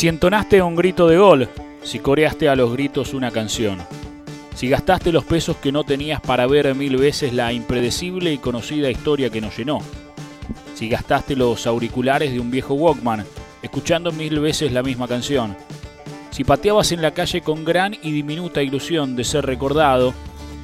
Si 0.00 0.08
entonaste 0.08 0.62
un 0.62 0.76
grito 0.76 1.06
de 1.08 1.18
gol, 1.18 1.46
si 1.82 1.98
coreaste 1.98 2.48
a 2.48 2.56
los 2.56 2.72
gritos 2.72 3.12
una 3.12 3.30
canción, 3.30 3.80
si 4.54 4.66
gastaste 4.66 5.12
los 5.12 5.26
pesos 5.26 5.58
que 5.58 5.72
no 5.72 5.84
tenías 5.84 6.22
para 6.22 6.46
ver 6.46 6.74
mil 6.74 6.96
veces 6.96 7.34
la 7.34 7.52
impredecible 7.52 8.32
y 8.32 8.38
conocida 8.38 8.90
historia 8.90 9.28
que 9.28 9.42
nos 9.42 9.58
llenó, 9.58 9.80
si 10.74 10.88
gastaste 10.88 11.36
los 11.36 11.66
auriculares 11.66 12.32
de 12.32 12.40
un 12.40 12.50
viejo 12.50 12.72
Walkman, 12.72 13.26
escuchando 13.60 14.10
mil 14.10 14.40
veces 14.40 14.72
la 14.72 14.82
misma 14.82 15.06
canción, 15.06 15.54
si 16.30 16.44
pateabas 16.44 16.92
en 16.92 17.02
la 17.02 17.12
calle 17.12 17.42
con 17.42 17.62
gran 17.66 17.92
y 17.92 18.10
diminuta 18.10 18.62
ilusión 18.62 19.16
de 19.16 19.24
ser 19.24 19.44
recordado, 19.44 20.14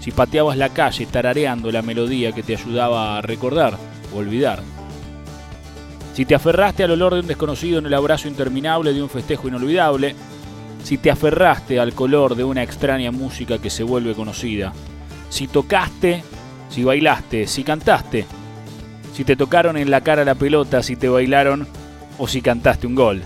si 0.00 0.12
pateabas 0.12 0.56
la 0.56 0.70
calle 0.70 1.04
tarareando 1.04 1.70
la 1.70 1.82
melodía 1.82 2.32
que 2.32 2.42
te 2.42 2.56
ayudaba 2.56 3.18
a 3.18 3.20
recordar 3.20 3.76
o 4.14 4.16
olvidar. 4.16 4.75
Si 6.16 6.24
te 6.24 6.34
aferraste 6.34 6.82
al 6.82 6.92
olor 6.92 7.12
de 7.12 7.20
un 7.20 7.26
desconocido 7.26 7.78
en 7.78 7.84
el 7.84 7.92
abrazo 7.92 8.26
interminable 8.26 8.94
de 8.94 9.02
un 9.02 9.10
festejo 9.10 9.48
inolvidable, 9.48 10.14
si 10.82 10.96
te 10.96 11.10
aferraste 11.10 11.78
al 11.78 11.92
color 11.92 12.36
de 12.36 12.42
una 12.42 12.62
extraña 12.62 13.10
música 13.10 13.58
que 13.58 13.68
se 13.68 13.82
vuelve 13.82 14.14
conocida, 14.14 14.72
si 15.28 15.46
tocaste, 15.46 16.24
si 16.70 16.84
bailaste, 16.84 17.46
si 17.46 17.62
cantaste, 17.64 18.24
si 19.12 19.24
te 19.24 19.36
tocaron 19.36 19.76
en 19.76 19.90
la 19.90 20.00
cara 20.00 20.24
la 20.24 20.34
pelota, 20.34 20.82
si 20.82 20.96
te 20.96 21.10
bailaron 21.10 21.68
o 22.16 22.26
si 22.26 22.40
cantaste 22.40 22.86
un 22.86 22.94
gol. 22.94 23.22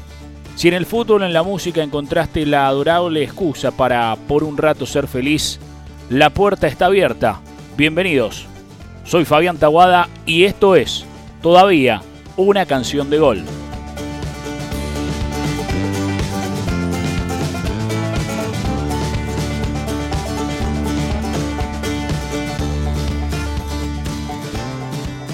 Si 0.56 0.66
en 0.66 0.74
el 0.74 0.84
fútbol 0.84 1.22
o 1.22 1.26
en 1.26 1.32
la 1.32 1.44
música 1.44 1.84
encontraste 1.84 2.44
la 2.44 2.66
adorable 2.66 3.22
excusa 3.22 3.70
para 3.70 4.16
por 4.26 4.42
un 4.42 4.56
rato 4.56 4.84
ser 4.84 5.06
feliz, 5.06 5.60
la 6.08 6.30
puerta 6.30 6.66
está 6.66 6.86
abierta. 6.86 7.40
Bienvenidos. 7.76 8.46
Soy 9.04 9.24
Fabián 9.24 9.58
Taguada 9.58 10.08
y 10.26 10.42
esto 10.42 10.74
es, 10.74 11.04
todavía, 11.40 12.02
una 12.36 12.66
canción 12.66 13.10
de 13.10 13.18
gol. 13.18 13.44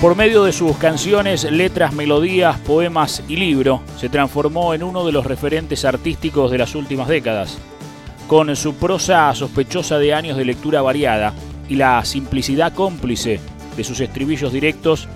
Por 0.00 0.14
medio 0.14 0.44
de 0.44 0.52
sus 0.52 0.76
canciones, 0.76 1.50
letras, 1.50 1.94
melodías, 1.94 2.58
poemas 2.60 3.24
y 3.28 3.36
libro, 3.36 3.80
se 3.98 4.10
transformó 4.10 4.74
en 4.74 4.82
uno 4.82 5.06
de 5.06 5.10
los 5.10 5.24
referentes 5.24 5.84
artísticos 5.86 6.50
de 6.50 6.58
las 6.58 6.74
últimas 6.74 7.08
décadas. 7.08 7.58
Con 8.28 8.54
su 8.56 8.74
prosa 8.74 9.34
sospechosa 9.34 9.98
de 9.98 10.12
años 10.12 10.36
de 10.36 10.44
lectura 10.44 10.82
variada 10.82 11.32
y 11.68 11.76
la 11.76 12.04
simplicidad 12.04 12.74
cómplice 12.74 13.40
de 13.76 13.84
sus 13.84 13.98
estribillos 14.00 14.52
directos, 14.52 15.08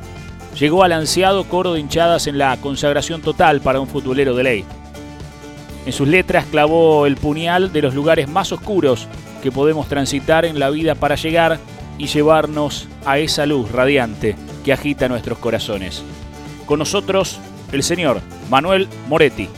llegó 0.58 0.84
al 0.84 0.92
ansiado 0.92 1.44
coro 1.44 1.74
de 1.74 1.80
hinchadas 1.80 2.26
en 2.26 2.38
la 2.38 2.56
consagración 2.58 3.22
total 3.22 3.60
para 3.60 3.80
un 3.80 3.86
futbolero 3.86 4.34
de 4.34 4.42
ley. 4.42 4.64
En 5.86 5.92
sus 5.92 6.08
letras 6.08 6.44
clavó 6.50 7.06
el 7.06 7.16
puñal 7.16 7.72
de 7.72 7.82
los 7.82 7.94
lugares 7.94 8.28
más 8.28 8.52
oscuros 8.52 9.08
que 9.42 9.50
podemos 9.50 9.88
transitar 9.88 10.44
en 10.44 10.58
la 10.58 10.70
vida 10.70 10.94
para 10.94 11.14
llegar 11.14 11.58
y 11.98 12.06
llevarnos 12.06 12.88
a 13.04 13.18
esa 13.18 13.46
luz 13.46 13.70
radiante 13.72 14.36
que 14.64 14.72
agita 14.72 15.08
nuestros 15.08 15.38
corazones. 15.38 16.02
Con 16.66 16.78
nosotros, 16.78 17.38
el 17.72 17.82
señor 17.82 18.20
Manuel 18.48 18.88
Moretti. 19.08 19.48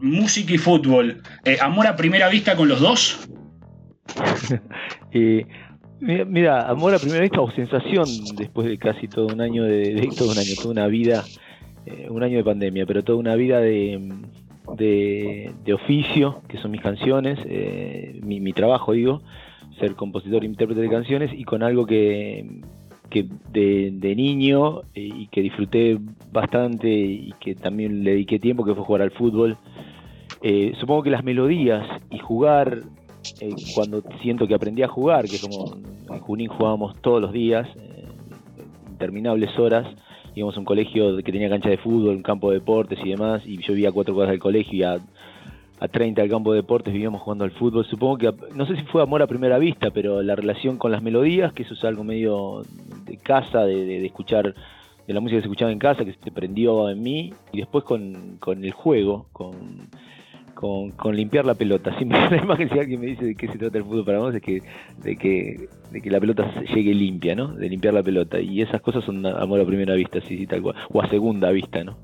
Música 0.00 0.54
y 0.54 0.58
fútbol. 0.58 1.22
Eh, 1.44 1.58
¿Amor 1.60 1.86
a 1.86 1.96
primera 1.96 2.28
vista 2.28 2.56
con 2.56 2.68
los 2.68 2.80
dos? 2.80 3.28
mira, 6.00 6.68
amor 6.68 6.94
a 6.94 6.98
primera 6.98 7.22
vista 7.22 7.40
o 7.40 7.50
sensación 7.50 8.06
después 8.36 8.68
de 8.68 8.78
casi 8.78 9.08
todo 9.08 9.26
un 9.26 9.40
año 9.40 9.64
de, 9.64 10.08
todo 10.16 10.32
un 10.32 10.38
año, 10.38 10.54
toda 10.56 10.70
una 10.70 10.86
vida, 10.86 11.24
eh, 11.86 12.08
un 12.10 12.22
año 12.22 12.38
de 12.38 12.44
pandemia, 12.44 12.86
pero 12.86 13.02
toda 13.02 13.18
una 13.18 13.34
vida 13.34 13.60
de, 13.60 14.12
de, 14.76 15.74
oficio, 15.74 16.42
que 16.48 16.58
son 16.58 16.70
mis 16.70 16.80
canciones, 16.80 17.38
eh, 17.46 18.20
mi, 18.22 18.52
trabajo 18.52 18.92
digo, 18.92 19.22
ser 19.80 19.94
compositor 19.94 20.42
e 20.42 20.46
intérprete 20.46 20.80
de 20.80 20.90
canciones 20.90 21.30
y 21.32 21.44
con 21.44 21.62
algo 21.62 21.86
que, 21.86 22.46
de, 23.52 24.14
niño 24.16 24.82
eh, 24.94 25.10
y 25.14 25.28
que 25.28 25.40
disfruté 25.40 25.98
bastante 26.32 26.88
y 26.88 27.34
que 27.40 27.54
también 27.54 28.04
le 28.04 28.12
dediqué 28.12 28.38
tiempo, 28.38 28.64
que 28.64 28.74
fue 28.74 28.84
jugar 28.84 29.02
al 29.02 29.10
fútbol. 29.10 29.56
Supongo 30.78 31.02
que 31.02 31.10
las 31.10 31.24
melodías 31.24 31.84
y 32.08 32.18
jugar, 32.18 32.82
cuando 33.74 34.02
siento 34.22 34.46
que 34.46 34.54
aprendí 34.54 34.82
a 34.82 34.88
jugar, 34.88 35.26
que 35.26 35.38
como 35.38 35.76
en 36.10 36.20
Junín 36.20 36.48
jugábamos 36.48 37.00
todos 37.00 37.20
los 37.20 37.32
días, 37.32 37.68
interminables 38.88 39.58
horas, 39.58 39.86
íbamos 40.34 40.56
a 40.56 40.60
un 40.60 40.64
colegio 40.64 41.16
que 41.18 41.32
tenía 41.32 41.48
cancha 41.48 41.68
de 41.68 41.78
fútbol, 41.78 42.16
un 42.16 42.22
campo 42.22 42.50
de 42.50 42.58
deportes 42.58 42.98
y 43.04 43.10
demás, 43.10 43.42
y 43.44 43.58
yo 43.58 43.72
vivía 43.74 43.92
cuatro 43.92 44.14
cuadras 44.14 44.32
del 44.32 44.40
colegio 44.40 44.74
y 44.74 44.82
a, 44.82 44.98
a 45.80 45.88
30 45.88 46.22
del 46.22 46.30
campo 46.30 46.52
de 46.52 46.58
deportes 46.58 46.92
vivíamos 46.92 47.22
jugando 47.22 47.44
al 47.44 47.50
fútbol. 47.52 47.84
Supongo 47.86 48.18
que, 48.18 48.32
no 48.54 48.66
sé 48.66 48.76
si 48.76 48.82
fue 48.82 49.02
amor 49.02 49.22
a 49.22 49.26
primera 49.26 49.58
vista, 49.58 49.90
pero 49.90 50.22
la 50.22 50.36
relación 50.36 50.78
con 50.78 50.92
las 50.92 51.02
melodías, 51.02 51.52
que 51.52 51.62
eso 51.62 51.74
es 51.74 51.84
algo 51.84 52.04
medio 52.04 52.62
de 53.04 53.16
casa, 53.16 53.64
de, 53.64 54.04
escuchar, 54.04 54.54
de 55.06 55.14
la 55.14 55.20
música 55.20 55.38
que 55.38 55.42
se 55.42 55.48
escuchaba 55.48 55.72
en 55.72 55.78
casa, 55.78 56.04
que 56.04 56.12
se 56.12 56.30
prendió 56.30 56.88
en 56.90 57.02
mí, 57.02 57.32
y 57.52 57.58
después 57.58 57.84
con, 57.84 58.36
con 58.38 58.64
el 58.64 58.72
juego, 58.72 59.26
con 59.32 59.88
con, 60.56 61.14
limpiar 61.14 61.44
la 61.44 61.54
pelota. 61.54 61.94
Siempre 61.98 62.18
la 62.30 62.42
imagen 62.42 62.68
si 62.68 62.78
alguien 62.78 63.00
me 63.00 63.06
dice 63.06 63.24
de 63.24 63.34
qué 63.36 63.46
se 63.46 63.58
trata 63.58 63.78
el 63.78 63.84
fútbol 63.84 64.04
para 64.04 64.18
vos 64.18 64.34
es 64.34 64.42
que 64.42 64.60
de 65.02 65.16
que 65.16 65.68
de 65.92 66.00
que 66.02 66.10
la 66.10 66.18
pelota 66.18 66.50
llegue 66.74 66.94
limpia, 66.94 67.36
¿no? 67.36 67.54
De 67.54 67.68
limpiar 67.68 67.94
la 67.94 68.02
pelota 68.02 68.40
y 68.40 68.62
esas 68.62 68.80
cosas 68.80 69.04
son 69.04 69.24
amor 69.24 69.60
a 69.60 69.66
primera 69.66 69.94
vista, 69.94 70.20
sí, 70.22 70.36
sí 70.36 70.46
tal 70.46 70.62
cual, 70.62 70.74
o 70.90 71.00
a 71.00 71.08
segunda 71.08 71.50
vista, 71.50 71.84
¿no? 71.84 71.96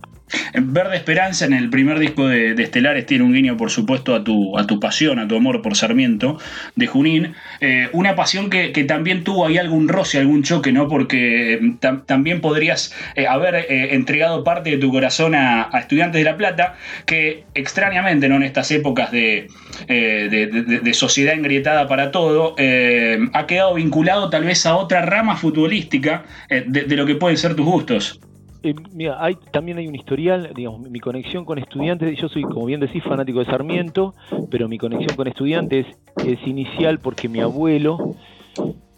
Verde 0.54 0.96
Esperanza 0.96 1.44
en 1.44 1.52
el 1.52 1.70
primer 1.70 1.98
disco 1.98 2.28
de, 2.28 2.52
Estelares 2.62 3.06
tiene 3.06 3.24
un 3.24 3.32
guiño, 3.32 3.56
por 3.56 3.70
supuesto, 3.70 4.14
a 4.14 4.24
tu, 4.24 4.58
a 4.58 4.66
tu 4.66 4.80
pasión, 4.80 5.18
a 5.18 5.28
tu 5.28 5.36
amor 5.36 5.62
por 5.62 5.76
Sarmiento 5.76 6.38
de 6.76 6.86
Junín. 6.86 7.34
Eh, 7.60 7.88
una 7.92 8.14
pasión 8.14 8.50
que, 8.50 8.70
también 8.82 9.24
tuvo 9.24 9.46
ahí 9.46 9.58
algún 9.58 9.88
roce, 9.88 10.18
algún 10.18 10.42
choque, 10.42 10.72
¿no? 10.72 10.88
Porque 10.88 11.58
mm, 11.60 12.04
también 12.06 12.40
podrías 12.40 12.94
eh, 13.14 13.26
haber 13.26 13.54
eh, 13.54 13.94
entregado 13.94 14.44
parte 14.44 14.70
de 14.70 14.78
tu 14.78 14.90
corazón 14.90 15.34
a, 15.34 15.70
Estudiantes 15.78 16.20
de 16.20 16.24
La 16.24 16.36
Plata, 16.36 16.76
que 17.06 17.44
extrañamente, 17.54 18.28
¿no? 18.28 18.36
En 18.36 18.42
estas 18.42 18.70
épocas 18.70 19.10
de, 19.10 19.48
de 19.88 20.94
sociedad 20.94 21.34
engrietada 21.34 21.88
para 21.88 22.10
todo, 22.10 22.54
ha 22.56 23.46
quedado 23.46 23.74
vinculado 23.74 24.30
tal 24.30 24.44
vez 24.44 24.64
a 24.66 24.76
otra 24.76 25.02
rama 25.02 25.36
futbolística 25.36 26.24
de 26.48 26.96
lo 26.96 27.06
que 27.06 27.16
pueden 27.16 27.36
ser 27.36 27.54
tus 27.54 27.66
gustos. 27.66 28.20
Eh, 28.62 28.74
mira, 28.92 29.16
hay, 29.22 29.36
también 29.50 29.78
hay 29.78 29.88
un 29.88 29.94
historial, 29.94 30.52
digamos, 30.54 30.88
mi 30.88 31.00
conexión 31.00 31.44
con 31.44 31.58
estudiantes, 31.58 32.16
yo 32.16 32.28
soy, 32.28 32.42
como 32.42 32.66
bien 32.66 32.80
decís, 32.80 33.02
fanático 33.02 33.40
de 33.40 33.46
Sarmiento, 33.46 34.14
pero 34.50 34.68
mi 34.68 34.78
conexión 34.78 35.16
con 35.16 35.26
estudiantes 35.26 35.86
es 36.22 36.46
inicial 36.46 37.00
porque 37.00 37.28
mi 37.28 37.40
abuelo 37.40 38.14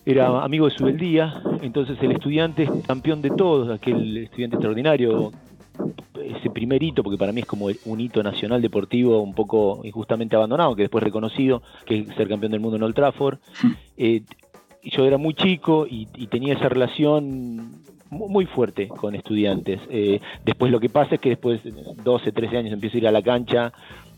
era 0.04 0.44
amigo 0.44 0.69
de 0.69 0.75
Subeldía, 0.75 1.42
entonces 1.62 1.97
el 2.02 2.12
estudiante 2.12 2.64
es 2.64 2.70
campeón 2.86 3.22
de 3.22 3.30
todos, 3.30 3.70
aquel 3.70 4.19
estudiante 4.19 4.56
extraordinario, 4.56 5.32
ese 6.22 6.50
primer 6.50 6.82
hito, 6.82 7.02
porque 7.02 7.16
para 7.16 7.32
mí 7.32 7.41
es 7.41 7.46
como 7.46 7.69
un 7.86 8.00
hito 8.00 8.22
nacional 8.22 8.60
deportivo 8.60 9.22
un 9.22 9.34
poco 9.34 9.81
injustamente 9.82 10.36
abandonado, 10.36 10.76
que 10.76 10.82
después 10.82 11.02
reconocido, 11.02 11.62
que 11.86 12.00
es 12.00 12.14
ser 12.16 12.28
campeón 12.28 12.52
del 12.52 12.60
mundo 12.60 12.76
en 12.76 12.82
Old 12.82 12.94
Trafford. 12.94 13.38
Eh, 13.96 14.22
yo 14.82 15.06
era 15.06 15.16
muy 15.16 15.32
chico 15.32 15.86
y, 15.88 16.06
y 16.14 16.26
tenía 16.26 16.52
esa 16.52 16.69
relación 16.69 17.84
muy 18.10 18.47
fuerte 18.47 18.88
con 18.88 19.15
estudiantes. 19.15 19.81
Eh, 19.91 20.20
después 20.44 20.70
lo 20.70 20.81
que 20.81 20.88
pasa 20.88 21.16
es 21.16 21.20
que 21.20 21.31
después 21.31 21.62
de 21.62 21.72
12, 22.03 22.32
13 22.32 22.56
años 22.56 22.72
empiezo 22.72 22.97
a 22.97 22.98
ir 22.98 23.09
a 23.09 23.12
la 23.12 23.22
cancha 23.22 23.72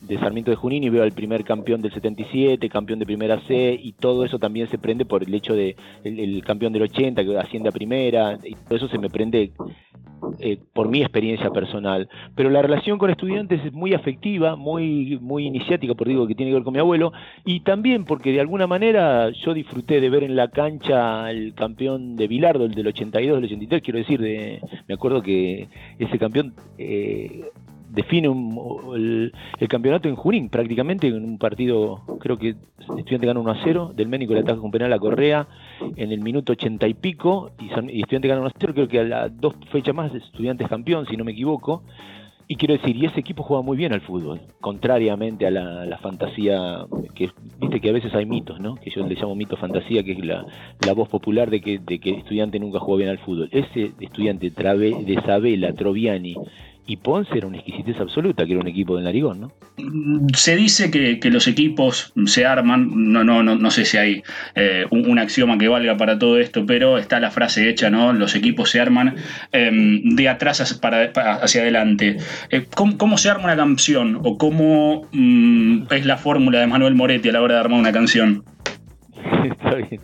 de 0.07 0.19
Sarmiento 0.19 0.51
de 0.51 0.57
Junín 0.57 0.85
y 0.85 0.91
veo 0.91 1.03
al 1.03 1.13
primer 1.13 1.45
campeón 1.45 1.83
del 1.83 1.93
77, 1.93 2.69
campeón 2.69 2.99
de 2.99 3.07
primera 3.07 3.41
C, 3.41 3.79
y 3.81 3.93
todo 3.93 4.25
eso 4.25 4.39
también 4.39 4.69
se 4.69 4.79
prende 4.79 5.05
por 5.05 5.23
el 5.23 5.35
hecho 5.35 5.55
de 5.55 5.77
el, 6.05 6.43
campeón 6.45 6.73
del 6.73 6.83
80 6.83 7.25
que 7.25 7.39
asciende 7.39 7.69
a 7.69 7.73
primera, 7.73 8.39
y 8.45 8.55
todo 8.55 8.77
eso 8.77 8.89
se 8.89 8.99
me 8.99 9.11
prende 9.11 9.53
eh, 10.39 10.59
por 10.73 10.89
mi 10.89 11.01
experiencia 11.03 11.51
personal. 11.51 12.09
Pero 12.35 12.51
la 12.51 12.63
relación 12.63 12.99
con 12.99 13.11
estudiantes 13.11 13.65
es 13.65 13.73
muy 13.73 13.95
afectiva, 13.95 14.57
muy, 14.57 15.19
muy 15.21 15.47
iniciática, 15.47 15.95
por 15.95 16.09
digo 16.09 16.27
que 16.27 16.35
tiene 16.35 16.51
que 16.51 16.57
ver 16.57 16.65
con 16.65 16.75
mi 16.75 16.81
abuelo, 16.81 17.13
y 17.45 17.61
también 17.61 18.05
porque 18.05 18.33
de 18.33 18.41
alguna 18.41 18.67
manera 18.67 19.31
yo 19.31 19.55
disfruté 19.55 20.01
de 20.01 20.11
ver 20.11 20.23
en 20.23 20.37
la 20.37 20.49
cancha 20.49 21.27
al 21.27 21.53
campeón 21.55 22.17
de 22.17 22.29
Bilardo, 22.29 22.65
el 22.65 22.75
del 22.75 22.87
82, 22.87 23.37
del 23.37 23.45
83, 23.45 23.83
quiero 23.83 23.99
decir, 23.99 24.21
de, 24.21 24.61
me 24.87 24.95
acuerdo 24.95 25.21
que 25.23 25.69
ese 25.99 26.19
campeón 26.19 26.55
eh, 26.79 27.51
define 27.97 28.29
el, 28.29 29.33
campeonato 29.69 30.09
en 30.09 30.17
Junín, 30.17 30.51
prácticamente 30.51 31.09
en 31.09 31.25
un 31.25 31.39
partido, 31.39 32.03
creo 32.21 32.37
que 32.37 32.55
Estudiante 32.79 33.27
gana 33.27 33.41
1 33.41 33.51
a 33.51 33.61
0, 33.65 33.93
del 33.97 34.09
Ménico 34.09 34.35
le 34.35 34.41
ataca 34.41 34.61
con 34.61 34.71
penal 34.71 34.93
a 34.93 34.99
Correa 34.99 35.49
en 35.97 36.13
el 36.13 36.21
minuto 36.21 36.53
80 36.53 36.87
y 36.87 36.95
pico, 36.95 37.53
y, 37.59 38.01
Estudiante 38.01 38.29
gana 38.29 38.43
1 38.43 38.49
a 38.49 38.53
0, 38.59 38.75
creo 38.75 38.89
que 38.89 39.01
a 39.01 39.05
las 39.05 39.41
dos 39.41 39.55
fechas 39.73 39.95
más 39.95 40.15
Estudiantes 40.15 40.69
campeón, 40.69 41.07
si 41.07 41.17
no 41.17 41.25
me 41.25 41.33
equivoco. 41.33 41.83
Y 42.49 42.55
quiero 42.55 42.75
decir, 42.75 42.95
y 42.95 43.07
ese 43.07 43.19
equipo 43.19 43.43
juega 43.43 43.61
muy 43.63 43.77
bien 43.77 43.93
al 43.93 44.03
fútbol, 44.03 44.41
contrariamente 44.61 45.49
a 45.49 45.51
la, 45.51 45.99
fantasía 46.01 46.87
que, 47.13 47.31
viste 47.59 47.81
que 47.81 47.89
a 47.91 47.93
veces 47.93 48.15
hay 48.15 48.25
mitos, 48.25 48.61
¿no? 48.61 48.77
Que 48.77 48.91
yo 48.91 49.05
le 49.05 49.17
llamo 49.17 49.35
mito 49.35 49.57
fantasía, 49.57 50.05
que 50.05 50.13
es 50.13 50.25
la, 50.25 50.45
voz 50.95 51.09
popular 51.09 51.51
de 51.51 51.61
que, 51.61 51.81
de 51.81 51.99
que 51.99 52.11
el 52.11 52.17
estudiante 52.19 52.61
nunca 52.61 52.79
jugó 52.79 52.99
bien 52.99 53.09
al 53.09 53.19
fútbol. 53.19 53.49
Ese 53.51 53.91
estudiante 53.99 54.51
de 54.51 55.23
Sabela, 55.27 55.73
Troviani, 55.73 56.37
y 56.87 56.97
Ponce 56.99 57.37
era 57.37 57.47
una 57.49 57.57
exquisitez 57.57 58.01
absoluta, 58.01 58.47
que 58.47 58.53
era 58.53 58.61
un 58.61 58.69
equipo 58.69 58.95
del 58.95 59.05
Narigón, 59.05 59.41
¿no? 59.41 59.53
Se 60.35 60.55
dice 60.55 60.91
que, 60.91 61.19
los 61.31 61.49
equipos 61.49 62.13
se 62.27 62.47
arman, 62.47 63.13
no, 63.13 63.25
no, 63.25 63.43
no, 63.43 63.57
no 63.57 63.71
sé 63.71 63.85
si 63.85 63.97
hay 63.97 64.23
eh, 64.55 64.87
un, 64.91 65.19
axioma 65.19 65.59
que 65.59 65.67
valga 65.67 65.97
para 65.97 66.19
todo 66.19 66.39
esto, 66.39 66.65
pero 66.65 66.99
está 66.99 67.19
la 67.19 67.31
frase 67.31 67.69
hecha, 67.69 67.91
¿no? 67.91 68.13
Los 68.13 68.37
equipos 68.37 68.71
se 68.71 68.81
arman 68.81 69.17
em, 69.51 70.03
de 70.11 70.29
atrás 70.29 70.61
hacia, 70.61 71.61
adelante. 71.61 72.19
Eh, 72.51 72.67
¿cómo, 72.75 73.19
se 73.19 73.31
arma 73.31 73.45
una 73.45 73.57
canción? 73.57 74.21
¿O 74.23 74.39
cómo 74.39 75.09
mm, 75.13 75.87
es 75.91 76.07
la 76.07 76.17
fórmula 76.17 76.61
de 76.61 76.69
Manuel 76.69 76.95
Moretti 76.95 77.31
a 77.31 77.33
la 77.33 77.43
hora 77.43 77.55
de 77.55 77.61
armar 77.61 77.81
una 77.81 77.93
canción? 77.93 78.45
está 79.45 79.75
bien 79.75 80.01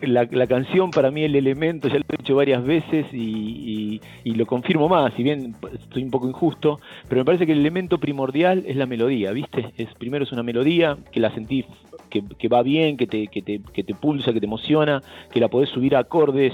la, 0.00 0.46
canción 0.46 0.90
para 0.90 1.10
mí 1.10 1.24
el 1.24 1.36
elemento, 1.36 1.88
ya 1.88 1.94
lo 1.94 2.04
he 2.08 2.16
dicho 2.18 2.36
varias 2.36 2.64
veces 2.64 3.06
y, 3.12 4.00
lo 4.24 4.46
confirmo 4.46 4.88
más, 4.88 5.12
si 5.14 5.22
bien 5.22 5.54
estoy 5.72 6.02
un 6.02 6.10
poco 6.10 6.28
injusto, 6.28 6.80
pero 7.08 7.20
me 7.20 7.24
parece 7.24 7.46
que 7.46 7.52
el 7.52 7.60
elemento 7.60 7.98
primordial 7.98 8.64
es 8.66 8.76
la 8.76 8.86
melodía, 8.86 9.32
¿viste? 9.32 9.72
Es, 9.76 9.88
primero 9.94 10.24
es 10.24 10.32
una 10.32 10.42
melodía 10.42 10.96
que 11.10 11.20
la 11.20 11.32
sentís 11.34 11.66
que, 12.10 12.48
va 12.48 12.62
bien, 12.62 12.96
que 12.96 13.06
te, 13.06 13.28
que, 13.28 13.42
te, 13.42 13.60
que 13.72 13.84
te 13.84 13.94
pulsa, 13.94 14.32
que 14.32 14.40
te 14.40 14.46
emociona, 14.46 15.02
que 15.32 15.40
la 15.40 15.48
podés 15.48 15.70
subir 15.70 15.96
a 15.96 16.00
acordes. 16.00 16.52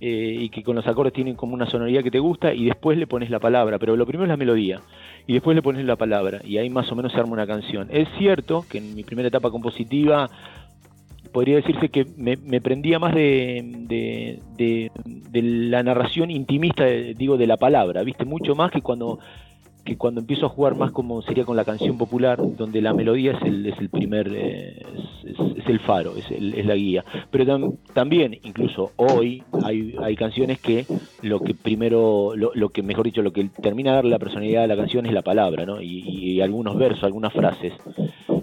Eh, 0.00 0.36
y 0.42 0.48
que 0.50 0.62
con 0.62 0.76
los 0.76 0.86
acordes 0.86 1.12
tienen 1.12 1.34
como 1.34 1.54
una 1.54 1.66
sonoridad 1.66 2.04
que 2.04 2.12
te 2.12 2.20
gusta 2.20 2.54
y 2.54 2.66
después 2.66 2.96
le 2.96 3.08
pones 3.08 3.30
la 3.30 3.40
palabra, 3.40 3.80
pero 3.80 3.96
lo 3.96 4.06
primero 4.06 4.26
es 4.26 4.28
la 4.28 4.36
melodía 4.36 4.80
y 5.26 5.32
después 5.32 5.56
le 5.56 5.62
pones 5.62 5.84
la 5.84 5.96
palabra 5.96 6.40
y 6.44 6.58
ahí 6.58 6.70
más 6.70 6.92
o 6.92 6.94
menos 6.94 7.10
se 7.10 7.18
arma 7.18 7.32
una 7.32 7.48
canción. 7.48 7.88
Es 7.90 8.06
cierto 8.16 8.64
que 8.70 8.78
en 8.78 8.94
mi 8.94 9.02
primera 9.02 9.26
etapa 9.26 9.50
compositiva 9.50 10.30
podría 11.32 11.56
decirse 11.56 11.88
que 11.88 12.06
me, 12.16 12.60
prendía 12.60 12.98
más 12.98 13.14
de, 13.14 14.40
la 15.32 15.82
narración 15.82 16.30
intimista, 16.30 16.84
digo, 16.84 17.36
de 17.36 17.46
la 17.46 17.56
palabra, 17.56 18.02
¿viste? 18.02 18.24
Mucho 18.24 18.54
más 18.54 18.70
que 18.70 18.80
cuando, 18.82 19.18
que 19.84 19.96
cuando 19.96 20.20
empiezo 20.20 20.46
a 20.46 20.50
jugar 20.50 20.76
más 20.76 20.92
como 20.92 21.22
sería 21.22 21.44
con 21.44 21.56
la 21.56 21.64
canción 21.64 21.96
popular, 21.96 22.38
donde 22.56 22.82
la 22.82 22.92
melodía 22.92 23.32
es 23.32 23.42
el, 23.42 23.66
es 23.66 23.78
el 23.78 23.88
primer, 23.88 24.30
eh, 24.34 24.82
es, 25.24 25.66
el 25.66 25.80
faro, 25.80 26.14
es, 26.16 26.30
es, 26.30 26.66
la 26.66 26.74
guía. 26.74 27.04
Pero 27.30 27.74
también, 27.94 28.38
incluso 28.42 28.92
hoy, 28.96 29.42
hay, 29.64 29.94
hay 30.02 30.16
canciones 30.16 30.60
que 30.60 30.86
lo 31.22 31.40
que 31.40 31.54
primero, 31.54 32.32
lo, 32.36 32.52
lo, 32.54 32.68
que 32.68 32.82
mejor 32.82 33.06
dicho, 33.06 33.22
lo 33.22 33.32
que 33.32 33.48
termina 33.62 33.90
de 33.90 33.96
darle 33.96 34.10
la 34.10 34.18
personalidad 34.18 34.64
a 34.64 34.66
la 34.66 34.76
canción 34.76 35.06
es 35.06 35.12
la 35.12 35.22
palabra, 35.22 35.64
¿no? 35.64 35.80
Y, 35.80 36.00
y 36.06 36.40
algunos 36.40 36.76
versos, 36.76 37.04
algunas 37.04 37.32
frases. 37.32 37.72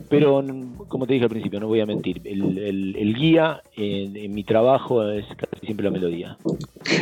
Pero, 0.09 0.43
como 0.87 1.07
te 1.07 1.13
dije 1.13 1.25
al 1.25 1.29
principio, 1.29 1.59
no 1.59 1.67
voy 1.67 1.81
a 1.81 1.85
mentir, 1.85 2.21
el, 2.25 3.15
guía 3.17 3.61
en, 3.75 4.33
mi 4.33 4.43
trabajo 4.43 5.09
es 5.09 5.25
casi 5.35 5.65
siempre 5.65 5.85
la 5.85 5.91
melodía. 5.91 6.37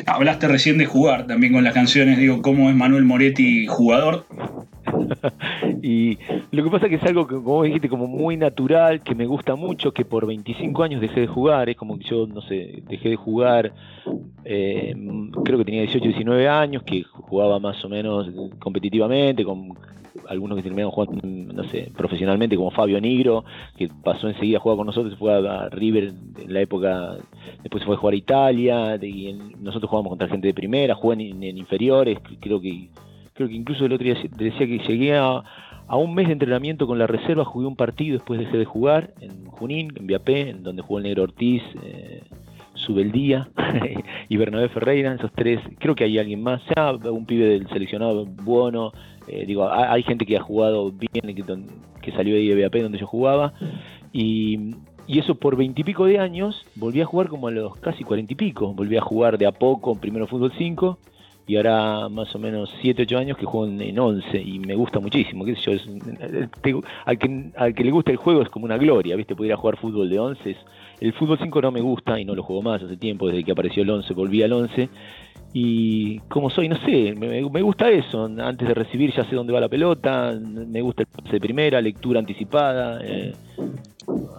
Hablaste 0.06 0.48
recién 0.48 0.78
de 0.78 0.86
jugar 0.86 1.28
también 1.28 1.54
con 1.54 1.64
las 1.64 1.74
canciones, 1.74 2.18
digo, 2.18 2.42
¿cómo 2.42 2.70
es 2.70 2.76
Manuel 2.76 3.04
Moretti 3.04 3.68
jugador? 3.68 4.26
y 5.81 6.18
lo 6.51 6.63
que 6.63 6.69
pasa 6.69 6.85
es 6.85 6.89
que 6.89 6.95
es 6.95 7.03
algo 7.03 7.27
que, 7.27 7.35
como 7.35 7.63
dijiste, 7.63 7.89
como 7.89 8.07
muy 8.07 8.38
natural, 8.38 9.01
que 9.01 9.15
me 9.15 9.25
gusta 9.25 9.56
mucho, 9.56 9.94
que 9.94 10.06
por 10.06 10.25
25 10.25 10.83
años 10.83 11.01
dejé 11.01 11.21
de 11.21 11.27
jugar, 11.27 11.69
es 11.69 11.77
como 11.77 11.97
que 11.97 12.06
yo, 12.06 12.27
no 12.27 12.41
sé, 12.41 12.83
dejé 12.88 13.09
de 13.09 13.15
jugar, 13.15 13.74
eh, 14.45 14.95
creo 15.44 15.57
que 15.57 15.65
tenía 15.65 15.81
18, 15.81 16.06
19 16.06 16.47
años, 16.47 16.83
que 16.83 17.03
jugaba 17.03 17.59
más 17.59 17.83
o 17.85 17.89
menos 17.89 18.30
competitivamente, 18.59 19.44
con 19.44 19.74
algunos 20.30 20.57
que 20.57 20.63
terminaron 20.63 20.91
jugando, 20.91 21.21
no 21.25 21.63
sé, 21.69 21.91
profesionalmente, 21.95 22.56
como 22.56 22.71
Fabio 22.71 23.00
Nigro, 23.01 23.44
que 23.77 23.89
pasó 24.03 24.30
enseguida 24.30 24.57
a 24.57 24.62
jugar 24.62 24.77
con 24.77 24.88
nosotros, 24.88 25.18
fue 25.18 25.33
a, 25.33 25.69
River 25.69 26.13
en 26.39 26.53
la 26.53 26.62
época, 26.62 27.18
después 27.62 27.83
fue 27.83 27.95
a 27.95 27.97
jugar 27.97 28.13
a 28.13 28.18
Italia, 28.18 28.95
y 29.01 29.33
nosotros 29.59 29.89
jugamos 29.89 30.09
contra 30.09 30.27
gente 30.27 30.47
de 30.47 30.53
primera, 30.53 30.95
jugué 30.95 31.30
en, 31.30 31.57
inferiores, 31.57 32.19
creo 32.39 32.62
que 32.62 32.89
creo 33.33 33.47
que 33.47 33.56
incluso 33.56 33.85
el 33.85 33.94
otro 33.94 34.06
día 34.06 34.15
decía 34.35 34.68
que 34.68 34.80
llegué 34.80 35.18
a, 35.18 35.44
un 35.89 36.15
mes 36.15 36.27
de 36.27 36.33
entrenamiento 36.33 36.88
con 36.88 36.97
la 36.97 37.07
reserva, 37.07 37.45
jugué 37.45 37.68
un 37.68 37.75
partido 37.75 38.18
después 38.18 38.39
dejé 38.39 38.57
de 38.57 38.65
jugar 38.65 39.13
en 39.19 39.45
Junín, 39.45 39.91
en 39.95 40.07
Viapé, 40.07 40.50
en 40.50 40.63
donde 40.63 40.81
jugó 40.81 40.97
el 40.97 41.03
Negro 41.03 41.24
Ortiz, 41.24 41.62
eh, 41.83 42.24
Subeldía 42.74 43.47
y 44.30 44.38
Bernabé 44.38 44.69
Ferreira, 44.69 45.13
esos 45.13 45.31
tres, 45.33 45.59
creo 45.80 45.94
que 45.94 46.06
hay 46.06 46.18
alguien 46.18 46.41
más, 46.41 46.62
ya 46.75 46.94
un 47.12 47.25
pibe 47.25 47.45
del 47.45 47.68
seleccionado 47.69 48.25
bueno, 48.25 48.91
eh, 49.27 49.45
digo, 49.45 49.71
hay, 49.71 50.01
gente 50.03 50.25
que 50.25 50.38
ha 50.38 50.41
jugado 50.41 50.91
bien, 50.91 51.35
que, 51.35 51.44
que 52.01 52.12
salió 52.13 52.35
ahí 52.35 52.47
de 52.47 52.63
BAP 52.63 52.81
donde 52.81 52.97
yo 52.97 53.07
jugaba, 53.07 53.53
y, 54.12 54.75
eso 55.07 55.35
por 55.35 55.57
veintipico 55.57 56.06
de 56.06 56.18
años 56.18 56.65
volví 56.75 57.01
a 57.01 57.06
jugar 57.06 57.27
como 57.27 57.47
a 57.47 57.51
los 57.51 57.75
casi 57.75 58.03
cuarenta 58.03 58.33
y 58.33 58.35
pico, 58.35 58.74
volví 58.74 58.97
a 58.97 59.01
jugar 59.01 59.38
de 59.38 59.45
a 59.45 59.51
poco, 59.51 59.95
primero 59.95 60.27
fútbol 60.27 60.53
5, 60.57 60.97
y 61.45 61.57
ahora 61.57 62.07
más 62.10 62.34
o 62.36 62.40
menos 62.40 62.74
7, 62.81 63.04
8 63.04 63.18
años 63.18 63.38
que 63.38 63.45
juego 63.45 63.68
en, 63.68 64.00
11 64.00 64.42
y 64.42 64.60
me 64.60 64.75
gusta 64.75 65.00
muchísimo. 65.00 65.44
¿qué 65.45 65.56
yo? 65.56 65.72
al, 67.06 67.18
que, 67.18 67.51
al 67.57 67.74
que 67.74 67.84
le 67.84 67.92
gusta 67.92 68.12
el 68.12 68.18
juego 68.18 68.42
es 68.42 68.50
como 68.50 68.66
una 68.66 68.78
gloria, 68.78 69.16
¿viste? 69.16 69.36
Poder 69.36 69.50
ir 69.50 69.54
a 69.54 69.57
jugar 69.57 69.78
fútbol 69.78 70.10
de 70.10 70.19
11. 70.19 70.57
el 71.01 71.13
fútbol 71.13 71.38
5 71.42 71.62
no 71.62 71.72
me 71.72 71.81
gusta 71.81 72.19
y 72.19 72.25
no 72.25 72.36
lo 72.36 72.44
juego 72.44 72.62
más 72.62 72.81
hace 72.81 72.98
tiempo, 72.98 73.28
desde 73.28 73.44
que 73.44 73.51
apareció 73.51 73.84
el 73.84 73.90
11 73.90 74.13
volví 74.13 74.42
al 74.42 74.54
11 74.54 74.90
y 75.54 76.20
como 76.22 76.50
soy, 76.50 76.68
no 76.68 76.78
sé, 76.78 77.14
me, 77.16 77.62
gusta 77.62 77.90
eso. 77.90 78.26
Antes 78.26 78.68
de 78.68 78.74
recibir 78.74 79.14
ya 79.14 79.24
sé 79.26 79.36
dónde 79.36 79.54
va 79.54 79.60
la 79.60 79.70
pelota, 79.70 80.34
me 80.42 80.82
gusta 80.82 81.04
el 81.04 81.08
pase 81.08 81.34
de 81.34 81.40
primera, 81.40 81.80
lectura 81.80 82.20
anticipada. 82.20 83.00
Eh, 83.04 83.34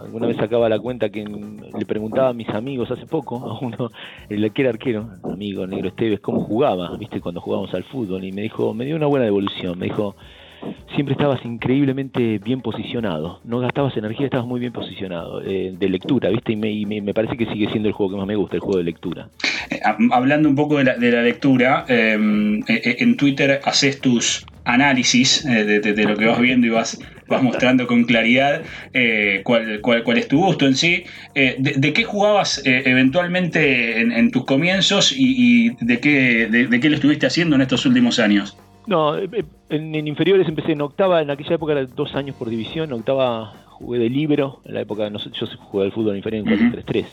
alguna 0.00 0.26
vez 0.26 0.36
sacaba 0.36 0.68
la 0.68 0.80
cuenta 0.80 1.10
que 1.10 1.24
le 1.24 1.86
preguntaba 1.86 2.30
a 2.30 2.32
mis 2.32 2.48
amigos 2.48 2.90
hace 2.90 3.06
poco, 3.06 3.36
a 3.36 3.58
uno, 3.60 3.90
el 4.28 4.52
que 4.52 4.62
era 4.62 4.70
arquero, 4.70 5.08
amigo 5.22 5.66
Negro 5.66 5.88
Esteves, 5.88 6.18
cómo 6.18 6.40
jugaba, 6.40 6.96
viste, 6.96 7.20
cuando 7.20 7.40
jugábamos 7.40 7.72
al 7.74 7.84
fútbol. 7.84 8.24
Y 8.24 8.32
me 8.32 8.42
dijo, 8.42 8.74
me 8.74 8.84
dio 8.84 8.96
una 8.96 9.06
buena 9.06 9.24
devolución, 9.24 9.78
me 9.78 9.86
dijo, 9.86 10.16
siempre 10.94 11.12
estabas 11.12 11.44
increíblemente 11.44 12.38
bien 12.38 12.60
posicionado, 12.60 13.40
no 13.44 13.60
gastabas 13.60 13.96
energía, 13.96 14.26
estabas 14.26 14.46
muy 14.46 14.60
bien 14.60 14.72
posicionado, 14.72 15.42
eh, 15.42 15.74
de 15.78 15.88
lectura, 15.88 16.30
¿viste? 16.30 16.52
Y 16.52 16.56
me, 16.86 17.14
parece 17.14 17.36
que 17.36 17.46
sigue 17.46 17.68
siendo 17.70 17.88
el 17.88 17.94
juego 17.94 18.12
que 18.12 18.18
más 18.18 18.26
me 18.26 18.36
gusta, 18.36 18.56
el 18.56 18.60
juego 18.60 18.78
de 18.78 18.84
lectura. 18.84 19.28
Eh, 19.84 20.08
hablando 20.12 20.48
un 20.48 20.54
poco 20.54 20.78
de 20.78 20.84
la, 20.84 21.22
lectura, 21.22 21.84
em, 21.88 22.60
eh, 22.68 22.96
en 22.98 23.16
Twitter 23.16 23.60
haces 23.64 24.00
tus 24.00 24.46
análisis 24.64 25.44
de, 25.44 26.04
lo 26.04 26.16
que 26.16 26.24
vas 26.24 26.40
viendo 26.40 26.66
y 26.66 26.70
vas, 26.70 26.98
vas 27.28 27.42
mostrando 27.42 27.86
con 27.86 28.04
claridad 28.04 28.62
cuál, 29.42 29.80
cuál, 29.82 30.16
es 30.16 30.26
tu 30.26 30.38
gusto 30.38 30.66
en 30.66 30.74
sí. 30.74 31.04
De, 31.34 31.92
qué 31.92 32.04
jugabas 32.04 32.62
eventualmente 32.64 34.00
en, 34.00 34.30
tus 34.30 34.46
comienzos 34.46 35.12
y, 35.14 35.76
de, 35.84 36.00
qué, 36.00 36.46
de 36.46 36.80
qué 36.80 36.88
lo 36.88 36.94
estuviste 36.94 37.26
haciendo 37.26 37.56
en 37.56 37.62
estos 37.62 37.84
últimos 37.84 38.18
años? 38.18 38.56
No, 38.86 39.16
eh, 39.16 39.28
eh, 39.32 39.44
en, 39.70 39.94
inferiores 40.06 40.48
empecé 40.48 40.72
en 40.72 40.82
octava, 40.82 41.22
en 41.22 41.30
aquella 41.30 41.54
época 41.54 41.72
era 41.72 41.86
dos 41.86 42.14
años 42.14 42.36
por 42.36 42.50
división, 42.50 42.90
en 42.90 42.92
octava 42.94 43.54
jugué 43.70 43.98
de 43.98 44.10
libro, 44.10 44.60
en 44.64 44.74
la 44.74 44.82
época 44.82 45.08
no, 45.10 45.18
yo 45.18 45.46
jugué 45.70 45.86
al 45.86 45.92
fútbol 45.92 46.16
inferior 46.16 46.46
en 46.46 46.72
4-3-3. 46.72 47.06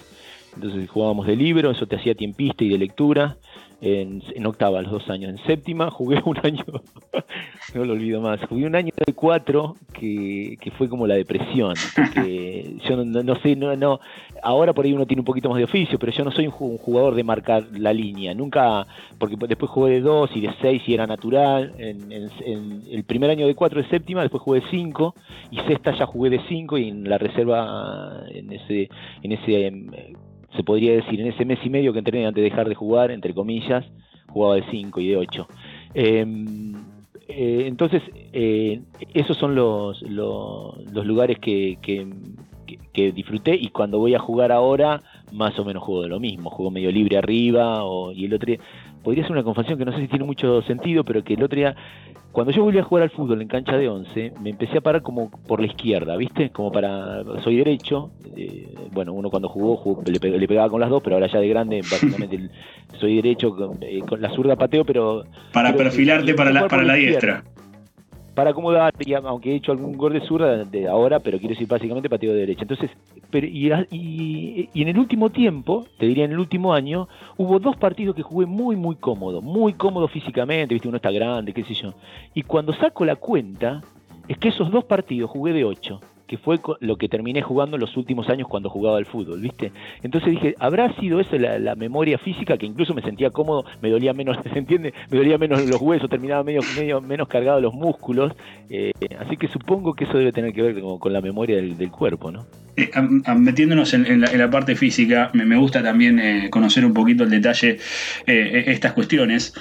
Entonces 0.55 0.89
jugábamos 0.89 1.27
de 1.27 1.35
libro, 1.35 1.71
eso 1.71 1.87
te 1.87 1.95
hacía 1.95 2.15
tiempista 2.15 2.63
y 2.63 2.69
de 2.69 2.77
lectura 2.77 3.37
en, 3.81 4.45
octava, 4.45 4.81
los 4.81 4.91
dos 4.91 5.09
años. 5.09 5.29
En 5.31 5.37
séptima 5.45 5.89
jugué 5.91 6.21
un 6.23 6.37
año, 6.43 6.63
no 7.73 7.85
lo 7.85 7.93
olvido 7.93 8.21
más, 8.21 8.39
jugué 8.45 8.65
un 8.65 8.75
año 8.75 8.91
de 9.05 9.13
cuatro 9.13 9.75
que, 9.93 10.57
fue 10.77 10.87
como 10.87 11.07
la 11.07 11.15
depresión. 11.15 11.73
yo 12.87 13.03
no, 13.03 13.35
sé, 13.35 13.55
no, 13.55 13.75
no, 13.75 13.99
ahora 14.43 14.73
por 14.73 14.85
ahí 14.85 14.93
uno 14.93 15.05
tiene 15.05 15.21
un 15.21 15.25
poquito 15.25 15.49
más 15.49 15.57
de 15.57 15.63
oficio, 15.63 15.97
pero 15.97 16.11
yo 16.11 16.23
no 16.23 16.31
soy 16.31 16.47
un 16.47 16.77
jugador 16.77 17.15
de 17.15 17.23
marcar 17.23 17.65
la 17.73 17.91
línea. 17.91 18.33
Nunca, 18.33 18.85
porque 19.17 19.35
después 19.47 19.71
jugué 19.71 19.93
de 19.93 20.01
dos 20.01 20.29
y 20.35 20.41
de 20.41 20.53
seis 20.61 20.83
y 20.85 20.93
era 20.93 21.07
natural. 21.07 21.73
En, 21.77 22.11
el 22.11 23.03
primer 23.03 23.29
año 23.29 23.47
de 23.47 23.55
cuatro 23.55 23.81
de 23.81 23.89
séptima, 23.89 24.21
después 24.21 24.43
jugué 24.43 24.61
de 24.61 24.67
cinco 24.69 25.15
y 25.49 25.57
sexta 25.61 25.97
ya 25.97 26.05
jugué 26.05 26.29
de 26.29 26.41
cinco 26.47 26.77
y 26.77 26.89
en 26.89 27.09
la 27.09 27.17
reserva, 27.17 28.23
en 28.29 28.51
ese, 28.51 28.89
en 29.23 29.31
ese 29.31 29.67
em, 29.67 29.87
se 30.55 30.63
podría 30.63 30.93
decir, 30.93 31.19
en 31.19 31.27
ese 31.27 31.45
mes 31.45 31.59
y 31.63 31.69
medio 31.69 31.93
que 31.93 31.99
entrené 31.99 32.25
antes 32.25 32.41
de 32.41 32.49
dejar 32.49 32.67
de 32.67 32.75
jugar, 32.75 33.11
entre 33.11 33.33
comillas, 33.33 33.85
jugaba 34.27 34.55
de 34.55 34.63
5 34.69 34.99
y 34.99 35.09
de 35.09 35.17
8. 35.17 35.47
Em, 35.93 36.73
eh, 37.27 37.65
entonces, 37.67 38.01
eh, 38.33 38.81
esos 39.13 39.37
son 39.37 39.55
los, 39.55 40.01
los, 40.01 41.05
lugares 41.05 41.39
que, 41.39 41.77
que, 41.81 42.07
disfruté 43.13 43.55
y 43.55 43.69
cuando 43.69 43.99
voy 43.99 44.15
a 44.15 44.19
jugar 44.19 44.51
ahora, 44.51 45.01
más 45.31 45.57
o 45.59 45.65
menos 45.65 45.83
juego 45.83 46.03
de 46.03 46.09
lo 46.09 46.19
mismo, 46.19 46.49
juego 46.49 46.71
medio 46.71 46.91
libre 46.91 47.17
arriba 47.17 47.83
o, 47.83 48.11
y 48.11 48.25
el 48.25 48.33
otro 48.33 48.47
día, 48.47 48.59
podría 49.03 49.23
ser 49.23 49.31
una 49.31 49.43
confesión 49.43 49.77
que 49.77 49.85
no 49.85 49.91
sé 49.91 50.01
si 50.01 50.07
tiene 50.07 50.25
mucho 50.25 50.61
sentido, 50.63 51.03
pero 51.03 51.23
que 51.23 51.33
el 51.33 51.43
otro 51.43 51.57
día 51.57 51.75
cuando 52.31 52.53
yo 52.53 52.63
volví 52.63 52.79
a 52.79 52.83
jugar 52.83 53.03
al 53.03 53.09
fútbol 53.09 53.41
en 53.41 53.47
cancha 53.47 53.77
de 53.77 53.89
11, 53.89 54.33
me 54.41 54.51
empecé 54.51 54.77
a 54.77 54.81
parar 54.81 55.01
como 55.01 55.29
por 55.29 55.59
la 55.59 55.67
izquierda, 55.67 56.15
¿viste? 56.15 56.49
Como 56.49 56.71
para. 56.71 57.23
Soy 57.43 57.57
derecho. 57.57 58.11
Eh, 58.37 58.73
bueno, 58.91 59.13
uno 59.13 59.29
cuando 59.29 59.49
jugó, 59.49 60.01
le, 60.05 60.47
pegaba 60.47 60.69
con 60.69 60.79
las 60.79 60.89
dos, 60.89 61.03
pero 61.03 61.17
ahora 61.17 61.27
ya 61.27 61.39
de 61.39 61.49
grande, 61.49 61.81
básicamente 61.91 62.49
soy 62.99 63.17
derecho, 63.17 63.55
con, 63.55 63.77
eh, 63.81 64.01
la 64.17 64.29
zurda 64.29 64.55
pateo, 64.55 64.85
pero. 64.85 65.25
Para 65.51 65.75
perfilarte 65.75 66.33
para 66.33 66.51
la, 66.51 66.67
para 66.67 66.83
la 66.83 66.93
diestra. 66.93 67.43
Para 68.41 68.51
acomodar, 68.51 68.91
aunque 69.23 69.51
he 69.51 69.55
hecho 69.55 69.71
algún 69.71 69.95
gol 69.95 70.13
de 70.13 70.21
zurda 70.21 70.65
de 70.65 70.87
ahora, 70.87 71.19
pero 71.19 71.37
quiero 71.37 71.53
decir 71.53 71.67
básicamente 71.67 72.09
pateo 72.09 72.33
de 72.33 72.39
derecha. 72.39 72.63
Entonces, 72.63 72.89
pero, 73.29 73.45
y, 73.45 73.71
y, 73.91 74.69
y, 74.73 74.81
en 74.81 74.87
el 74.87 74.97
último 74.97 75.29
tiempo, 75.29 75.85
te 75.99 76.07
diría 76.07 76.25
en 76.25 76.31
el 76.31 76.39
último 76.39 76.73
año, 76.73 77.07
hubo 77.37 77.59
dos 77.59 77.77
partidos 77.77 78.15
que 78.15 78.23
jugué 78.23 78.47
muy, 78.47 78.75
muy 78.75 78.95
cómodo, 78.95 79.43
muy 79.43 79.73
cómodo 79.73 80.07
físicamente, 80.07 80.73
viste, 80.73 80.87
uno 80.87 80.97
está 80.97 81.11
grande, 81.11 81.53
qué 81.53 81.63
sé 81.63 81.75
yo. 81.75 81.93
Y 82.33 82.41
cuando 82.41 82.73
saco 82.73 83.05
la 83.05 83.15
cuenta, 83.15 83.83
es 84.27 84.39
que 84.39 84.49
esos 84.49 84.71
dos 84.71 84.85
partidos 84.85 85.29
jugué 85.29 85.53
de 85.53 85.63
ocho 85.63 86.01
que 86.31 86.37
fue 86.37 86.61
lo 86.79 86.95
que 86.95 87.09
terminé 87.09 87.41
jugando 87.41 87.75
en 87.75 87.81
los 87.81 87.97
últimos 87.97 88.29
años 88.29 88.47
cuando 88.47 88.69
jugaba 88.69 88.95
al 88.95 89.05
fútbol, 89.05 89.41
¿viste? 89.41 89.73
Entonces 90.01 90.31
dije, 90.31 90.55
¿habrá 90.59 90.95
sido 90.95 91.19
eso 91.19 91.37
la, 91.37 91.75
memoria 91.75 92.17
física 92.17 92.57
que 92.57 92.65
incluso 92.65 92.93
me 92.93 93.01
sentía 93.01 93.31
cómodo, 93.31 93.65
me 93.81 93.89
dolía 93.89 94.13
menos, 94.13 94.37
¿se 94.53 94.57
entiende? 94.57 94.93
Me 95.09 95.17
dolía 95.17 95.37
menos 95.37 95.65
los 95.65 95.81
huesos, 95.81 96.09
terminaba 96.09 96.41
medio, 96.41 96.61
medio 96.77 97.01
menos 97.01 97.27
cargado 97.27 97.59
los 97.59 97.73
músculos, 97.73 98.31
eh, 98.69 98.93
así 99.19 99.35
que 99.35 99.49
supongo 99.49 99.93
que 99.93 100.05
eso 100.05 100.17
debe 100.17 100.31
tener 100.31 100.53
que 100.53 100.61
ver 100.61 100.81
con, 100.81 101.11
la 101.11 101.19
memoria 101.19 101.57
del, 101.57 101.91
cuerpo, 101.91 102.31
¿no? 102.31 102.45
Eh, 102.81 103.33
metiéndonos 103.35 103.93
en, 103.93 104.21
la, 104.21 104.49
parte 104.49 104.75
física, 104.75 105.29
me, 105.33 105.55
gusta 105.55 105.83
también 105.83 106.19
eh, 106.19 106.49
conocer 106.49 106.85
un 106.85 106.93
poquito 106.93 107.23
el 107.23 107.29
detalle 107.29 107.77
estas 108.25 108.93
cuestiones, 108.93 109.53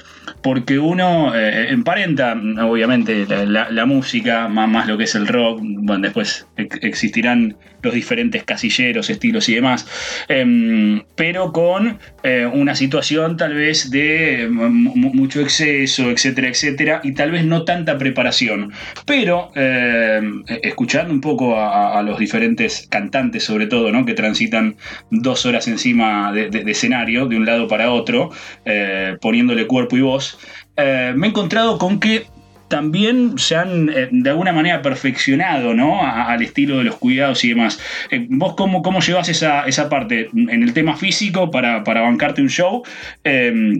porque 0.42 0.78
uno 0.78 1.34
emparenta, 1.34 2.32
obviamente, 2.62 3.26
la, 3.46 3.86
música, 3.86 4.48
más, 4.48 4.86
lo 4.86 4.96
que 4.96 5.04
es 5.04 5.14
el 5.14 5.26
rock, 5.26 5.60
bueno, 5.62 6.02
después 6.02 6.46
existirán 6.56 7.56
los 7.82 7.94
diferentes 7.94 8.44
casilleros, 8.44 9.10
estilos 9.10 9.48
y 9.48 9.54
demás, 9.54 9.86
em, 10.28 11.02
pero 11.14 11.52
con 11.52 11.98
eh, 12.22 12.46
una 12.52 12.74
situación 12.74 13.36
tal 13.36 13.54
vez 13.54 13.90
de 13.90 14.48
mucho 14.50 15.40
exceso, 15.40 16.10
etcétera, 16.10 16.48
etcétera, 16.48 17.00
y 17.02 17.12
tal 17.12 17.30
vez 17.30 17.44
no 17.44 17.64
tanta 17.64 17.98
preparación. 17.98 18.72
Pero 19.06 19.50
e, 19.54 20.20
escuchando 20.62 21.12
un 21.12 21.20
poco 21.20 21.58
a, 21.58 22.02
los 22.02 22.18
diferentes 22.18 22.86
cantantes, 22.88 23.09
sobre 23.40 23.66
todo, 23.66 23.90
¿no? 23.92 24.04
que 24.04 24.14
transitan 24.14 24.76
dos 25.10 25.46
horas 25.46 25.66
encima 25.68 26.32
de, 26.32 26.64
escenario, 26.70 27.26
de 27.26 27.36
un 27.36 27.46
lado 27.46 27.68
para 27.68 27.90
otro, 27.90 28.30
eh, 28.64 29.16
poniéndole 29.20 29.66
cuerpo 29.66 29.96
y 29.96 30.00
voz, 30.00 30.38
eh, 30.76 31.12
me 31.14 31.26
he 31.26 31.30
encontrado 31.30 31.78
con 31.78 31.98
que 31.98 32.26
también 32.68 33.36
se 33.36 33.56
han 33.56 33.88
eh, 33.88 34.08
de 34.12 34.30
alguna 34.30 34.52
manera 34.52 34.80
perfeccionado 34.80 35.74
¿no? 35.74 36.04
al 36.04 36.40
estilo 36.40 36.78
de 36.78 36.84
los 36.84 36.96
cuidados 36.96 37.44
y 37.44 37.48
demás. 37.48 37.80
¿Vos 38.28 38.54
cómo, 38.54 38.82
cómo 38.82 39.00
llevas 39.00 39.28
esa, 39.28 39.66
esa 39.66 39.88
parte 39.88 40.28
en 40.32 40.62
el 40.62 40.72
tema 40.72 40.96
físico 40.96 41.50
para, 41.50 41.80
bancarte 41.80 42.42
un 42.42 42.48
show, 42.48 42.84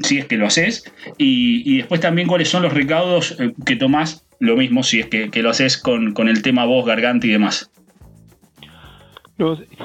si 0.03 0.19
es 0.19 0.25
que 0.27 0.37
lo 0.37 0.47
haces? 0.47 0.93
Y, 1.19 1.79
después 1.79 2.01
también 2.01 2.27
cuáles 2.27 2.49
son 2.49 2.65
los 2.65 2.73
recaudos 2.73 3.37
que 3.65 3.77
tomás, 3.77 4.27
lo 4.41 4.57
mismo 4.57 4.83
si 4.83 4.99
es 4.99 5.07
que, 5.07 5.31
lo 5.41 5.51
haces 5.51 5.77
con, 5.77 6.13
con 6.13 6.29
el 6.29 6.43
tema 6.43 6.65
voz, 6.65 6.85
garganta 6.85 7.29
y 7.29 7.31
demás. 7.31 7.71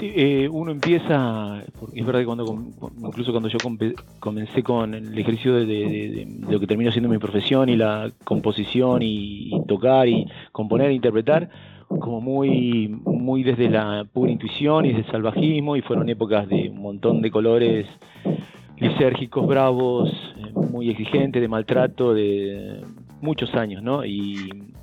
Eh, 0.01 0.49
uno 0.51 0.71
empieza, 0.71 1.63
es 1.93 2.05
verdad 2.05 2.19
que 2.19 2.25
cuando, 2.25 2.65
incluso 2.99 3.31
cuando 3.31 3.47
yo 3.47 3.57
comencé 4.19 4.63
con 4.63 4.93
el 4.93 5.17
ejercicio 5.17 5.53
de, 5.53 6.27
lo 6.49 6.59
que 6.59 6.67
terminó 6.67 6.91
siendo 6.91 7.07
mi 7.07 7.19
profesión 7.19 7.69
y 7.69 7.77
la 7.77 8.11
composición 8.25 9.01
y, 9.01 9.51
tocar 9.65 10.09
y 10.09 10.27
componer 10.51 10.89
e 10.89 10.93
interpretar, 10.93 11.49
como 11.87 12.19
muy, 12.19 12.89
muy 13.05 13.43
desde 13.43 13.69
la 13.69 14.05
pura 14.11 14.31
intuición 14.31 14.85
y 14.85 14.89
desde 14.89 15.03
el 15.05 15.11
salvajismo 15.11 15.77
y 15.77 15.81
fueron 15.81 16.09
épocas 16.09 16.49
de 16.49 16.69
un 16.69 16.81
montón 16.81 17.21
de 17.21 17.31
colores 17.31 17.87
lisérgicos, 18.77 19.47
bravos, 19.47 20.11
eh, 20.37 20.51
muy 20.53 20.89
exigentes, 20.89 21.41
de 21.41 21.47
maltrato, 21.47 22.13
de 22.13 22.81
muchos 23.21 23.53
años, 23.55 23.81
¿no? 23.81 24.03
Y 24.03 24.74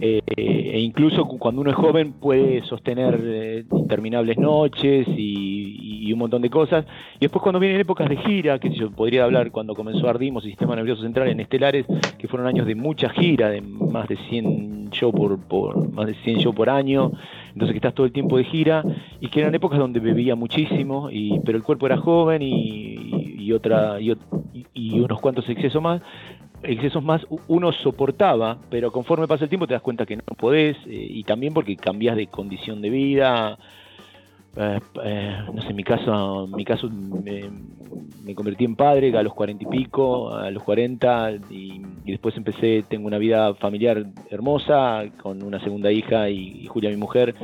eh, 0.00 0.20
e 0.36 0.80
incluso 0.80 1.26
cuando 1.26 1.60
uno 1.60 1.70
es 1.70 1.76
joven 1.76 2.12
puede 2.12 2.62
sostener 2.62 3.20
eh, 3.22 3.64
interminables 3.72 4.38
noches 4.38 5.06
y, 5.08 6.10
un 6.12 6.18
montón 6.18 6.42
de 6.42 6.50
cosas. 6.50 6.84
Y 7.16 7.20
después 7.20 7.40
cuando 7.40 7.60
vienen 7.60 7.80
épocas 7.80 8.08
de 8.08 8.16
gira, 8.16 8.58
que 8.58 8.70
yo 8.70 8.90
podría 8.90 9.22
hablar 9.22 9.52
cuando 9.52 9.76
comenzó 9.76 10.08
Ardimos 10.08 10.44
y 10.44 10.48
Sistema 10.48 10.74
Nervioso 10.74 11.02
Central 11.02 11.28
en 11.28 11.38
Estelares, 11.38 11.86
que 12.18 12.26
fueron 12.26 12.48
años 12.48 12.66
de 12.66 12.74
mucha 12.74 13.10
gira, 13.10 13.48
de 13.48 13.60
más 13.60 14.08
de 14.08 14.16
100 14.16 14.90
shows 14.90 15.14
por, 15.48 15.92
más 15.92 16.06
de 16.06 16.14
100 16.14 16.38
shows 16.38 16.56
por 16.56 16.68
año, 16.68 17.12
entonces 17.52 17.70
que 17.70 17.78
estás 17.78 17.94
todo 17.94 18.06
el 18.06 18.12
tiempo 18.12 18.38
de 18.38 18.44
gira 18.44 18.84
y 19.20 19.28
que 19.28 19.38
eran 19.38 19.54
épocas 19.54 19.78
donde 19.78 20.00
bebía 20.00 20.34
muchísimo, 20.34 21.10
y, 21.12 21.38
pero 21.44 21.56
el 21.56 21.62
cuerpo 21.62 21.86
era 21.86 21.96
joven 21.96 22.42
y, 22.42 23.36
y 23.38 23.52
otra 23.52 23.98
y 24.00 24.98
unos 24.98 25.20
cuantos 25.20 25.48
excesos 25.48 25.80
más 25.80 26.02
excesos 26.62 27.02
más 27.02 27.26
uno 27.48 27.72
soportaba, 27.72 28.58
pero 28.70 28.90
conforme 28.92 29.26
pasa 29.26 29.44
el 29.44 29.50
tiempo 29.50 29.66
te 29.66 29.74
das 29.74 29.82
cuenta 29.82 30.06
que 30.06 30.16
no 30.16 30.22
podés, 30.36 30.76
eh, 30.86 31.06
y 31.10 31.24
también 31.24 31.54
porque 31.54 31.76
cambias 31.76 32.16
de 32.16 32.26
condición 32.26 32.80
de 32.80 32.90
vida. 32.90 33.58
Eh, 34.56 34.80
eh, 35.04 35.36
no 35.54 35.62
sé, 35.62 35.68
en 35.68 35.76
mi 35.76 35.84
caso, 35.84 36.48
mi 36.48 36.64
caso 36.64 36.90
me, 36.90 38.34
convertí 38.34 38.64
en 38.64 38.74
padre 38.74 39.16
a 39.16 39.22
los 39.22 39.32
cuarenta 39.32 39.64
y 39.64 39.66
pico, 39.66 40.34
a 40.34 40.50
los 40.50 40.62
cuarenta, 40.62 41.32
y, 41.50 41.82
después 42.04 42.36
empecé, 42.36 42.84
tengo 42.88 43.06
una 43.06 43.18
vida 43.18 43.54
familiar 43.54 44.04
hermosa, 44.30 45.04
con 45.22 45.42
una 45.42 45.60
segunda 45.60 45.92
hija 45.92 46.28
y 46.30 46.66
Julia, 46.66 46.90
mi 46.90 46.96
mujer, 46.96 47.34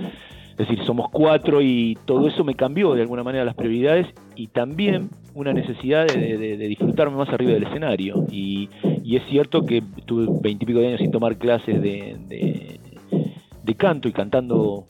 es 0.58 0.66
decir, 0.66 0.82
somos 0.87 1.11
cuatro 1.11 1.61
y 1.61 1.99
todo 2.06 2.26
eso 2.26 2.42
me 2.42 2.54
cambió 2.54 2.94
de 2.94 3.02
alguna 3.02 3.23
manera 3.23 3.44
las 3.44 3.54
prioridades 3.54 4.06
y 4.37 4.46
también 4.46 5.11
una 5.35 5.52
necesidad 5.52 6.06
de, 6.06 6.56
disfrutarme 6.56 7.14
más 7.14 7.28
arriba 7.28 7.52
del 7.52 7.64
escenario. 7.64 8.25
Y, 8.30 8.70
es 9.14 9.22
cierto 9.28 9.64
que 9.64 9.84
tuve 10.04 10.26
veintipico 10.42 10.80
de 10.80 10.88
años 10.88 11.00
sin 11.00 11.12
tomar 11.12 11.38
clases 11.38 11.80
de, 11.80 12.80
canto 13.76 14.08
y 14.08 14.12
cantando, 14.12 14.86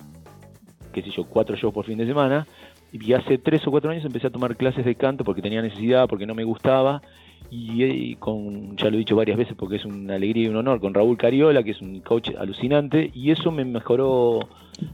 qué 0.95 1.03
sé 1.03 1.11
yo, 1.11 1.25
cuatro 1.25 1.55
shows 1.55 1.75
por 1.75 1.85
fin 1.85 1.99
de 1.99 2.07
semana. 2.07 2.47
Y 2.93 3.13
hace 3.13 3.37
tres 3.37 3.67
o 3.67 3.71
cuatro 3.71 3.91
años 3.91 4.07
empecé 4.07 4.29
a 4.29 4.31
tomar 4.31 4.57
clases 4.57 4.87
de 4.87 4.95
canto 4.95 5.23
porque 5.23 5.43
tenía 5.43 5.61
necesidad, 5.61 6.09
porque 6.09 6.25
no 6.25 6.35
me 6.35 6.45
gustaba 6.45 7.03
y, 7.51 8.17
con, 8.17 8.77
ya 8.77 8.91
lo 8.91 8.97
he 8.97 8.99
dicho 8.99 9.17
varias 9.17 9.39
veces 9.39 9.55
porque 9.57 9.77
es 9.77 9.85
una 9.85 10.15
alegría 10.15 10.45
y 10.45 10.49
un 10.49 10.57
honor, 10.57 10.81
con 10.81 10.95
Raúl 10.95 11.17
Cariola, 11.17 11.63
que 11.63 11.73
es 11.73 11.81
un 11.81 12.01
coach 12.01 12.31
alucinante, 12.39 13.11
y 13.15 13.31
eso 13.31 13.51
me 13.53 13.65
mejoró 13.65 14.41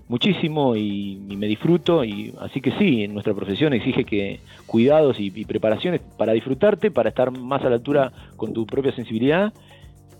muchísimo 0.08 0.76
y, 0.76 1.18
me 1.36 1.46
disfruto, 1.46 2.04
y 2.04 2.32
así 2.40 2.60
que 2.60 2.72
sí, 2.72 3.04
en 3.04 3.14
nuestra 3.14 3.34
profesión 3.34 3.72
exige 3.72 4.04
que 4.04 4.40
cuidados 4.66 5.18
y, 5.18 5.30
preparaciones 5.44 6.00
para 6.18 6.32
disfrutarte, 6.32 6.90
para 6.90 7.08
estar 7.08 7.30
más 7.36 7.62
a 7.64 7.68
la 7.68 7.76
altura 7.76 8.12
con 8.36 8.52
tu 8.52 8.66
propia 8.66 8.94
sensibilidad, 8.94 9.52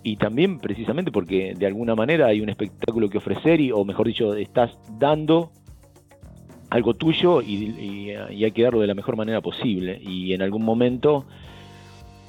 y 0.02 0.16
también 0.16 0.58
precisamente 0.58 1.12
porque 1.12 1.54
de 1.56 1.66
alguna 1.66 1.94
manera 1.94 2.26
hay 2.26 2.40
un 2.40 2.48
espectáculo 2.48 3.08
que 3.08 3.18
ofrecer, 3.18 3.60
y, 3.60 3.70
o 3.72 3.84
mejor 3.84 4.06
dicho, 4.06 4.34
estás 4.34 4.76
dando 4.98 5.50
algo 6.70 6.94
tuyo 6.94 7.42
y, 7.42 8.14
y 8.30 8.44
hay 8.44 8.52
que 8.52 8.62
darlo 8.62 8.80
de 8.80 8.86
la 8.86 8.94
mejor 8.94 9.16
manera 9.16 9.40
posible, 9.42 10.00
y 10.02 10.32
en 10.32 10.42
algún 10.42 10.64
momento 10.64 11.26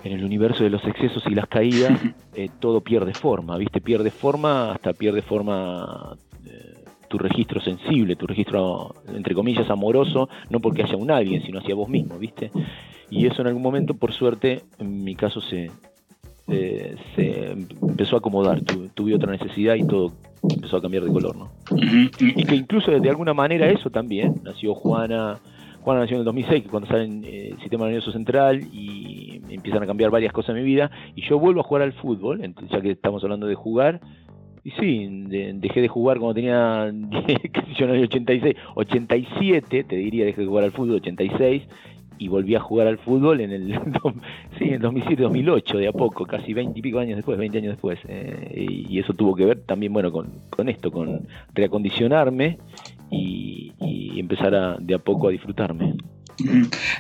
en 0.03 0.11
el 0.11 0.23
universo 0.23 0.63
de 0.63 0.69
los 0.69 0.83
excesos 0.85 1.23
y 1.27 1.35
las 1.35 1.47
caídas, 1.47 1.99
eh, 2.35 2.49
todo 2.59 2.81
pierde 2.81 3.13
forma, 3.13 3.57
¿viste? 3.57 3.81
Pierde 3.81 4.11
forma, 4.11 4.71
hasta 4.71 4.93
pierde 4.93 5.21
forma 5.21 6.15
eh, 6.45 6.83
tu 7.07 7.17
registro 7.17 7.61
sensible, 7.61 8.15
tu 8.15 8.27
registro, 8.27 8.93
entre 9.13 9.33
comillas, 9.33 9.69
amoroso, 9.69 10.29
no 10.49 10.59
porque 10.59 10.83
haya 10.83 10.97
un 10.97 11.11
alguien, 11.11 11.41
sino 11.43 11.59
hacia 11.59 11.75
vos 11.75 11.89
mismo, 11.89 12.17
¿viste? 12.17 12.51
Y 13.09 13.27
eso 13.27 13.41
en 13.41 13.47
algún 13.47 13.61
momento, 13.61 13.93
por 13.93 14.11
suerte, 14.11 14.63
en 14.79 15.03
mi 15.03 15.15
caso 15.15 15.39
se, 15.39 15.71
eh, 16.47 16.95
se 17.15 17.51
empezó 17.51 18.15
a 18.15 18.19
acomodar, 18.19 18.61
tuve 18.61 19.15
otra 19.15 19.31
necesidad 19.31 19.75
y 19.75 19.85
todo 19.85 20.11
empezó 20.49 20.77
a 20.77 20.81
cambiar 20.81 21.03
de 21.03 21.11
color, 21.11 21.37
¿no? 21.37 21.51
Y 22.19 22.43
que 22.43 22.55
incluso 22.55 22.91
de 22.91 23.09
alguna 23.09 23.33
manera 23.33 23.69
eso 23.69 23.89
también, 23.89 24.41
nació 24.43 24.73
Juana, 24.73 25.39
Juana 25.83 26.01
nació 26.01 26.15
en 26.15 26.21
el 26.21 26.25
2006, 26.25 26.65
cuando 26.69 26.87
sale 26.87 27.03
en 27.03 27.23
el 27.23 27.59
Sistema 27.59 27.85
Nervioso 27.85 28.11
Central 28.11 28.61
y 28.71 29.02
empiezan 29.53 29.83
a 29.83 29.87
cambiar 29.87 30.11
varias 30.11 30.33
cosas 30.33 30.49
en 30.49 30.63
mi 30.63 30.63
vida 30.63 30.91
y 31.15 31.21
yo 31.21 31.39
vuelvo 31.39 31.61
a 31.61 31.63
jugar 31.63 31.83
al 31.83 31.93
fútbol, 31.93 32.41
ya 32.69 32.81
que 32.81 32.91
estamos 32.91 33.23
hablando 33.23 33.47
de 33.47 33.55
jugar. 33.55 34.01
Y 34.65 34.71
sí, 34.71 35.07
dejé 35.55 35.81
de 35.81 35.89
jugar 35.89 36.19
cuando 36.19 36.35
tenía, 36.35 36.89
yo, 37.77 37.87
no, 37.87 37.93
86, 38.01 38.55
87, 38.75 39.83
te 39.83 39.95
diría, 39.95 40.23
dejé 40.25 40.41
de 40.41 40.47
jugar 40.47 40.63
al 40.63 40.71
fútbol, 40.71 40.95
86, 40.95 41.63
y 42.17 42.27
volví 42.29 42.55
a 42.55 42.61
jugar 42.61 42.87
al 42.87 42.97
fútbol 42.97 43.41
en 43.41 43.51
el, 43.51 43.79
sí, 44.57 44.69
en 44.69 44.81
2007, 44.81 45.23
2008, 45.23 45.77
de 45.77 45.87
a 45.87 45.91
poco, 45.91 46.25
casi 46.25 46.53
20 46.53 46.79
y 46.79 46.81
pico 46.81 46.99
años 46.99 47.17
después, 47.17 47.37
20 47.37 47.57
años 47.57 47.71
después. 47.73 47.99
Eh, 48.07 48.85
y 48.89 48.99
eso 48.99 49.13
tuvo 49.13 49.35
que 49.35 49.45
ver 49.45 49.61
también, 49.61 49.91
bueno, 49.91 50.11
con, 50.11 50.29
con 50.49 50.69
esto, 50.69 50.91
con 50.91 51.27
reacondicionarme 51.53 52.57
y, 53.11 53.73
y 53.81 54.19
empezar 54.19 54.55
a, 54.55 54.77
de 54.79 54.93
a 54.95 54.99
poco 54.99 55.27
a 55.27 55.31
disfrutarme. 55.31 55.95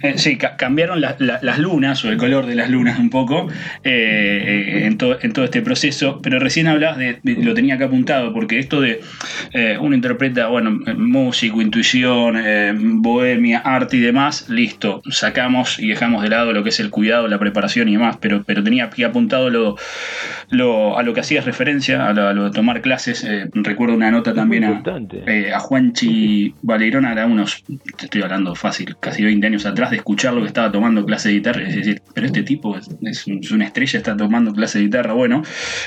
Eh, 0.01 0.17
sí, 0.17 0.37
cambiaron 0.37 1.01
las 1.01 1.59
lunas 1.59 2.03
o 2.05 2.09
el 2.09 2.17
color 2.17 2.45
de 2.45 2.55
las 2.55 2.69
lunas 2.69 2.99
un 2.99 3.09
poco 3.09 3.47
eh, 3.83 4.83
eh, 4.83 4.85
en, 4.85 4.97
todo 4.97 5.43
este 5.43 5.61
proceso, 5.61 6.19
pero 6.21 6.39
recién 6.39 6.67
hablabas 6.67 6.97
de, 6.97 7.19
lo 7.23 7.53
tenía 7.53 7.75
acá 7.75 7.85
apuntado, 7.85 8.33
porque 8.33 8.59
esto 8.59 8.81
de 8.81 9.01
uno 9.79 9.95
interpreta, 9.95 10.47
bueno, 10.47 10.79
músico, 10.97 11.61
intuición, 11.61 13.01
bohemia, 13.01 13.59
arte 13.59 13.97
y 13.97 14.01
demás, 14.01 14.49
listo, 14.49 15.01
sacamos 15.09 15.79
y 15.79 15.87
dejamos 15.87 16.23
de 16.23 16.29
lado 16.29 16.53
lo 16.53 16.63
que 16.63 16.69
es 16.69 16.79
el 16.79 16.89
cuidado, 16.89 17.27
la 17.27 17.39
preparación 17.39 17.89
y 17.89 17.93
demás, 17.93 18.17
pero, 18.19 18.43
pero 18.43 18.63
tenía 18.63 18.85
aquí 18.85 19.03
apuntado 19.03 19.49
lo, 19.49 19.77
lo, 20.49 20.97
a 20.97 21.03
lo 21.03 21.13
que 21.13 21.21
hacías 21.21 21.45
referencia, 21.45 22.07
a 22.07 22.13
lo, 22.13 22.45
de 22.45 22.51
tomar 22.51 22.81
clases. 22.81 23.25
recuerdo 23.53 23.95
una 23.95 24.11
nota 24.11 24.33
también 24.33 24.63
a, 24.63 24.83
a 25.55 25.59
Juanchi 25.59 26.53
Valerón, 26.61 27.05
era 27.05 27.25
unos, 27.25 27.63
te 27.97 28.05
estoy 28.05 28.21
hablando 28.21 28.55
fácil, 28.55 28.95
casi 28.99 29.22
20 29.25 29.47
años 29.47 29.65
atrás 29.65 29.91
de 29.91 29.97
escuchar 29.97 30.33
lo 30.33 30.41
que 30.41 30.47
estaba 30.47 30.71
tomando 30.71 31.05
clase 31.05 31.29
de 31.29 31.35
guitarra, 31.35 31.63
es 31.63 31.75
decir, 31.75 32.01
pero 32.13 32.27
este 32.27 32.43
tipo 32.43 32.77
es, 32.77 33.27
una 33.51 33.65
estrella, 33.65 33.97
está 33.97 34.15
tomando 34.15 34.53
clase 34.53 34.79
de 34.79 34.85
guitarra, 34.85 35.13
bueno. 35.13 35.43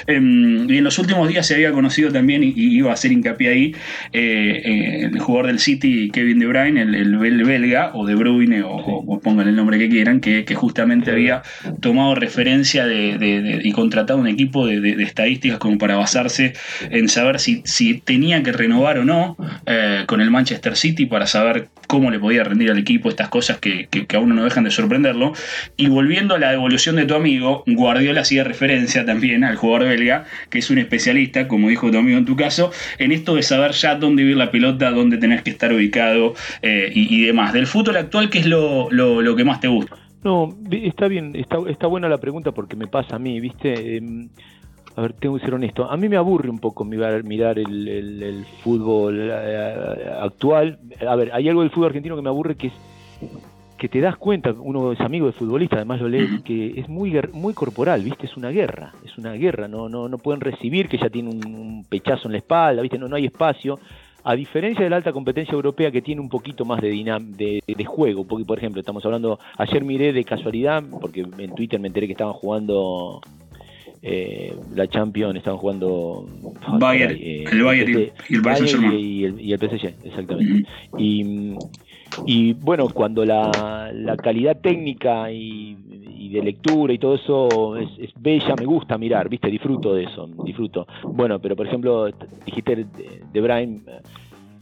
Em, 0.06 0.68
y 0.70 0.78
en 0.78 0.84
los 0.84 0.98
últimos 0.98 1.28
días 1.28 1.46
se 1.46 1.54
había 1.54 1.72
conocido 1.72 2.10
también, 2.12 2.42
y, 2.42 2.52
iba 2.56 2.90
a 2.90 2.94
hacer 2.94 3.12
hincapié 3.12 3.48
ahí, 3.48 3.74
eh, 4.12 4.62
eh, 4.64 5.10
el 5.12 5.18
jugador 5.18 5.48
del 5.48 5.58
City, 5.58 6.10
Kevin 6.10 6.38
De 6.38 6.46
Bruyne, 6.46 6.82
el, 6.82 7.44
belga, 7.44 7.90
o 7.94 8.06
De 8.06 8.14
Bruyne, 8.14 8.62
o, 8.64 9.20
pongan 9.22 9.48
el 9.48 9.56
nombre 9.56 9.78
que 9.78 9.88
quieran, 9.88 10.20
que, 10.20 10.44
justamente 10.56 11.10
había 11.10 11.42
tomado 11.80 12.14
referencia 12.14 12.86
y 12.90 13.72
contratado 13.72 14.18
un 14.18 14.26
equipo 14.26 14.66
de, 14.66 15.02
estadísticas 15.02 15.58
como 15.58 15.78
para 15.78 15.96
basarse 15.96 16.54
en 16.90 17.08
saber 17.08 17.40
si, 17.40 17.62
si 17.64 17.94
tenía 18.00 18.42
que 18.42 18.52
renovar 18.52 18.98
o 18.98 19.04
no 19.04 19.36
eh, 19.66 20.04
con 20.06 20.20
el 20.20 20.30
Manchester 20.30 20.76
City 20.76 21.06
para 21.06 21.26
saber 21.26 21.68
cómo 21.86 22.10
le 22.10 22.18
podía 22.18 22.44
rendir 22.44 22.70
al 22.70 22.78
equipo 22.78 23.08
estas 23.08 23.28
cosas 23.28 23.58
que, 23.58 23.88
que, 23.88 24.16
a 24.16 24.20
uno 24.20 24.34
no 24.34 24.44
dejan 24.44 24.64
de 24.64 24.70
sorprenderlo. 24.70 25.32
Y 25.76 25.88
volviendo 25.88 26.34
a 26.34 26.38
la 26.38 26.50
devolución 26.50 26.96
de 26.96 27.06
tu 27.06 27.14
amigo, 27.14 27.64
Guardiola 27.66 28.22
hacía 28.22 28.44
referencia 28.44 29.04
también 29.04 29.44
al 29.44 29.56
jugador 29.56 29.88
belga, 29.88 30.24
que 30.50 30.58
es 30.58 30.70
un 30.70 30.78
especialista, 30.78 31.48
como 31.48 31.68
dijo 31.68 31.90
tu 31.90 31.98
amigo 31.98 32.18
en 32.18 32.24
tu 32.24 32.36
caso, 32.36 32.70
en 32.98 33.12
esto 33.12 33.34
de 33.34 33.42
saber 33.42 33.72
ya 33.72 33.94
dónde 33.94 34.22
vivir 34.22 34.36
la 34.36 34.50
pelota, 34.50 34.90
dónde 34.90 35.18
tenés 35.18 35.42
que 35.42 35.50
estar 35.50 35.72
ubicado 35.72 36.34
eh, 36.62 36.90
y, 36.94 37.24
demás. 37.24 37.52
Del 37.52 37.66
fútbol 37.66 37.96
actual, 37.96 38.30
¿qué 38.30 38.38
es 38.38 38.46
lo, 38.46 38.90
lo, 38.90 39.36
que 39.36 39.44
más 39.44 39.60
te 39.60 39.68
gusta? 39.68 39.96
No, 40.24 40.56
está 40.70 41.08
bien, 41.08 41.36
está, 41.36 41.58
está 41.68 41.86
buena 41.86 42.08
la 42.08 42.18
pregunta 42.18 42.52
porque 42.52 42.76
me 42.76 42.86
pasa 42.86 43.16
a 43.16 43.18
mí, 43.18 43.40
¿viste? 43.40 43.96
Em, 43.96 44.28
a 44.96 45.02
ver, 45.02 45.12
tengo 45.12 45.36
que 45.36 45.44
ser 45.44 45.52
honesto, 45.52 45.90
a 45.90 45.96
mí 45.98 46.08
me 46.08 46.16
aburre 46.16 46.48
un 46.48 46.58
poco 46.58 46.82
mirar, 46.82 47.22
mirar 47.22 47.58
el, 47.58 48.46
fútbol 48.64 49.28
eh, 49.30 50.10
actual. 50.20 50.78
A 51.06 51.14
ver, 51.14 51.30
hay 51.34 51.48
algo 51.50 51.60
del 51.60 51.70
fútbol 51.70 51.88
argentino 51.88 52.16
que 52.16 52.22
me 52.22 52.30
aburre 52.30 52.56
que 52.56 52.68
es 52.68 52.72
que 53.76 53.90
te 53.90 54.00
das 54.00 54.16
cuenta, 54.16 54.54
uno 54.58 54.92
es 54.92 55.00
amigo 55.00 55.26
de 55.26 55.32
futbolista, 55.32 55.76
además 55.76 56.00
lo 56.00 56.08
lee, 56.08 56.40
que 56.42 56.80
es 56.80 56.88
muy 56.88 57.20
muy 57.34 57.52
corporal, 57.52 58.02
¿viste? 58.02 58.24
Es 58.24 58.36
una 58.38 58.48
guerra, 58.48 58.94
es 59.04 59.18
una 59.18 59.32
guerra, 59.32 59.68
no 59.68 59.88
no 59.88 60.08
no 60.08 60.16
pueden 60.16 60.40
recibir 60.40 60.88
que 60.88 60.96
ya 60.96 61.10
tiene 61.10 61.28
un, 61.28 61.84
pechazo 61.86 62.28
en 62.28 62.32
la 62.32 62.38
espalda, 62.38 62.80
¿viste? 62.80 62.98
No, 62.98 63.06
no 63.06 63.16
hay 63.16 63.26
espacio. 63.26 63.78
A 64.24 64.34
diferencia 64.34 64.82
de 64.82 64.90
la 64.90 64.96
alta 64.96 65.12
competencia 65.12 65.52
europea 65.52 65.92
que 65.92 66.02
tiene 66.02 66.20
un 66.20 66.28
poquito 66.28 66.64
más 66.64 66.80
de, 66.80 66.90
de, 66.90 67.62
de, 67.64 67.84
juego, 67.84 68.26
porque 68.26 68.44
por 68.44 68.58
ejemplo, 68.58 68.80
estamos 68.80 69.04
hablando, 69.04 69.38
ayer 69.56 69.84
miré 69.84 70.12
de 70.12 70.24
casualidad, 70.24 70.82
porque 71.00 71.20
en 71.20 71.54
Twitter 71.54 71.78
me 71.78 71.86
enteré 71.86 72.08
que 72.08 72.14
estaban 72.14 72.32
jugando 72.32 73.20
eh, 74.08 74.54
la 74.75 74.86
Champions 74.86 75.36
estaban 75.36 75.58
jugando 75.58 76.25
Bayern, 76.78 77.16
eh, 77.18 77.44
el 77.50 77.62
Bayern 77.64 77.90
y, 77.90 78.34
el, 78.34 78.40
Bayern 78.40 78.92
y, 78.92 79.25
el, 79.25 79.40
y 79.40 79.52
el 79.52 79.58
PSG, 79.58 79.94
exactamente. 80.04 80.68
Y 80.96 81.56
y 82.25 82.54
bueno, 82.54 82.88
cuando 82.88 83.25
la, 83.25 83.90
la 83.92 84.16
calidad 84.16 84.58
técnica 84.60 85.30
y, 85.30 85.76
de 86.30 86.42
lectura 86.42 86.92
y 86.92 86.98
todo 86.98 87.14
eso 87.14 87.76
es, 87.76 87.88
es, 87.98 88.10
bella, 88.16 88.54
me 88.58 88.64
gusta 88.64 88.98
mirar, 88.98 89.28
¿viste? 89.28 89.48
Disfruto 89.48 89.94
de 89.94 90.04
eso, 90.04 90.28
disfruto. 90.44 90.86
Bueno, 91.02 91.38
pero 91.38 91.56
por 91.56 91.66
ejemplo, 91.66 92.06
dijiste 92.44 92.76
de, 92.76 92.86
de 93.32 93.40
Brian, 93.40 93.82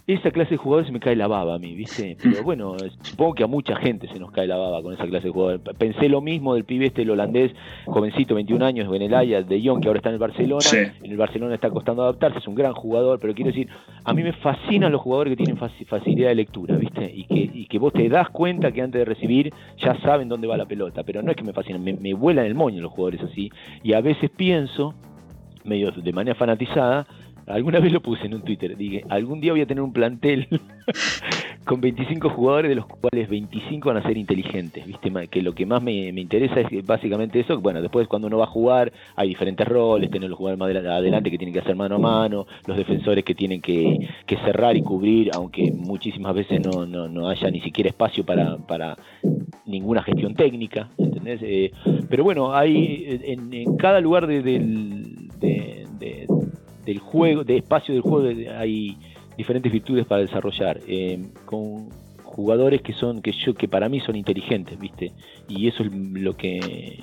esa 0.06 0.30
clase 0.30 0.50
de 0.50 0.56
jugadores 0.58 0.92
me 0.92 1.00
cae 1.00 1.16
la 1.16 1.26
baba 1.26 1.54
a 1.54 1.58
mí, 1.58 1.74
¿viste? 1.74 2.16
Pero 2.22 2.42
bueno, 2.42 2.76
supongo 3.02 3.34
que 3.34 3.44
a 3.44 3.46
mucha 3.46 3.74
gente 3.76 4.06
se 4.08 4.18
nos 4.18 4.30
cae 4.32 4.46
la 4.46 4.56
baba 4.56 4.82
con 4.82 4.92
esa 4.92 5.06
clase 5.06 5.28
de 5.28 5.32
jugadores. 5.32 5.62
Pensé 5.78 6.10
lo 6.10 6.20
mismo 6.20 6.54
del 6.54 6.64
pibe 6.64 6.86
este, 6.86 7.02
el 7.02 7.10
holandés, 7.10 7.52
jovencito, 7.86 8.34
21 8.34 8.64
años, 8.66 8.94
en 8.94 9.00
el 9.00 9.14
Ajax, 9.14 9.48
de 9.48 9.62
Jong, 9.64 9.80
que 9.80 9.88
ahora 9.88 9.98
está 9.98 10.10
en 10.10 10.14
el 10.14 10.18
Barcelona. 10.18 10.64
En 11.02 11.10
el 11.10 11.16
Barcelona 11.16 11.54
está 11.54 11.70
costando 11.70 12.02
adaptarse, 12.02 12.38
es 12.38 12.46
un 12.46 12.54
gran 12.54 12.74
jugador, 12.74 13.18
pero 13.18 13.34
quiero 13.34 13.50
decir, 13.50 13.68
a 14.04 14.12
mí 14.12 14.22
me 14.22 14.34
fascinan 14.34 14.92
los 14.92 15.00
jugadores 15.00 15.30
que 15.32 15.42
tienen 15.42 15.56
facilidad 15.56 16.28
de 16.28 16.34
lectura, 16.34 16.76
¿viste? 16.76 17.10
Y 17.10 17.24
que, 17.24 17.50
y 17.54 17.66
que 17.66 17.78
vos 17.78 17.92
te 17.94 18.06
das 18.10 18.28
cuenta 18.28 18.72
que 18.72 18.82
antes 18.82 18.98
de 18.98 19.04
recibir 19.06 19.54
ya 19.78 19.98
saben 20.02 20.28
dónde 20.28 20.46
va 20.46 20.58
la 20.58 20.66
pelota, 20.66 21.02
pero 21.02 21.22
no 21.22 21.30
es 21.30 21.36
que 21.36 21.44
me 21.44 21.54
fascinan, 21.54 21.82
me, 21.82 21.94
me 21.94 22.12
vuelan 22.12 22.44
el 22.44 22.54
moño 22.54 22.82
los 22.82 22.92
jugadores 22.92 23.22
así. 23.22 23.50
Y 23.82 23.94
a 23.94 24.02
veces 24.02 24.28
pienso, 24.28 24.94
medio 25.64 25.90
de 25.92 26.12
manera 26.12 26.34
fanatizada, 26.34 27.06
Alguna 27.46 27.78
vez 27.78 27.92
lo 27.92 28.00
puse 28.00 28.26
en 28.26 28.34
un 28.34 28.42
Twitter. 28.42 28.76
Dije, 28.76 29.04
algún 29.08 29.40
día 29.40 29.52
voy 29.52 29.60
a 29.60 29.66
tener 29.66 29.82
un 29.82 29.92
plantel 29.92 30.48
con 31.64 31.80
25 31.80 32.30
jugadores, 32.30 32.70
de 32.70 32.74
los 32.76 32.86
cuales 32.86 33.28
25 33.28 33.88
van 33.88 33.98
a 33.98 34.02
ser 34.02 34.16
inteligentes. 34.16 34.86
¿viste? 34.86 35.10
Que 35.28 35.42
lo 35.42 35.54
que 35.54 35.66
más 35.66 35.82
me, 35.82 36.08
interesa 36.08 36.60
es 36.60 36.86
básicamente 36.86 37.40
eso. 37.40 37.60
Bueno, 37.60 37.82
después 37.82 38.08
cuando 38.08 38.28
uno 38.28 38.38
va 38.38 38.44
a 38.44 38.48
jugar, 38.48 38.92
hay 39.16 39.28
diferentes 39.28 39.66
roles: 39.66 40.10
tener 40.10 40.30
los 40.30 40.38
jugadores 40.38 40.58
más 40.58 40.84
adelante 40.90 41.30
que 41.30 41.38
tienen 41.38 41.52
que 41.52 41.60
hacer 41.60 41.76
mano 41.76 41.96
a 41.96 41.98
mano, 41.98 42.46
los 42.66 42.76
defensores 42.76 43.24
que 43.24 43.34
tienen 43.34 43.60
que, 43.60 44.08
cerrar 44.44 44.76
y 44.76 44.82
cubrir, 44.82 45.30
aunque 45.34 45.70
muchísimas 45.72 46.34
veces 46.34 46.60
no, 46.64 46.86
no, 46.86 47.28
haya 47.28 47.50
ni 47.50 47.60
siquiera 47.60 47.88
espacio 47.88 48.24
para, 48.24 48.56
para 48.56 48.96
ninguna 49.66 50.02
gestión 50.02 50.34
técnica. 50.34 50.88
¿entendés? 50.98 51.40
Eh, 51.42 51.70
pero 52.08 52.24
bueno, 52.24 52.54
hay 52.54 53.20
en, 53.24 53.76
cada 53.76 54.00
lugar 54.00 54.26
de, 54.26 54.42
de 54.42 55.84
del 56.84 56.98
juego, 56.98 57.44
de 57.44 57.56
espacio 57.58 57.94
del 57.94 58.02
juego, 58.02 58.28
hay 58.58 58.96
diferentes 59.36 59.70
virtudes 59.72 60.06
para 60.06 60.22
desarrollar. 60.22 60.80
Eh, 60.86 61.18
con 61.44 61.88
jugadores 62.34 62.82
que 62.82 62.92
son, 62.92 63.22
que 63.22 63.32
yo, 63.32 63.54
que 63.54 63.68
para 63.68 63.88
mí 63.88 64.00
son 64.00 64.16
inteligentes, 64.16 64.78
¿viste? 64.78 65.12
Y 65.48 65.68
eso 65.68 65.84
es 65.84 65.92
lo 65.92 66.36
que. 66.36 66.98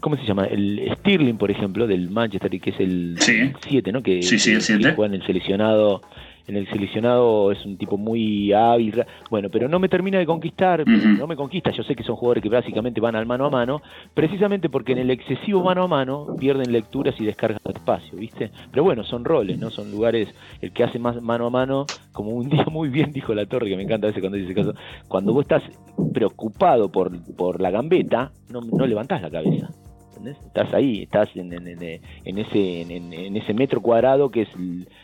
¿Cómo 0.00 0.16
se 0.16 0.24
llama? 0.24 0.46
El 0.46 0.88
Stirling, 0.98 1.36
por 1.36 1.50
ejemplo, 1.50 1.88
del 1.88 2.08
Manchester, 2.10 2.60
que 2.60 2.70
es 2.70 2.78
el 2.78 3.16
7, 3.18 3.90
¿no? 3.90 4.02
Que, 4.02 4.22
sí, 4.22 4.38
sí, 4.38 4.52
el 4.52 4.62
7. 4.62 4.92
juega 4.94 5.14
en 5.14 5.20
el 5.20 5.26
seleccionado 5.26 6.02
en 6.48 6.56
el 6.56 6.66
seleccionado 6.68 7.52
es 7.52 7.64
un 7.64 7.76
tipo 7.76 7.96
muy 7.96 8.52
hábil, 8.52 9.04
bueno, 9.30 9.50
pero 9.50 9.68
no 9.68 9.78
me 9.78 9.88
termina 9.88 10.18
de 10.18 10.26
conquistar, 10.26 10.84
no 10.86 11.26
me 11.26 11.36
conquista, 11.36 11.70
yo 11.70 11.82
sé 11.82 11.94
que 11.94 12.02
son 12.02 12.16
jugadores 12.16 12.42
que 12.42 12.48
básicamente 12.48 13.00
van 13.00 13.14
al 13.16 13.26
mano 13.26 13.44
a 13.44 13.50
mano, 13.50 13.82
precisamente 14.14 14.70
porque 14.70 14.92
en 14.92 14.98
el 14.98 15.10
excesivo 15.10 15.62
mano 15.62 15.84
a 15.84 15.88
mano 15.88 16.34
pierden 16.38 16.72
lecturas 16.72 17.14
y 17.20 17.26
descargan 17.26 17.60
de 17.64 17.72
espacio, 17.72 18.18
¿viste? 18.18 18.50
Pero 18.70 18.82
bueno, 18.82 19.04
son 19.04 19.24
roles, 19.24 19.58
¿no? 19.58 19.70
Son 19.70 19.90
lugares, 19.90 20.34
el 20.62 20.72
que 20.72 20.84
hace 20.84 20.98
más 20.98 21.20
mano 21.20 21.46
a 21.46 21.50
mano, 21.50 21.86
como 22.12 22.30
un 22.30 22.48
día 22.50 22.64
muy 22.70 22.88
bien 22.88 23.12
dijo 23.12 23.34
la 23.34 23.44
torre, 23.44 23.68
que 23.68 23.76
me 23.76 23.82
encanta 23.82 24.06
a 24.06 24.08
veces 24.08 24.22
cuando 24.22 24.38
dice 24.38 24.54
caso, 24.54 24.72
cuando 25.06 25.34
vos 25.34 25.42
estás 25.42 25.62
preocupado 26.14 26.90
por, 26.90 27.12
por 27.36 27.60
la 27.60 27.70
gambeta, 27.70 28.32
no, 28.48 28.62
no 28.62 28.86
levantás 28.86 29.20
la 29.20 29.30
cabeza. 29.30 29.68
Estás 30.26 30.74
ahí, 30.74 31.02
estás 31.02 31.28
en, 31.34 31.52
ese, 31.52 32.80
en, 32.82 33.36
ese 33.36 33.54
metro 33.54 33.80
cuadrado 33.80 34.30
que 34.30 34.42
es 34.42 34.48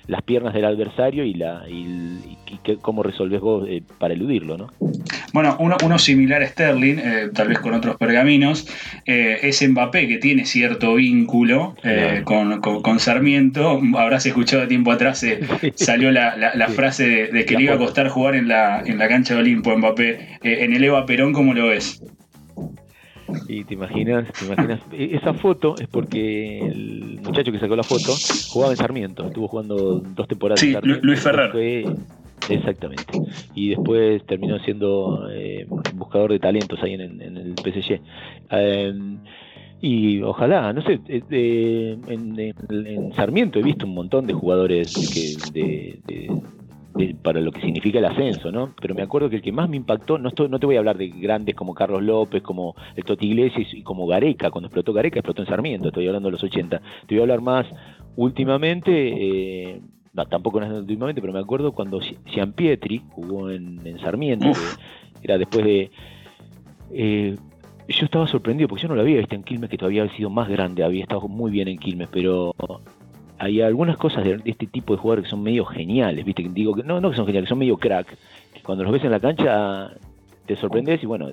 las 0.06 0.22
piernas 0.22 0.54
del 0.54 0.64
adversario 0.64 1.24
y, 1.24 1.34
la, 1.34 1.64
y, 1.68 2.18
cómo 2.80 3.02
resolves 3.02 3.40
vos 3.40 3.66
eh, 3.68 3.82
para 3.98 4.14
eludirlo, 4.14 4.56
¿no? 4.56 4.70
Bueno, 5.32 5.56
uno, 5.58 5.76
uno 5.84 5.98
similar 5.98 6.42
a 6.42 6.46
Sterling, 6.46 6.98
eh, 6.98 7.30
tal 7.34 7.48
vez 7.48 7.58
con 7.58 7.74
otros 7.74 7.96
pergaminos, 7.96 8.66
eh, 9.06 9.38
es 9.42 9.66
Mbappé, 9.68 10.08
que 10.08 10.18
tiene 10.18 10.44
cierto 10.44 10.94
vínculo 10.94 11.74
con, 12.24 13.00
Sarmiento. 13.00 13.80
Habrás 13.96 14.26
escuchado 14.26 14.66
tiempo 14.68 14.92
atrás, 14.92 15.24
salió 15.74 16.10
la, 16.10 16.68
frase 16.68 17.28
de, 17.32 17.44
que 17.44 17.56
le 17.56 17.64
iba 17.64 17.74
a 17.74 17.78
costar 17.78 18.08
jugar 18.08 18.34
en 18.34 18.48
la, 18.48 18.82
en 18.84 18.98
la 18.98 19.08
cancha 19.08 19.34
de 19.34 19.40
Olimpo 19.40 19.76
Mbappé. 19.76 20.38
en 20.42 20.72
el 20.72 20.84
Eva 20.84 21.06
Perón, 21.06 21.32
¿cómo 21.32 21.54
lo 21.54 21.66
ves? 21.68 22.00
Y 23.48 23.64
te 23.64 23.74
imaginas, 23.74 24.32
te 24.32 24.46
imaginas, 24.46 24.80
e-, 24.92 25.16
esa 25.16 25.34
foto 25.34 25.76
es 25.78 25.88
porque 25.88 26.58
el 26.60 27.20
muchacho 27.22 27.52
que 27.52 27.58
sacó 27.58 27.76
la 27.76 27.82
foto 27.82 28.14
jugaba 28.48 28.72
en 28.72 28.78
Sarmiento, 28.78 29.26
estuvo 29.26 29.48
jugando 29.48 30.00
dos 30.00 30.28
temporadas. 30.28 30.60
Sí, 30.60 30.68
en 30.68 30.72
Sarmiento, 30.74 31.06
Luis 31.06 31.20
Ferrer. 31.20 31.50
exactamente. 32.48 33.12
Y 33.54 33.70
después 33.70 34.24
terminó 34.26 34.58
siendo 34.60 35.28
eh, 35.30 35.66
buscador 35.94 36.32
de 36.32 36.38
talentos 36.38 36.82
ahí 36.82 36.94
en, 36.94 37.20
el 37.20 37.54
PSG. 37.54 38.00
Em, 38.50 39.18
y 39.80 40.22
ojalá, 40.22 40.72
no 40.72 40.82
sé, 40.82 41.00
eh, 41.08 41.96
en, 42.08 43.12
Sarmiento 43.14 43.58
he 43.58 43.62
visto 43.62 43.86
un 43.86 43.94
montón 43.94 44.26
de 44.26 44.32
jugadores 44.32 44.92
que, 45.12 45.60
de 46.08 46.30
para 47.22 47.40
lo 47.40 47.50
que 47.50 47.60
significa 47.60 47.98
el 47.98 48.04
ascenso, 48.04 48.52
¿no? 48.52 48.74
Pero 48.80 48.94
me 48.94 49.02
acuerdo 49.02 49.28
que 49.28 49.36
el 49.36 49.42
que 49.42 49.50
más 49.50 49.68
me 49.68 49.76
impactó, 49.76 50.18
no, 50.18 50.28
estoy, 50.28 50.48
no 50.48 50.60
te 50.60 50.66
voy 50.66 50.76
a 50.76 50.78
hablar 50.78 50.96
de 50.96 51.08
grandes 51.08 51.54
como 51.56 51.74
Carlos 51.74 52.02
López, 52.02 52.42
como 52.42 52.76
el 52.94 53.04
Toti 53.04 53.26
Iglesias 53.26 53.68
y 53.72 53.82
como 53.82 54.06
Gareca, 54.06 54.50
cuando 54.50 54.68
explotó 54.68 54.92
Gareca, 54.92 55.18
explotó 55.18 55.42
en 55.42 55.48
Sarmiento, 55.48 55.88
estoy 55.88 56.06
hablando 56.06 56.28
de 56.28 56.32
los 56.32 56.42
80. 56.42 56.80
Te 57.06 57.14
voy 57.14 57.18
a 57.18 57.22
hablar 57.22 57.40
más 57.40 57.66
últimamente, 58.16 58.92
eh, 58.92 59.80
tampoco 60.30 60.62
en 60.62 60.72
últimamente, 60.72 61.20
pero 61.20 61.32
me 61.32 61.40
acuerdo 61.40 61.72
cuando 61.72 62.00
Pietri 62.54 63.02
jugó 63.10 63.50
en, 63.50 63.98
Sarmiento, 63.98 64.52
que 64.52 65.24
era 65.24 65.38
después 65.38 65.64
de... 65.64 65.90
Eh, 66.92 67.36
yo 67.88 68.04
estaba 68.06 68.26
sorprendido 68.26 68.68
porque 68.68 68.82
yo 68.82 68.88
no 68.88 68.94
lo 68.94 69.02
había 69.02 69.18
visto 69.18 69.34
en 69.34 69.42
Quilmes, 69.42 69.68
que 69.68 69.76
todavía 69.76 70.02
había 70.02 70.16
sido 70.16 70.30
más 70.30 70.48
grande, 70.48 70.84
había 70.84 71.02
estado 71.02 71.28
muy 71.28 71.50
bien 71.50 71.68
en 71.68 71.78
Quilmes, 71.78 72.08
pero 72.10 72.54
hay 73.44 73.60
algunas 73.60 73.98
cosas 73.98 74.24
de 74.24 74.40
este 74.46 74.66
tipo 74.66 74.94
de 74.94 75.00
jugadores 75.00 75.24
que 75.24 75.30
son 75.30 75.42
medio 75.42 75.66
geniales, 75.66 76.24
¿viste? 76.24 76.48
Digo 76.50 76.74
que 76.74 76.82
no, 76.82 77.00
no 77.00 77.10
que 77.10 77.16
son 77.16 77.26
geniales, 77.26 77.48
son 77.48 77.58
medio 77.58 77.76
crack, 77.76 78.16
que 78.54 78.62
cuando 78.62 78.84
los 78.84 78.92
ves 78.92 79.04
en 79.04 79.10
la 79.10 79.20
cancha 79.20 79.90
te 80.46 80.56
sorprendes 80.56 81.02
y 81.02 81.06
bueno, 81.06 81.30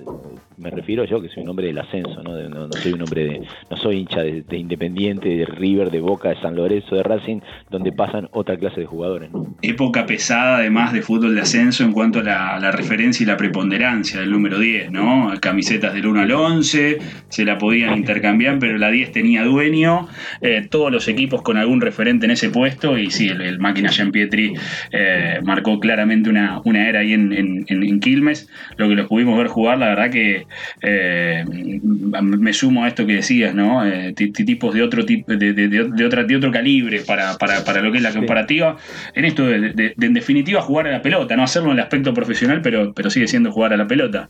me 0.56 0.70
refiero 0.70 1.04
yo 1.04 1.20
que 1.20 1.28
soy 1.28 1.42
un 1.42 1.50
hombre 1.50 1.66
del 1.66 1.78
ascenso, 1.78 2.22
no, 2.22 2.34
no, 2.48 2.72
soy 2.72 2.92
un 2.92 3.02
hombre 3.02 3.24
de, 3.24 3.40
no 3.70 3.76
soy 3.76 3.98
hincha 3.98 4.22
de, 4.22 4.56
Independiente, 4.56 5.28
de 5.28 5.44
River, 5.44 5.90
de 5.90 6.00
Boca, 6.00 6.30
de 6.30 6.40
San 6.40 6.56
Lorenzo, 6.56 6.94
de 6.94 7.02
Racing, 7.02 7.40
donde 7.70 7.92
pasan 7.92 8.28
otra 8.32 8.56
clase 8.56 8.80
de 8.80 8.86
jugadores. 8.86 9.30
Época 9.60 10.06
pesada 10.06 10.58
además 10.58 10.92
de 10.92 11.02
fútbol 11.02 11.34
de 11.34 11.42
ascenso 11.42 11.84
en 11.84 11.92
cuanto 11.92 12.20
a 12.20 12.22
la, 12.22 12.70
referencia 12.72 13.24
y 13.24 13.26
la 13.26 13.36
preponderancia 13.36 14.20
del 14.20 14.30
número 14.30 14.58
10, 14.58 14.90
¿no? 14.92 15.32
Camisetas 15.40 15.92
del 15.92 16.06
1 16.06 16.20
al 16.20 16.30
11, 16.30 16.98
se 17.28 17.44
la 17.44 17.58
podían 17.58 17.96
intercambiar, 17.98 18.58
pero 18.58 18.78
la 18.78 18.90
10 18.90 19.12
tenía 19.12 19.44
dueño, 19.44 20.08
eh, 20.40 20.66
todos 20.70 20.90
los 20.90 21.08
equipos 21.08 21.42
con 21.42 21.58
algún 21.58 21.80
referente 21.80 22.24
en 22.24 22.32
ese 22.32 22.48
puesto 22.50 22.96
y 22.96 23.10
sí, 23.10 23.28
el, 23.28 23.58
máquina 23.58 23.90
Jean 23.90 24.10
Pietri 24.10 24.54
eh, 24.90 25.40
marcó 25.44 25.78
claramente 25.80 26.30
una, 26.30 26.60
una 26.64 26.88
era 26.88 27.00
ahí 27.00 27.12
en, 27.12 27.32
en 27.68 28.00
Quilmes, 28.00 28.48
lo 28.76 28.88
que 28.88 29.01
pudimos 29.04 29.38
ver 29.38 29.48
jugar, 29.48 29.78
la 29.78 29.88
verdad 29.88 30.10
que 30.10 30.46
eh, 30.82 31.44
me 31.46 32.52
sumo 32.52 32.84
a 32.84 32.88
esto 32.88 33.06
que 33.06 33.14
decías, 33.14 33.54
¿no? 33.54 33.84
Eh, 33.86 34.12
tipos 34.12 34.74
de 34.74 34.82
otro 34.82 35.04
tipo, 35.04 35.32
de, 35.32 35.52
de, 35.52 35.68
de, 35.68 36.04
otra, 36.04 36.24
de 36.24 36.36
otro 36.36 36.50
calibre 36.50 37.00
para, 37.00 37.36
para, 37.38 37.64
para, 37.64 37.80
lo 37.80 37.90
que 37.90 37.98
es 37.98 38.04
la 38.04 38.12
comparativa. 38.12 38.76
En 39.14 39.24
esto, 39.24 39.46
de, 39.46 39.94
en 40.00 40.14
definitiva, 40.14 40.60
jugar 40.62 40.86
a 40.86 40.92
la 40.92 41.02
pelota, 41.02 41.36
no 41.36 41.42
hacerlo 41.42 41.70
en 41.70 41.78
el 41.78 41.82
aspecto 41.82 42.14
profesional, 42.14 42.60
pero, 42.62 42.92
pero 42.92 43.10
sigue 43.10 43.28
siendo 43.28 43.52
jugar 43.52 43.72
a 43.72 43.76
la 43.76 43.86
pelota. 43.86 44.28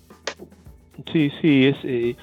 Sí, 1.12 1.30
sí, 1.40 1.66
es, 1.66 1.76
eh, 1.85 2.16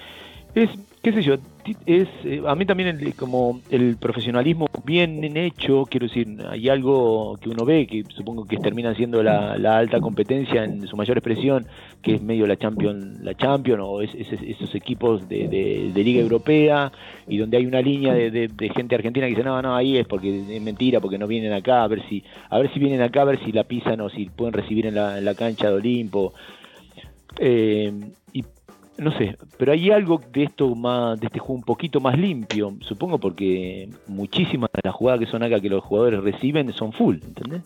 es 0.56 0.70
qué 1.02 1.14
sé 1.14 1.22
yo, 1.22 1.38
es 1.86 2.08
eh, 2.24 2.42
a 2.46 2.56
mí 2.56 2.66
también 2.66 2.90
el, 2.90 3.16
como 3.16 3.62
el 3.70 3.98
profesionalismo 3.98 4.68
bien 4.86 5.38
hecho, 5.38 5.86
quiero 5.90 6.08
decir, 6.08 6.28
hay 6.50 6.70
algo 6.70 7.38
que 7.42 7.50
uno 7.50 7.66
ve 7.66 7.86
que 7.88 8.04
supongo 8.10 8.46
que 8.46 8.58
termina 8.58 8.96
siendo 8.96 9.22
la, 9.22 9.54
alta 9.54 10.00
competencia 10.00 10.64
en 10.64 10.88
su 10.88 10.98
mayor 10.98 11.18
expresión, 11.18 11.66
que 12.02 12.16
es 12.16 12.22
medio 12.22 12.48
la 12.48 12.58
Champion, 12.58 13.18
la 13.24 13.36
Champion 13.36 13.80
o 13.82 14.02
esos 14.02 14.76
equipos 14.76 15.28
de, 15.30 15.92
Liga 15.96 16.22
Europea 16.22 16.92
y 17.28 17.38
donde 17.38 17.58
hay 17.58 17.66
una 17.66 17.82
línea 17.82 18.14
de, 18.14 18.72
gente 18.74 18.96
argentina 18.96 19.26
que 19.28 19.32
dice 19.32 19.44
no, 19.44 19.62
no, 19.62 19.76
ahí 19.76 19.98
es 19.98 20.08
porque 20.08 20.56
es 20.56 20.62
mentira, 20.62 21.00
porque 21.00 21.18
no 21.18 21.28
vienen 21.28 21.54
acá, 21.54 21.84
a 21.84 21.88
ver 21.88 22.02
si, 22.08 22.24
a 22.50 22.58
ver 22.58 22.72
si 22.74 22.80
vienen 22.80 23.02
acá, 23.02 23.22
a 23.22 23.26
ver 23.26 23.44
si 23.44 23.52
la 23.52 23.64
pisan 23.66 24.02
o 24.02 24.10
si 24.10 24.26
pueden 24.30 24.54
recibir 24.54 24.86
en 24.86 24.96
la, 24.96 25.18
en 25.18 25.26
la 25.26 25.36
cancha 25.36 25.70
de 25.70 25.76
Olimpo. 25.76 26.34
Eh, 27.38 27.94
y 28.34 28.44
no 29.00 29.12
sé, 29.18 29.38
pero 29.58 29.72
hay 29.72 29.92
algo 29.92 30.22
de 30.32 30.44
esto 30.44 30.76
más, 30.76 31.20
de 31.20 31.28
este 31.28 31.40
juego 31.40 31.56
un 31.56 31.64
poquito 31.64 32.00
más 32.00 32.18
limpio, 32.18 32.76
supongo 32.82 33.20
porque 33.20 33.90
muchísimas 34.08 34.70
de 34.74 34.82
las 34.84 34.94
jugadas 34.94 35.20
que 35.20 35.26
son 35.28 35.44
acá 35.44 35.60
que 35.60 35.70
los 35.70 35.84
jugadores 35.84 36.22
reciben 36.22 36.72
son 36.74 36.94
full, 36.94 37.18
¿entendés? 37.24 37.62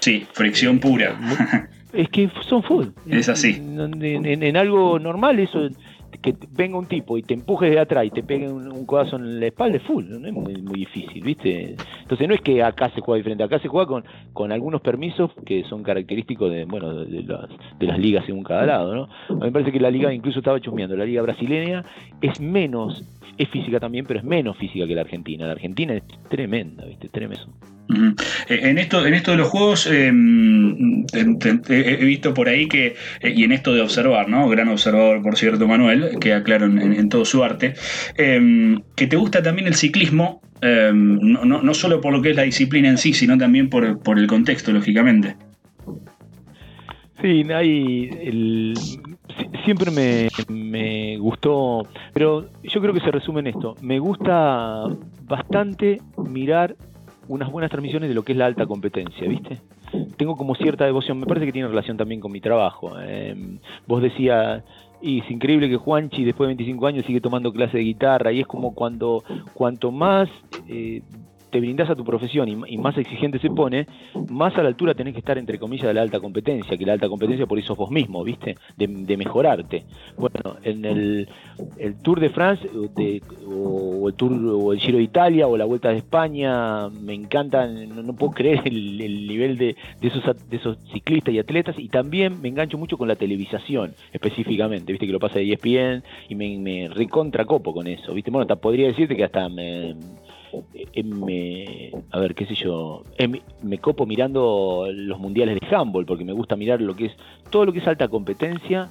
sí, 0.00 0.26
fricción 0.32 0.78
pura. 0.78 1.18
Es 1.92 2.08
que 2.08 2.28
son 2.48 2.64
full. 2.64 2.88
Es 3.08 3.28
así. 3.28 3.54
en 3.56 4.56
algo 4.56 4.98
normal 4.98 5.38
eso 5.38 5.68
que 6.20 6.34
venga 6.52 6.78
un 6.78 6.86
tipo 6.86 7.16
y 7.18 7.22
te 7.22 7.34
empuje 7.34 7.70
de 7.70 7.78
atrás 7.78 8.04
y 8.06 8.10
te 8.10 8.22
pegue 8.22 8.50
un, 8.50 8.84
codazo 8.86 9.16
en 9.16 9.40
la 9.40 9.46
espalda 9.46 9.78
es 9.78 9.82
full, 9.82 10.04
es 10.04 10.32
muy, 10.32 10.54
difícil, 10.54 11.22
¿viste? 11.22 11.76
Entonces 12.02 12.28
no 12.28 12.34
es 12.34 12.40
que 12.40 12.62
acá 12.62 12.90
se 12.90 13.00
juega 13.00 13.18
diferente, 13.18 13.44
acá 13.44 13.58
se 13.58 13.68
juega 13.68 13.86
con, 13.86 14.04
con 14.32 14.52
algunos 14.52 14.80
permisos 14.80 15.30
que 15.46 15.64
son 15.64 15.82
característicos 15.82 16.50
de, 16.50 16.64
bueno, 16.64 16.94
de, 16.94 17.22
las, 17.22 17.48
de 17.78 17.86
las 17.86 17.98
ligas 17.98 18.26
según 18.26 18.44
cada 18.44 18.66
lado, 18.66 18.94
¿no? 18.94 19.08
A 19.28 19.32
mí 19.34 19.40
me 19.40 19.52
parece 19.52 19.72
que 19.72 19.80
la 19.80 19.90
liga, 19.90 20.12
incluso 20.12 20.40
estaba 20.40 20.60
chusmeando, 20.60 20.96
la 20.96 21.04
liga 21.04 21.22
brasileña 21.22 21.84
es 22.20 22.40
menos, 22.40 23.04
es 23.38 23.48
física 23.48 23.80
también, 23.80 24.04
pero 24.06 24.20
es 24.20 24.24
menos 24.24 24.56
física 24.56 24.86
que 24.86 24.94
la 24.94 25.02
argentina. 25.02 25.46
La 25.46 25.52
argentina 25.52 25.94
es 25.94 26.02
tremenda, 26.28 26.84
¿viste? 26.84 27.08
Tremendo. 27.08 27.52
Eh, 28.48 28.60
en 28.62 28.78
esto, 28.78 29.06
en 29.06 29.14
esto 29.14 29.32
de 29.32 29.36
los 29.36 29.48
juegos, 29.48 29.86
em, 29.86 31.04
he 31.12 32.04
visto 32.04 32.32
por 32.32 32.48
ahí 32.48 32.66
que, 32.66 32.96
eh, 33.20 33.34
y 33.34 33.44
en 33.44 33.52
esto 33.52 33.74
de 33.74 33.82
observar, 33.82 34.28
¿no? 34.28 34.48
Gran 34.48 34.68
observador, 34.68 35.22
por 35.22 35.36
cierto, 35.36 35.68
Manuel, 35.68 36.18
que 36.20 36.32
aclaro 36.32 36.66
en, 36.66 37.08
todo 37.08 37.24
su 37.24 37.44
arte, 37.44 37.74
em, 38.16 38.80
que 38.96 39.06
te 39.06 39.16
gusta 39.16 39.42
también 39.42 39.68
el 39.68 39.74
ciclismo, 39.74 40.40
em, 40.62 41.18
no, 41.20 41.44
no, 41.44 41.74
solo 41.74 42.00
por 42.00 42.12
lo 42.12 42.22
que 42.22 42.30
es 42.30 42.36
la 42.36 42.42
disciplina 42.42 42.88
en 42.88 42.98
sí, 42.98 43.12
sino 43.12 43.36
también 43.36 43.68
por, 43.68 43.84
el 43.84 44.26
contexto, 44.26 44.72
lógicamente. 44.72 45.36
Sí, 47.20 47.44
hay 47.52 48.10
siempre 49.64 49.90
me, 49.90 50.28
me, 50.48 51.18
gustó, 51.18 51.86
pero 52.12 52.46
yo 52.62 52.80
creo 52.80 52.92
que 52.92 53.00
se 53.00 53.10
resume 53.10 53.40
en 53.40 53.48
esto. 53.48 53.74
Me 53.80 53.98
gusta 53.98 54.84
bastante 55.22 56.00
mirar 56.16 56.76
unas 57.28 57.50
buenas 57.50 57.70
transmisiones 57.70 58.08
de 58.08 58.14
lo 58.14 58.22
que 58.22 58.32
es 58.32 58.38
la 58.38 58.46
alta 58.46 58.66
competencia, 58.66 59.26
¿viste? 59.28 59.60
Tengo 60.16 60.36
como 60.36 60.54
cierta 60.54 60.84
devoción, 60.84 61.18
me 61.18 61.26
parece 61.26 61.46
que 61.46 61.52
tiene 61.52 61.68
relación 61.68 61.96
también 61.96 62.20
con 62.20 62.32
mi 62.32 62.40
trabajo. 62.40 62.98
Em, 63.00 63.58
vos 63.86 64.02
decías, 64.02 64.62
y 65.00 65.20
es 65.20 65.30
increíble 65.30 65.68
que 65.68 65.76
Juanchi 65.76 66.24
después 66.24 66.46
de 66.46 66.54
25 66.54 66.86
años 66.86 67.06
sigue 67.06 67.20
tomando 67.20 67.52
clase 67.52 67.78
de 67.78 67.84
guitarra 67.84 68.32
y 68.32 68.40
es 68.40 68.46
como 68.46 68.74
cuando 68.74 69.22
cuanto 69.54 69.90
más 69.90 70.28
eh, 70.68 71.02
te 71.54 71.60
brindas 71.60 71.88
a 71.88 71.94
tu 71.94 72.04
profesión 72.04 72.48
y, 72.48 72.76
más 72.78 72.98
exigente 72.98 73.38
se 73.38 73.48
pone, 73.48 73.86
más 74.28 74.58
a 74.58 74.62
la 74.64 74.70
altura 74.70 74.92
tenés 74.92 75.12
que 75.12 75.20
estar, 75.20 75.38
entre 75.38 75.56
comillas, 75.56 75.86
de 75.86 75.94
la 75.94 76.02
alta 76.02 76.18
competencia, 76.18 76.76
que 76.76 76.84
la 76.84 76.94
alta 76.94 77.08
competencia 77.08 77.46
por 77.46 77.60
eso 77.60 77.76
vos 77.76 77.92
mismo, 77.92 78.24
¿viste? 78.24 78.56
De, 78.76 79.16
mejorarte. 79.16 79.84
Bueno, 80.18 80.56
en 80.64 80.84
el, 80.84 81.28
Tour 82.02 82.18
de 82.18 82.30
France 82.30 82.68
o 82.68 84.08
el 84.08 84.14
Tour 84.14 84.32
o 84.32 84.72
el 84.72 84.80
Giro 84.80 84.98
de 84.98 85.04
Italia 85.04 85.46
o 85.46 85.56
la 85.56 85.64
Vuelta 85.64 85.90
de 85.90 85.98
España, 85.98 86.88
me 86.88 87.14
encantan, 87.14 88.04
no, 88.04 88.16
puedo 88.16 88.32
creer 88.32 88.62
el, 88.64 89.28
nivel 89.28 89.56
de, 89.56 89.76
esos, 90.00 90.24
de 90.50 90.56
esos 90.56 90.76
ciclistas 90.92 91.32
y 91.34 91.38
atletas 91.38 91.78
y 91.78 91.88
también 91.88 92.42
me 92.42 92.48
engancho 92.48 92.78
mucho 92.78 92.98
con 92.98 93.06
la 93.06 93.14
televisación 93.14 93.94
específicamente, 94.12 94.90
¿viste? 94.90 95.06
Que 95.06 95.12
lo 95.12 95.20
pasa 95.20 95.38
de 95.38 95.52
ESPN 95.52 96.02
y 96.28 96.34
me, 96.34 96.58
me 96.58 96.88
recontracopo 96.88 97.72
con 97.72 97.86
eso, 97.86 98.12
¿viste? 98.12 98.32
Bueno, 98.32 98.56
podría 98.56 98.88
decirte 98.88 99.14
que 99.14 99.22
hasta 99.22 99.48
me 99.48 99.94
me, 101.04 101.90
a 102.10 102.18
ver, 102.18 102.34
qué 102.34 102.46
sé 102.46 102.54
yo, 102.54 103.04
me 103.62 103.78
copo 103.78 104.06
mirando 104.06 104.88
los 104.92 105.18
mundiales 105.18 105.58
de 105.60 105.74
handball, 105.74 106.06
porque 106.06 106.24
me 106.24 106.32
gusta 106.32 106.56
mirar 106.56 106.80
lo 106.80 106.94
que 106.94 107.06
es, 107.06 107.12
todo 107.50 107.64
lo 107.64 107.72
que 107.72 107.80
es 107.80 107.86
alta 107.86 108.08
competencia, 108.08 108.88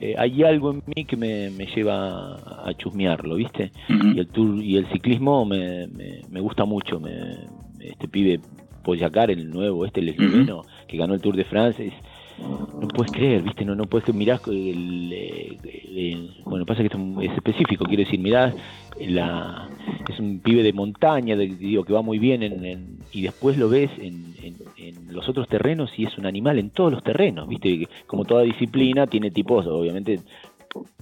eh, 0.00 0.14
hay 0.18 0.42
algo 0.42 0.72
en 0.72 0.82
mí 0.94 1.04
que 1.04 1.16
me, 1.16 1.50
lleva 1.74 2.34
a 2.34 2.74
chusmearlo, 2.76 3.36
¿viste? 3.36 3.72
Y 3.88 4.18
el 4.18 4.28
tour 4.28 4.62
y 4.62 4.76
el 4.76 4.86
ciclismo 4.88 5.44
me, 5.44 5.86
me, 5.86 6.40
gusta 6.40 6.64
mucho, 6.64 7.00
este 7.80 8.08
pibe 8.08 8.40
Poyacar, 8.86 9.32
el 9.32 9.50
nuevo, 9.50 9.84
este 9.84 9.98
el 9.98 10.10
esloveno, 10.10 10.62
que 10.86 10.96
ganó 10.96 11.14
el 11.14 11.20
Tour 11.20 11.34
de 11.34 11.44
France, 11.44 11.92
no 12.38 12.88
puedes 12.88 13.12
creer, 13.12 13.42
¿viste? 13.42 13.64
No, 13.64 13.74
no 13.74 13.84
puedes 13.86 14.12
mirar 14.14 14.40
el, 14.46 16.30
bueno, 16.44 16.66
pasa 16.66 16.82
que 16.82 16.90
es 17.24 17.32
específico, 17.32 17.84
quiero 17.84 18.04
decir, 18.04 18.20
mirás 18.20 18.54
la, 19.00 19.68
es 20.08 20.20
un 20.20 20.40
pibe 20.40 20.62
de 20.62 20.72
montaña, 20.72 21.36
digo, 21.36 21.84
que 21.84 21.92
va 21.92 22.02
muy 22.02 22.18
bien 22.18 22.42
en, 22.42 22.98
y 23.12 23.22
después 23.22 23.56
lo 23.56 23.68
ves 23.68 23.90
en, 23.98 24.26
los 25.10 25.28
otros 25.28 25.48
terrenos 25.48 25.90
y 25.98 26.04
es 26.04 26.18
un 26.18 26.26
animal 26.26 26.58
en 26.58 26.70
todos 26.70 26.92
los 26.92 27.02
terrenos, 27.02 27.48
¿viste? 27.48 27.88
Como 28.06 28.24
toda 28.24 28.42
disciplina 28.42 29.06
tiene 29.06 29.30
tipos, 29.30 29.66
obviamente, 29.66 30.20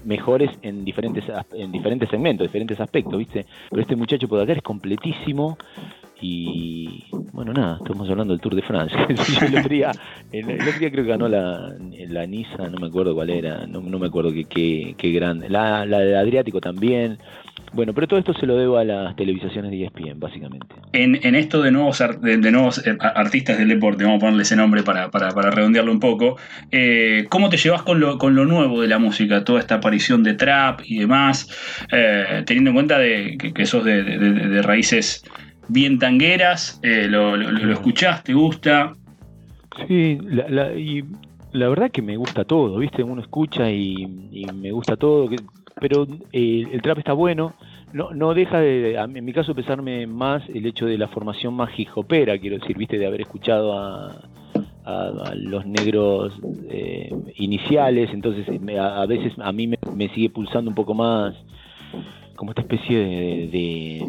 mejores 0.04 0.50
en 0.62 0.84
diferentes 0.84 1.24
en 1.52 1.72
diferentes 1.72 2.08
segmentos, 2.08 2.46
diferentes 2.46 2.78
aspectos, 2.78 3.18
¿viste? 3.18 3.44
Pero 3.70 3.82
este 3.82 3.96
muchacho 3.96 4.28
por 4.28 4.40
acá 4.40 4.52
es 4.52 4.62
completísimo 4.62 5.58
y 6.20 7.04
bueno, 7.32 7.52
nada, 7.52 7.78
estamos 7.82 8.08
hablando 8.08 8.32
del 8.32 8.40
Tour 8.40 8.54
de 8.54 8.62
Francia. 8.62 9.06
el, 9.08 9.58
otro 9.58 9.68
día, 9.68 9.90
creo 10.30 11.04
que 11.04 11.10
ganó 11.10 11.28
la, 11.28 11.74
la 12.08 12.26
Niza, 12.26 12.68
no 12.70 12.78
me 12.78 12.86
acuerdo 12.86 13.14
cuál 13.14 13.30
era, 13.30 13.66
no, 13.66 13.80
me 13.82 14.06
acuerdo 14.06 14.32
qué, 14.32 14.94
qué, 14.96 15.10
grande. 15.10 15.48
La, 15.48 15.84
la 15.84 15.98
del 15.98 16.16
Adriático 16.16 16.60
también. 16.60 17.18
Bueno, 17.72 17.92
pero 17.92 18.06
todo 18.06 18.20
esto 18.20 18.32
se 18.34 18.46
lo 18.46 18.56
debo 18.56 18.78
a 18.78 18.84
las 18.84 19.16
televisaciones 19.16 19.72
de 19.72 19.84
ESPN, 19.84 20.20
básicamente. 20.20 20.76
En, 20.92 21.18
en 21.26 21.34
esto 21.34 21.60
de 21.60 21.72
nuevos, 21.72 22.00
de, 22.20 22.36
nuevos 22.38 22.86
eh, 22.86 22.96
artistas 23.00 23.58
del 23.58 23.68
deporte, 23.68 24.04
vamos 24.04 24.18
a 24.18 24.20
ponerle 24.20 24.42
ese 24.44 24.54
nombre 24.54 24.84
para, 24.84 25.10
para, 25.10 25.50
redondearlo 25.50 25.90
un 25.90 25.98
poco, 25.98 26.36
eh, 26.70 27.26
¿cómo 27.30 27.48
te 27.48 27.56
llevas 27.56 27.82
con 27.82 27.98
lo, 27.98 28.16
con 28.16 28.36
lo 28.36 28.44
nuevo 28.44 28.80
de 28.80 28.86
la 28.86 28.98
música? 28.98 29.42
Toda 29.42 29.58
esta 29.58 29.76
aparición 29.76 30.22
de 30.22 30.34
trap 30.34 30.82
y 30.84 31.00
demás, 31.00 31.48
eh, 31.90 32.44
teniendo 32.46 32.70
en 32.70 32.74
cuenta 32.74 32.98
de, 32.98 33.36
que, 33.38 33.52
que 33.52 33.66
sos 33.66 33.84
de, 33.84 34.62
raíces 34.62 35.24
bien 35.68 35.98
tangueras, 35.98 36.80
lo, 36.82 37.36
lo, 37.36 37.72
escuchás, 37.72 38.22
te 38.24 38.34
gusta? 38.34 38.92
Sí, 39.88 40.18
la, 40.22 40.74
y 40.74 41.04
la 41.52 41.68
verdad 41.68 41.90
que 41.90 42.02
me 42.02 42.16
gusta 42.16 42.44
todo, 42.44 42.78
¿viste? 42.78 43.02
Uno 43.02 43.20
escucha 43.20 43.70
y, 43.70 44.28
y 44.32 44.46
me 44.52 44.70
gusta 44.70 44.96
todo. 44.96 45.28
Que 45.28 45.38
pero 45.80 46.06
eh, 46.32 46.66
el 46.72 46.82
trap 46.82 46.98
está 46.98 47.12
bueno, 47.12 47.54
no, 47.92 48.12
no 48.12 48.34
deja 48.34 48.60
de, 48.60 48.94
en 48.94 49.24
mi 49.24 49.32
caso, 49.32 49.54
pesarme 49.54 50.06
más 50.06 50.48
el 50.48 50.66
hecho 50.66 50.86
de 50.86 50.98
la 50.98 51.08
formación 51.08 51.54
más 51.54 51.78
hijopera, 51.78 52.38
quiero 52.38 52.58
decir, 52.58 52.76
viste, 52.76 52.98
de 52.98 53.06
haber 53.06 53.22
escuchado 53.22 53.78
a, 53.78 54.30
los 55.34 55.64
negros 55.64 56.34
eh, 56.68 57.10
iniciales, 57.36 58.10
entonces 58.12 58.46
a, 58.78 59.06
veces 59.06 59.32
a 59.38 59.50
mí 59.50 59.66
me, 59.66 60.08
sigue 60.10 60.28
pulsando 60.28 60.70
un 60.70 60.74
poco 60.74 60.92
más 60.92 61.34
como 62.36 62.50
esta 62.50 62.60
especie 62.60 62.98
de, 63.48 64.06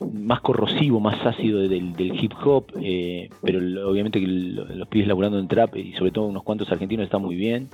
más 0.00 0.40
corrosivo, 0.40 1.00
más 1.00 1.24
ácido 1.26 1.60
del, 1.60 1.94
hip 1.98 2.32
hop, 2.44 2.66
eh, 2.80 3.28
pero 3.42 3.58
obviamente 3.88 4.20
que 4.20 4.26
los 4.26 4.88
pibes 4.88 5.08
laburando 5.08 5.38
en 5.38 5.48
trap 5.48 5.76
y 5.76 5.92
sobre 5.94 6.10
todo 6.12 6.26
unos 6.26 6.42
cuantos 6.44 6.70
argentinos 6.70 7.04
están 7.04 7.22
muy 7.22 7.36
bien. 7.36 7.68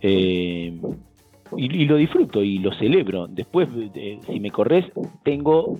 Eh, 0.00 0.80
y, 1.56 1.84
lo 1.84 1.96
disfruto 1.96 2.42
y 2.42 2.58
lo 2.58 2.72
celebro. 2.72 3.26
Después, 3.26 3.68
eh, 3.94 4.18
si 4.26 4.40
me 4.40 4.50
corres, 4.50 4.86
tengo 5.22 5.78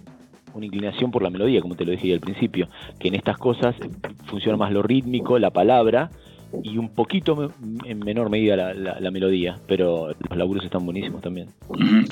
una 0.54 0.66
inclinación 0.66 1.10
por 1.10 1.22
la 1.22 1.30
melodía, 1.30 1.62
como 1.62 1.74
te 1.74 1.84
lo 1.84 1.92
dije 1.92 2.12
al 2.12 2.20
principio, 2.20 2.68
que 2.98 3.08
en 3.08 3.14
estas 3.14 3.38
cosas 3.38 3.74
funciona 4.26 4.58
más 4.58 4.72
lo 4.72 4.82
rítmico, 4.82 5.38
la 5.38 5.50
palabra, 5.50 6.10
y 6.62 6.78
un 6.78 6.88
poquito 6.88 7.52
en 7.84 7.98
menor 8.00 8.30
medida 8.30 8.56
la, 8.56 9.10
melodía, 9.10 9.58
pero 9.66 10.14
los 10.28 10.38
laburos 10.38 10.64
están 10.64 10.84
buenísimos 10.84 11.22
también. 11.22 11.48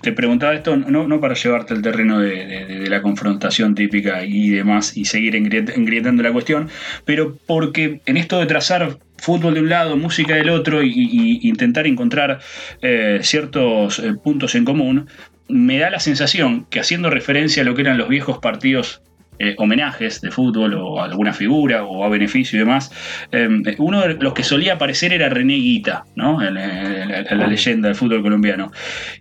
Te 0.02 0.12
preguntaba 0.12 0.54
esto 0.54 0.76
no, 0.76 1.06
no 1.06 1.20
para 1.20 1.34
llevarte 1.34 1.74
al 1.74 1.82
terreno 1.82 2.20
de, 2.20 2.86
la 2.88 3.02
confrontación 3.02 3.74
típica 3.74 4.24
y 4.24 4.50
demás 4.50 4.96
y 4.96 5.04
seguir 5.04 5.36
engrietando 5.36 6.22
la 6.22 6.32
cuestión, 6.32 6.68
pero 7.04 7.36
porque 7.46 8.00
en 8.06 8.16
esto 8.16 8.38
de 8.38 8.46
trazar 8.46 8.98
fútbol 9.18 9.54
de 9.54 9.60
un 9.60 9.68
lado, 9.68 9.96
música 9.96 10.34
del 10.34 10.50
otro 10.50 10.82
y, 10.82 11.40
intentar 11.42 11.86
encontrar 11.86 12.40
eh, 12.82 13.20
ciertos 13.22 13.98
eh, 13.98 14.14
puntos 14.14 14.54
en 14.54 14.64
común, 14.64 15.08
me 15.48 15.78
da 15.78 15.90
la 15.90 16.00
sensación 16.00 16.66
que 16.70 16.80
haciendo 16.80 17.10
referencia 17.10 17.62
a 17.62 17.66
lo 17.66 17.74
que 17.74 17.82
eran 17.82 17.98
los 17.98 18.08
viejos 18.08 18.38
partidos 18.38 19.02
eh, 19.42 19.54
homenajes 19.56 20.20
de 20.20 20.30
fútbol 20.30 20.74
o 20.74 21.02
alguna 21.02 21.32
figura 21.32 21.84
o 21.84 22.04
a 22.04 22.10
beneficio 22.10 22.56
y 22.56 22.60
demás, 22.60 22.92
em, 23.32 23.62
uno 23.78 24.02
de 24.02 24.14
los 24.14 24.34
que 24.34 24.42
solía 24.42 24.74
aparecer 24.74 25.14
era 25.14 25.30
René 25.30 25.54
Guita, 25.54 26.04
¿no? 26.14 26.38
La 26.42 27.46
leyenda 27.46 27.88
del 27.88 27.96
fútbol 27.96 28.20
colombiano. 28.20 28.70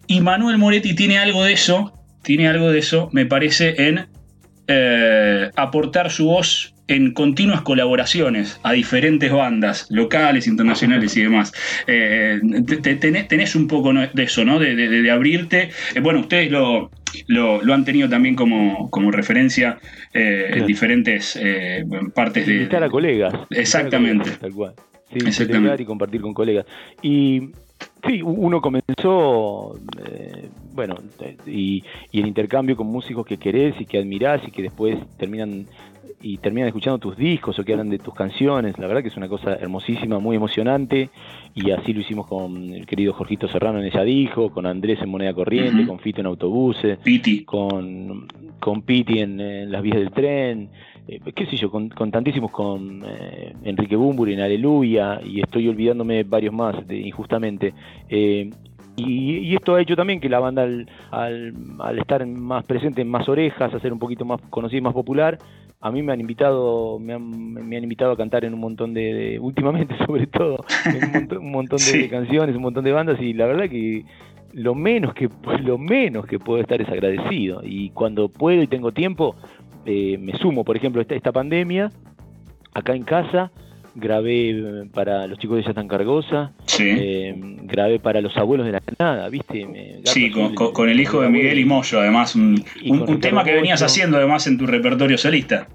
Y 0.08 0.20
Manuel 0.20 0.58
Moretti 0.58 0.94
tiene 0.94 1.20
algo 1.20 1.46
de 1.46 1.54
eso, 1.54 1.94
tiene 2.22 2.50
algo 2.50 2.70
de 2.70 2.80
eso, 2.80 3.10
me 3.14 3.26
parece, 3.26 3.88
en 3.88 4.08
eh, 4.68 5.50
aportar 5.56 6.12
su 6.12 6.26
voz 6.26 6.76
en 6.90 7.14
continuas 7.14 7.62
colaboraciones 7.62 8.60
a 8.64 8.74
diferentes 8.74 9.32
bandas 9.32 9.86
locales, 9.92 10.48
internacionales 10.48 11.16
y 11.16 11.22
demás. 11.22 11.54
Eh, 11.86 12.42
tenés, 13.30 13.56
un 13.56 13.68
poco 13.68 13.94
de 13.94 14.24
eso, 14.24 14.44
¿no? 14.44 14.60
De, 14.60 15.12
abrirte. 15.12 15.70
bueno, 16.02 16.20
ustedes 16.22 16.52
lo, 16.52 16.90
lo, 17.28 17.74
han 17.74 17.86
tenido 17.86 18.10
también 18.10 18.36
como, 18.36 18.90
como 18.90 19.12
referencia 19.12 19.78
eh, 20.14 20.50
en 20.56 20.66
diferentes 20.66 21.38
eh, 21.40 21.86
partes 22.14 22.48
de. 22.48 22.64
Estar 22.64 22.84
a 22.84 22.90
colegas. 22.90 23.34
Exactamente. 23.52 24.32
tal 24.32 24.54
cual. 24.54 24.74
Sí, 25.12 25.44
y 25.80 25.86
compartir 25.86 26.22
con 26.22 26.34
colegas. 26.34 26.66
Y 27.02 27.50
sí, 28.08 28.22
uno 28.24 28.62
comenzó, 28.62 29.80
eh, 30.06 30.50
bueno, 30.74 30.96
y, 31.46 31.84
y 32.12 32.20
el 32.20 32.28
intercambio 32.28 32.76
con 32.76 32.88
músicos 32.88 33.26
que 33.26 33.38
querés 33.38 33.76
y 33.80 33.86
que 33.86 34.00
admirás 34.00 34.42
y 34.48 34.52
que 34.52 34.64
después 34.64 34.98
terminan 35.18 35.66
y 36.22 36.38
terminan 36.38 36.68
escuchando 36.68 36.98
tus 36.98 37.16
discos 37.16 37.58
o 37.60 37.64
que 37.64 37.72
hablan 37.72 37.90
de 37.90 38.00
tus 38.00 38.14
canciones. 38.14 38.78
La 38.78 38.88
verdad 38.88 39.02
que 39.02 39.08
es 39.08 39.18
una 39.18 39.30
cosa 39.30 39.54
hermosísima, 39.56 40.20
muy 40.20 40.36
emocionante. 40.36 41.10
Y 41.56 41.72
así 41.72 41.94
lo 41.94 42.02
hicimos 42.02 42.28
con 42.28 42.74
el 42.74 42.86
querido 42.86 43.14
Jorgito 43.14 43.48
Serrano 43.48 43.80
en 43.80 43.86
Ella 43.86 44.04
Dijo, 44.04 44.52
con 44.52 44.66
Andrés 44.66 45.02
en 45.02 45.10
Moneda 45.10 45.34
Corriente, 45.34 45.86
con 45.86 46.00
Fito 46.00 46.22
en 46.22 46.28
Autobuses, 46.28 46.98
Piti. 47.00 47.44
con, 47.44 48.28
con 48.60 48.82
Piti 48.84 49.20
en, 49.20 49.72
Las 49.72 49.82
Vías 49.82 49.98
del 49.98 50.12
Tren. 50.12 50.70
Eh, 51.08 51.20
qué 51.34 51.46
sé 51.48 51.58
yo, 51.58 51.72
con, 51.72 51.90
tantísimos, 51.90 52.52
con 52.52 53.04
eh, 53.06 53.54
Enrique 53.64 53.96
Bumburi 53.96 54.34
en 54.34 54.42
Aleluya, 54.42 55.20
y 55.26 55.42
estoy 55.42 55.68
olvidándome 55.68 56.24
varios 56.24 56.54
más, 56.54 56.88
de, 56.88 56.98
injustamente. 56.98 57.74
Eh, 58.10 58.52
y, 58.96 59.56
esto 59.56 59.76
ha 59.76 59.82
hecho 59.82 59.96
también 59.96 60.20
que 60.20 60.30
la 60.30 60.40
banda, 60.40 60.64
al, 60.64 60.88
al, 61.12 62.00
estar 62.00 62.26
más 62.26 62.66
presente 62.66 63.02
en 63.02 63.10
más 63.10 63.28
orejas, 63.28 63.74
a 63.74 63.80
ser 63.80 63.94
un 63.94 64.00
poquito 64.00 64.26
más 64.26 64.42
conocida 64.50 64.80
y 64.80 64.82
más 64.82 64.94
popular, 64.94 65.40
a 65.82 65.92
mí 65.92 66.02
me 66.04 66.12
han 66.12 66.20
invitado 66.20 67.00
me 67.00 67.14
han, 67.14 67.54
me 67.54 67.78
han 67.78 67.84
invitado 67.84 68.12
a 68.12 68.18
cantar 68.18 68.44
en 68.44 68.54
un 68.54 68.60
montón 68.60 68.94
de, 68.94 69.40
últimamente 69.40 69.96
sobre 70.06 70.28
todo 70.28 70.66
en 70.86 71.38
un 71.38 71.52
montón, 71.52 71.80
de, 71.80 72.10
canciones 72.10 72.56
un 72.56 72.62
montón 72.62 72.84
de 72.84 72.92
bandas 72.92 73.20
y 73.22 73.34
la 73.34 73.46
verdad 73.46 73.70
que 73.70 74.06
lo 74.54 74.76
menos 74.76 75.14
que 75.14 75.30
lo 75.64 75.78
menos 75.78 76.26
que 76.26 76.40
puedo 76.40 76.60
estar 76.60 76.82
es 76.82 76.90
agradecido. 76.90 77.62
Y 77.64 77.92
cuando 77.92 78.30
puedo 78.30 78.62
y 78.62 78.68
tengo 78.68 78.92
tiempo 78.92 79.36
eh, 79.86 80.18
me 80.18 80.34
sumo. 80.38 80.64
Por 80.64 80.76
ejemplo 80.76 81.02
esta, 81.02 81.16
esta 81.16 81.32
pandemia 81.32 81.92
acá 82.74 82.96
en 82.96 83.04
casa 83.04 83.52
grabé 84.00 84.52
eh, 84.52 84.90
para 84.94 85.28
los 85.28 85.38
chicos 85.40 85.58
de 85.58 85.64
Ya 85.64 85.74
tan 85.74 85.88
Cargosa, 85.88 86.54
eh, 86.80 87.34
grabé 87.64 88.00
para 88.00 88.22
los 88.22 88.36
abuelos 88.38 88.66
de 88.66 88.74
la 88.74 88.82
nada, 88.98 89.30
¿viste? 89.30 90.02
sí, 90.06 90.32
con, 90.32 90.90
el 90.90 91.00
hijo 91.00 91.22
de 91.22 91.30
Miguel 91.30 91.60
y 91.60 91.66
Moyo, 91.66 92.00
además, 92.00 92.36
un, 92.36 92.64
tema 93.22 93.44
que 93.44 93.54
venías 93.54 93.82
haciendo 93.82 94.18
además 94.18 94.48
en 94.48 94.58
tu 94.58 94.66
repertorio 94.66 95.18
solista. 95.18 95.68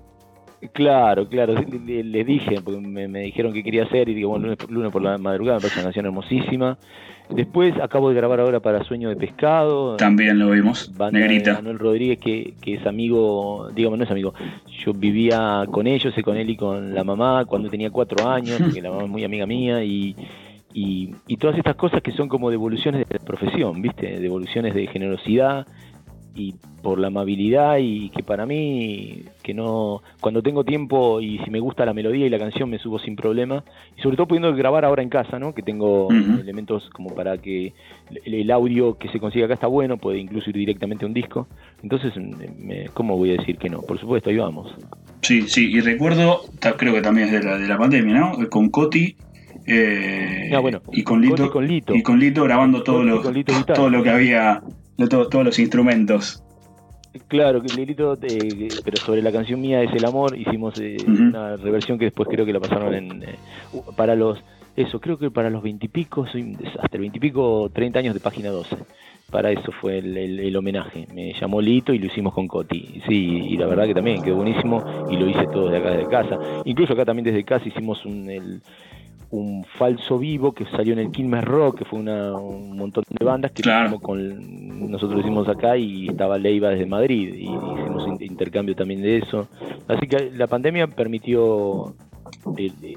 Claro, 0.72 1.29
claro, 1.29 1.55
les 1.55 2.27
dije, 2.27 2.61
porque 2.62 2.81
me, 2.81 3.20
dijeron 3.20 3.53
que 3.53 3.62
quería 3.62 3.85
hacer 3.85 4.09
y 4.09 4.14
digo, 4.14 4.31
bueno, 4.31 4.55
lunes, 4.68 4.92
por 4.92 5.03
la 5.03 5.18
madrugada 5.18 5.59
me 5.59 5.62
parece 5.62 5.81
una 5.81 5.85
canción 5.85 6.07
hermosísima. 6.07 6.79
Después 7.31 7.74
acabo 7.81 8.11
de 8.11 8.14
grabar 8.14 8.40
ahora 8.40 8.61
para 8.61 8.85
Sueño 8.85 9.09
de 9.09 9.16
Pescado. 9.16 9.96
También 9.96 10.38
lo 10.38 10.50
vimos, 10.50 10.92
Negrita. 11.11 11.55
Manuel 11.55 11.79
Rodríguez, 11.79 12.18
que, 12.18 12.55
que, 12.61 12.74
es 12.74 12.87
amigo, 12.87 13.68
digamos, 13.74 13.98
no 13.98 14.05
es 14.05 14.11
amigo. 14.11 14.35
Yo 14.85 14.92
vivía 14.92 15.64
con 15.70 15.87
ellos, 15.87 16.14
con 16.22 16.37
él 16.37 16.50
y 16.50 16.57
con 16.57 16.94
la 16.94 17.03
mamá 17.03 17.44
cuando 17.46 17.70
tenía 17.70 17.90
cuatro 17.90 18.29
años, 18.29 18.61
porque 18.61 18.83
la 18.83 18.90
mamá 18.90 19.05
es 19.05 19.11
muy 19.11 19.24
amiga 19.24 19.46
mía 19.46 19.83
y, 19.83 20.14
y, 20.74 21.14
y 21.27 21.37
todas 21.38 21.57
estas 21.57 21.77
cosas 21.77 22.03
que 22.03 22.12
son 22.12 22.29
como 22.29 22.50
devoluciones 22.50 23.07
de 23.09 23.18
la 23.18 23.24
profesión, 23.24 23.81
¿viste? 23.81 24.20
Devoluciones 24.20 24.74
de 24.74 24.87
generosidad 24.87 25.66
y 26.35 26.55
por 26.83 26.99
la 26.99 27.07
amabilidad 27.07 27.79
y 27.79 28.11
que 28.11 28.23
para 28.23 28.44
mí 28.44 29.25
que 29.42 29.55
no 29.55 30.03
cuando 30.20 30.42
tengo 30.42 30.64
tiempo 30.64 31.20
y 31.20 31.38
si 31.38 31.51
me 31.51 31.61
gusta 31.61 31.87
la 31.87 31.94
melodía 31.94 32.27
y 32.27 32.31
la 32.31 32.38
canción 32.38 32.68
me 32.68 32.79
subo 32.79 32.99
sin 32.99 33.16
problema. 33.16 33.64
Y 33.97 34.03
sobre 34.03 34.16
todo 34.16 34.27
pudiendo 34.27 34.55
grabar 34.55 34.85
ahora 34.85 35.03
en 35.03 35.09
casa 35.09 35.38
no 35.38 35.55
que 35.55 35.62
tengo 35.62 36.09
elementos 36.11 36.90
como 36.90 37.14
para 37.14 37.38
que 37.38 37.73
el, 38.25 38.51
audio 38.51 38.99
que 38.99 39.09
se 39.09 39.20
consiga 39.20 39.47
acá 39.47 39.55
está 39.55 39.66
bueno 39.66 39.97
puede 39.97 40.18
incluso 40.18 40.51
ir 40.51 40.57
directamente 40.57 41.05
a 41.05 41.09
un 41.09 41.14
disco. 41.14 41.47
Entonces 41.83 42.12
cómo 42.92 43.16
voy 43.16 43.31
a 43.31 43.37
decir 43.38 43.57
que 43.57 43.70
no 43.70 43.83
por 43.83 43.99
supuesto 43.99 44.31
ahí 44.31 44.37
vamos. 44.37 44.75
Sí 45.23 45.42
sí 45.49 45.70
y 45.73 45.81
recuerdo 45.81 46.42
creo 46.77 46.92
que 46.92 47.03
también 47.03 47.29
es 47.29 47.33
de 47.33 47.42
la, 47.42 47.59
de 47.59 47.68
la 47.68 47.79
pandemia 47.79 48.14
no 48.14 48.49
con 48.51 48.68
Coti 48.68 49.16
eh, 49.66 50.51
ah, 50.55 50.59
bueno, 50.59 50.83
y 50.92 51.03
con 51.03 51.23
Lito, 51.23 51.47
y 51.94 52.03
con 52.03 52.18
Lito. 52.18 52.44
grabando 52.44 52.83
todo 52.83 53.03
lo, 53.03 53.23
todo 53.64 53.88
lo 53.88 54.03
que 54.03 54.11
había 54.11 54.62
de 54.96 55.09
todos 55.09 55.44
los 55.44 55.59
instrumentos. 55.59 56.42
Claro, 57.28 57.62
que 57.62 57.72
Lilito, 57.72 58.14
eh, 58.22 58.68
pero 58.85 58.96
sobre 58.96 59.22
la 59.22 59.30
canción 59.30 59.61
mía 59.61 59.83
es 59.83 59.92
el 59.92 60.04
amor, 60.04 60.37
hicimos 60.37 60.80
eh, 60.80 60.96
una 61.07 61.57
reversión 61.57 61.96
que 61.96 62.07
después 62.07 62.28
creo 62.28 62.44
que 62.44 62.52
la 62.52 62.59
pasaron 62.59 62.92
en 62.92 63.22
eh, 63.22 63.37
para 63.96 64.16
los 64.16 64.42
eso, 64.76 65.00
creo 65.00 65.16
que 65.18 65.30
para 65.30 65.50
los 65.50 65.62
veintipico, 65.62 66.24
hasta 66.24 66.96
el 66.96 67.00
veintipico, 67.00 67.70
treinta 67.72 68.00
años 68.00 68.12
de 68.14 68.20
página 68.20 68.50
12. 68.50 68.76
Para 69.30 69.50
eso 69.50 69.70
fue 69.80 69.98
el, 69.98 70.57
homenaje. 70.57 71.07
Me 71.14 71.33
llamó 71.33 71.61
Lito 71.61 71.92
y 71.94 71.98
lo 71.98 72.07
hicimos 72.07 72.35
con 72.35 72.48
Coti. 72.48 73.00
Sí, 73.07 73.40
y 73.50 73.57
la 73.57 73.66
verdad 73.66 73.87
que 73.87 73.94
también 73.94 74.22
quedó 74.22 74.37
buenísimo 74.37 75.07
y 75.11 75.16
lo 75.16 75.28
hice 75.28 75.46
todo 75.46 75.70
de 75.70 75.78
acá 75.78 75.90
desde 75.90 76.09
casa. 76.09 76.38
Incluso 76.64 76.92
acá 76.92 77.04
también 77.04 77.24
desde 77.24 77.44
casa 77.44 77.68
hicimos 77.68 78.04
un, 78.04 78.28
el, 78.28 78.62
un 79.35 79.64
falso 79.64 80.18
vivo 80.18 80.53
que 80.53 80.64
salió 80.66 80.92
en 80.92 81.01
el 81.01 81.11
Quilmes 81.11 81.44
Rock, 81.44 81.79
que 81.79 81.85
fue 81.85 81.99
un 81.99 82.77
montón 82.77 83.05
de 83.09 83.25
bandas 83.25 83.53
que 83.53 83.62
con, 84.01 84.90
nosotros 84.90 85.20
hicimos 85.20 85.49
acá 85.49 85.77
y 85.77 86.09
estaba 86.09 86.38
Leiva 86.38 86.70
desde 86.70 86.87
Madrid 86.87 87.35
y 87.35 87.42
hicimos 87.42 88.20
intercambio 88.20 88.77
también 88.77 89.03
de 89.03 89.18
eso. 89.18 89.49
Así 89.88 90.07
que 90.07 90.31
la 90.31 90.47
pandemia 90.47 90.87
permitió 90.87 91.94
eh, 92.57 92.97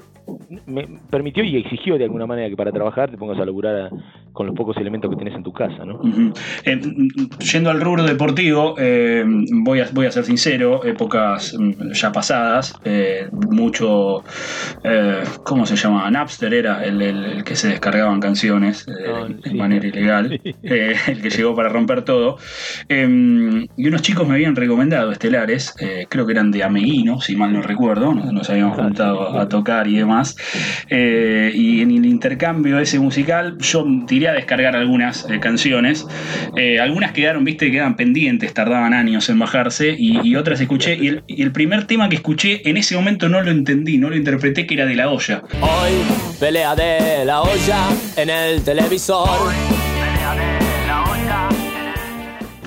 me 0.66 0.86
permitió 1.10 1.44
y 1.44 1.56
exigió 1.56 1.98
de 1.98 2.04
alguna 2.04 2.26
manera 2.26 2.48
que 2.48 2.56
para 2.56 2.72
trabajar 2.72 3.10
te 3.10 3.16
pongas 3.16 3.38
a 3.38 3.44
laburar 3.44 3.90
con 4.32 4.46
los 4.46 4.54
pocos 4.54 4.76
elementos 4.76 5.10
que 5.10 5.16
tienes 5.16 5.34
en 5.34 5.42
tu 5.42 5.52
casa. 5.52 5.84
¿no? 5.84 6.00
Eh, 6.64 6.80
yendo 7.52 7.70
al 7.70 7.80
rubro 7.80 8.04
deportivo, 8.04 8.74
eh, 8.78 9.24
voy, 9.26 9.80
a, 9.80 9.88
voy 9.92 10.06
a 10.06 10.12
ser 10.12 10.24
sincero, 10.24 10.84
épocas 10.84 11.56
mm, 11.58 11.92
ya 11.92 12.12
pasadas, 12.12 12.78
mucho, 13.50 14.22
¿cómo 15.44 15.66
se 15.66 15.76
llama? 15.76 16.10
Napster 16.10 16.54
era 16.54 16.84
el, 16.84 17.42
que 17.44 17.56
se 17.56 17.68
descargaban 17.68 18.20
canciones 18.20 18.86
ah, 18.88 19.26
de 19.28 19.54
manera 19.54 19.86
ilegal, 19.86 20.40
el 20.62 21.22
que 21.22 21.30
llegó 21.30 21.54
para 21.54 21.68
romper 21.68 22.02
todo. 22.02 22.38
Em, 22.88 23.66
y 23.76 23.88
unos 23.88 24.02
chicos 24.02 24.26
me 24.26 24.34
habían 24.34 24.56
recomendado 24.56 25.10
estelares, 25.12 25.74
creo 26.08 26.26
que 26.26 26.32
eran 26.32 26.50
de 26.50 26.62
Ameguino, 26.62 27.20
si 27.20 27.36
mal 27.36 27.52
no 27.52 27.62
recuerdo, 27.62 28.14
nos 28.14 28.48
habíamos 28.50 28.78
ah, 28.78 28.82
juntado 28.84 29.38
a 29.38 29.48
tocar 29.48 29.86
y 29.86 29.96
demás. 29.96 30.17
Eh, 30.90 31.52
y 31.54 31.82
en 31.82 31.90
el 31.90 32.06
intercambio 32.06 32.78
ese 32.78 32.98
musical, 32.98 33.58
yo 33.58 33.86
tiré 34.06 34.28
a 34.28 34.32
descargar 34.32 34.76
algunas 34.76 35.26
eh, 35.30 35.40
canciones. 35.40 36.06
Eh, 36.56 36.80
algunas 36.80 37.12
quedaron, 37.12 37.44
viste, 37.44 37.70
quedan 37.70 37.96
pendientes, 37.96 38.54
tardaban 38.54 38.94
años 38.94 39.28
en 39.28 39.38
bajarse, 39.38 39.94
y, 39.98 40.36
otras 40.36 40.60
escuché. 40.60 40.96
Y 40.96 41.08
el, 41.08 41.22
y 41.26 41.42
el, 41.42 41.52
primer 41.52 41.86
tema 41.86 42.08
que 42.08 42.16
escuché 42.16 42.68
en 42.68 42.76
ese 42.76 42.94
momento 42.94 43.28
no 43.28 43.42
lo 43.42 43.50
entendí, 43.50 43.98
no 43.98 44.10
lo 44.10 44.16
interpreté, 44.16 44.66
que 44.66 44.74
era 44.74 44.86
de 44.86 44.94
la 44.94 45.10
olla. 45.10 45.42
Hoy, 45.60 45.92
pelea 46.38 46.74
de 46.76 47.24
la 47.24 47.42
olla 47.42 47.88
en 48.16 48.30
el 48.30 48.62
televisor. 48.62 49.97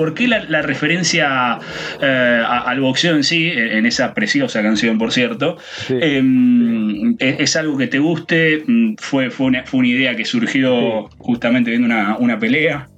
¿Por 0.02 0.16
qué 0.16 0.28
la, 0.28 0.64
referencia 0.64 1.60
eh, 2.02 2.44
al 2.44 2.82
boxeo 2.82 3.16
en 3.16 3.24
sí, 3.24 3.52
en 3.54 3.86
esa 3.86 4.16
preciosa 4.16 4.64
canción, 4.64 4.98
por 4.98 5.12
cierto, 5.12 5.58
em, 5.90 7.16
es, 7.20 7.56
algo 7.56 7.78
que 7.78 7.86
te 7.86 8.00
guste? 8.00 8.64
Mm, 8.66 8.96
¿Fue, 8.98 9.30
fue, 9.30 9.46
una, 9.46 9.64
fue 9.64 9.82
una 9.82 9.90
idea 9.90 10.16
que 10.16 10.26
surgió 10.26 11.08
justamente 11.20 11.70
viendo 11.70 11.88
una, 12.18 12.40
pelea? 12.40 12.90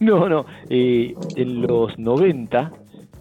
No, 0.00 0.28
no. 0.28 0.44
Eh, 0.68 1.14
en 1.36 1.62
los 1.62 1.96
90 1.96 2.72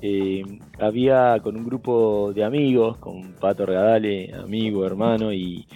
eh, 0.01 0.41
había 0.79 1.37
con 1.43 1.57
un 1.57 1.63
grupo 1.63 2.33
de 2.33 2.43
amigos, 2.43 2.97
con 2.97 3.33
Pato 3.33 3.67
Regadale, 3.67 4.33
amigo, 4.33 4.87
hermano, 4.87 5.31
y, 5.31 5.67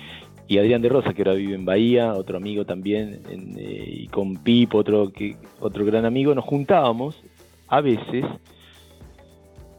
y 0.47 0.57
Adrián 0.57 0.81
de 0.81 0.89
Rosa, 0.89 1.13
que 1.13 1.23
ahora 1.23 1.33
vive 1.33 1.55
en 1.55 1.65
Bahía, 1.65 2.13
otro 2.13 2.37
amigo 2.37 2.65
también, 2.65 3.21
eh, 3.57 3.85
y 3.87 4.07
con 4.07 4.37
Pip, 4.37 4.75
otro, 4.75 5.11
que, 5.11 5.37
otro 5.59 5.85
gran 5.85 6.05
amigo, 6.05 6.35
nos 6.35 6.45
juntábamos 6.45 7.21
a 7.67 7.81
veces, 7.81 8.25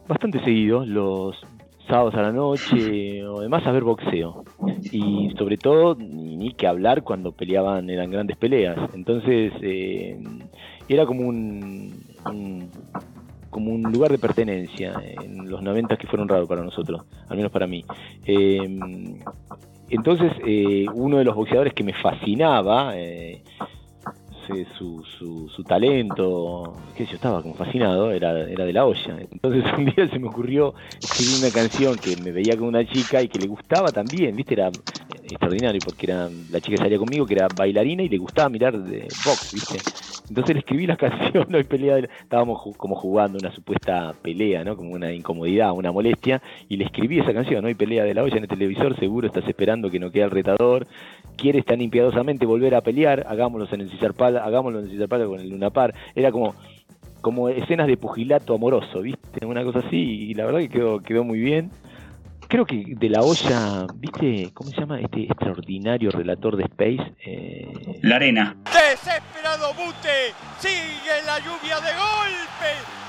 bastante 0.09 0.43
seguido, 0.43 0.85
los 0.85 1.37
sábados 1.87 2.15
a 2.15 2.23
la 2.23 2.33
noche 2.33 3.25
o 3.27 3.41
demás 3.41 3.65
a 3.67 3.71
ver 3.71 3.85
boxeo. 3.85 4.45
Y 4.91 5.33
sobre 5.39 5.57
todo, 5.57 5.95
ni, 5.95 6.53
que 6.55 6.67
hablar 6.67 7.03
cuando 7.03 7.33
peleaban, 7.33 7.89
eran 7.89 8.11
grandes 8.11 8.37
peleas. 8.37 8.77
Entonces, 8.95 9.53
eh, 9.63 10.19
era 10.89 11.07
como 11.07 11.29
un, 11.29 11.93
como 13.51 13.73
un 13.73 13.83
lugar 13.93 14.11
de 14.11 14.19
pertenencia 14.19 14.95
en 15.23 15.49
los 15.49 15.63
90 15.63 15.97
que 15.97 16.07
fueron 16.09 16.29
raros 16.29 16.49
para 16.49 16.63
nosotros, 16.63 17.05
al 17.29 17.37
menos 17.37 17.53
para 17.53 17.69
mí. 17.69 17.85
Eh, 18.27 19.19
entonces, 19.90 20.33
eh, 20.44 20.87
uno 20.94 21.18
de 21.18 21.25
los 21.25 21.35
boxeadores 21.35 21.72
que 21.72 21.85
me 21.85 21.92
fascinaba, 21.92 22.96
eh, 22.96 23.42
su, 24.79 25.03
su, 25.49 25.64
talento, 25.64 26.75
que 26.96 27.05
yo 27.05 27.14
estaba 27.14 27.42
como 27.42 27.55
fascinado, 27.55 28.11
era, 28.12 28.49
era 28.49 28.64
de 28.64 28.72
la 28.72 28.87
olla. 28.87 29.16
Entonces 29.31 29.64
un 29.79 29.87
día 29.87 30.09
se 30.09 30.18
me 30.18 30.29
ocurrió 30.29 30.75
escribir 31.01 31.38
una 31.40 31.51
canción 31.51 31.96
que 31.96 32.16
me 32.16 32.33
veía 32.33 32.57
con 32.57 32.68
una 32.68 32.85
chica 32.85 33.22
y 33.22 33.29
que 33.29 33.38
le 33.38 33.46
gustaba 33.46 33.90
también, 33.90 34.37
¿viste? 34.37 34.55
Era 34.55 34.70
extraordinario 35.29 35.83
porque 35.83 36.07
era 36.07 36.29
la 36.51 36.61
chica 36.61 36.79
salía 36.79 36.99
conmigo 36.99 37.27
que 37.27 37.35
era 37.35 37.49
bailarina 37.49 38.03
y 38.03 38.09
le 38.09 38.19
gustaba 38.19 38.49
mirar 38.49 38.79
de 38.79 39.12
box, 39.25 39.53
¿viste? 39.53 39.85
Entonces 40.29 40.55
le 40.55 40.61
escribí 40.61 40.87
la 40.87 40.97
canción, 40.97 41.55
hoy 41.55 41.65
pelea, 41.65 41.99
estábamos 41.99 42.77
como 42.77 42.95
jugando 42.95 43.39
una 43.39 43.53
supuesta 43.53 44.15
pelea, 44.23 44.65
¿no? 44.65 44.77
Como 44.77 44.93
una 44.93 45.12
incomodidad, 45.12 45.73
una 45.73 45.93
molestia, 45.93 46.43
y 46.69 46.77
le 46.77 46.85
escribí 46.85 47.21
esa 47.21 47.33
canción, 47.33 47.65
hoy 47.65 47.75
pelea 47.75 48.05
de 48.05 48.15
la 48.15 48.23
olla 48.23 48.37
en 48.37 48.45
el 48.45 48.49
televisor, 48.49 48.97
seguro 48.99 49.27
estás 49.27 49.47
esperando 49.49 49.91
que 49.91 50.01
no 50.01 50.11
quede 50.11 50.25
el 50.25 50.31
retador, 50.31 50.87
quieres 51.37 51.65
tan 51.65 51.81
impiadosamente 51.81 52.47
volver 52.47 52.75
a 52.75 52.81
pelear, 52.81 53.27
hagámoslo 53.29 53.69
en 53.73 53.83
el 53.83 53.91
Cisarpal, 53.91 54.37
hagámoslo 54.39 54.81
en 54.81 54.87
el 54.87 54.91
Cisarpal 54.91 55.27
con 55.27 55.41
el 55.41 55.49
Lunapar, 55.49 55.95
era 56.15 56.33
como 56.33 56.55
como 57.23 57.49
escenas 57.49 57.89
de 57.89 57.97
pugilato 57.97 58.55
amoroso, 58.55 59.03
¿viste? 59.03 59.45
Una 59.45 59.65
cosa 59.65 59.81
así, 59.81 59.97
y 59.97 60.35
la 60.35 60.45
verdad 60.45 60.61
que 60.61 60.69
quedó, 60.69 61.01
quedó 61.01 61.25
muy 61.25 61.41
bien 61.41 61.73
creo 62.49 62.65
que 62.65 62.85
de 62.87 63.09
la 63.09 63.21
olla, 63.23 63.87
¿viste? 63.95 64.51
¿Cómo 64.55 64.71
se 64.71 64.81
llama 64.81 65.01
este 65.01 65.25
extraordinario 65.25 66.11
relator 66.11 66.57
de 66.57 66.65
Space? 66.65 67.15
Eh... 67.25 67.99
La 68.03 68.17
arena. 68.17 68.57
Desesperado 68.65 69.73
Bute, 69.75 70.35
sigue 70.59 71.23
la 71.27 71.39
lluvia 71.39 71.77
de 71.81 71.93
golpes. 71.95 73.06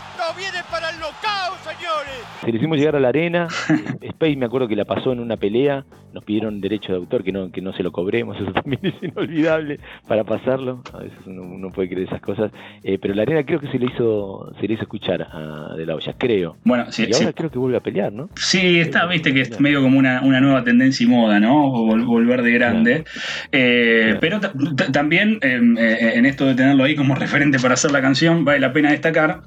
Esto 0.00 0.34
viene 0.36 0.58
para 0.70 0.90
el 0.90 0.96
locao, 0.96 1.56
señores. 1.64 2.24
Se 2.40 2.50
le 2.50 2.56
hicimos 2.56 2.78
llegar 2.78 2.96
a 2.96 3.00
la 3.00 3.08
arena. 3.08 3.48
Space 4.00 4.36
me 4.36 4.46
acuerdo 4.46 4.68
que 4.68 4.76
la 4.76 4.84
pasó 4.84 5.12
en 5.12 5.20
una 5.20 5.36
pelea. 5.36 5.84
Nos 6.12 6.24
pidieron 6.24 6.60
derecho 6.60 6.92
de 6.92 6.98
autor 6.98 7.22
que 7.22 7.32
no, 7.32 7.52
que 7.52 7.60
no 7.60 7.72
se 7.72 7.82
lo 7.82 7.92
cobremos. 7.92 8.36
Eso 8.36 8.52
también 8.52 8.80
es 8.86 8.94
inolvidable 9.02 9.78
para 10.08 10.24
pasarlo. 10.24 10.82
A 10.92 10.98
veces 10.98 11.18
uno, 11.26 11.70
puede 11.70 11.88
creer 11.88 12.08
esas 12.08 12.20
cosas. 12.20 12.50
Eh, 12.82 12.98
pero 13.00 13.14
la 13.14 13.22
arena 13.22 13.44
creo 13.44 13.60
que 13.60 13.68
se 13.68 13.78
le 13.78 13.86
hizo, 13.86 14.52
se 14.60 14.66
le 14.66 14.74
hizo 14.74 14.82
escuchar 14.82 15.22
a 15.22 15.74
De 15.76 15.86
la 15.86 15.94
Olla, 15.94 16.14
creo. 16.16 16.56
Bueno, 16.64 16.90
sí, 16.90 17.06
y 17.08 17.14
ahora 17.14 17.32
creo 17.32 17.50
que 17.50 17.58
vuelve 17.58 17.76
a 17.76 17.80
pelear, 17.80 18.12
¿no? 18.12 18.30
Sí, 18.36 18.80
está, 18.80 19.06
viste 19.06 19.32
que 19.34 19.42
es 19.42 19.60
medio 19.60 19.82
como 19.82 19.98
una, 19.98 20.20
nueva 20.20 20.64
tendencia 20.64 21.04
y 21.04 21.08
moda, 21.08 21.40
¿no? 21.40 21.70
Volver 21.70 22.42
de 22.42 22.52
grande. 22.52 23.04
Eh, 23.52 24.16
pero 24.20 24.40
también 24.92 25.38
em, 25.42 25.76
eh, 25.78 26.14
en 26.14 26.26
esto 26.26 26.46
de 26.46 26.54
tenerlo 26.54 26.84
ahí 26.84 26.96
como 26.96 27.14
referente 27.14 27.58
para 27.58 27.74
hacer 27.74 27.90
la 27.90 28.00
canción, 28.00 28.44
vale 28.44 28.60
la 28.60 28.72
pena 28.72 28.90
destacar 28.90 29.42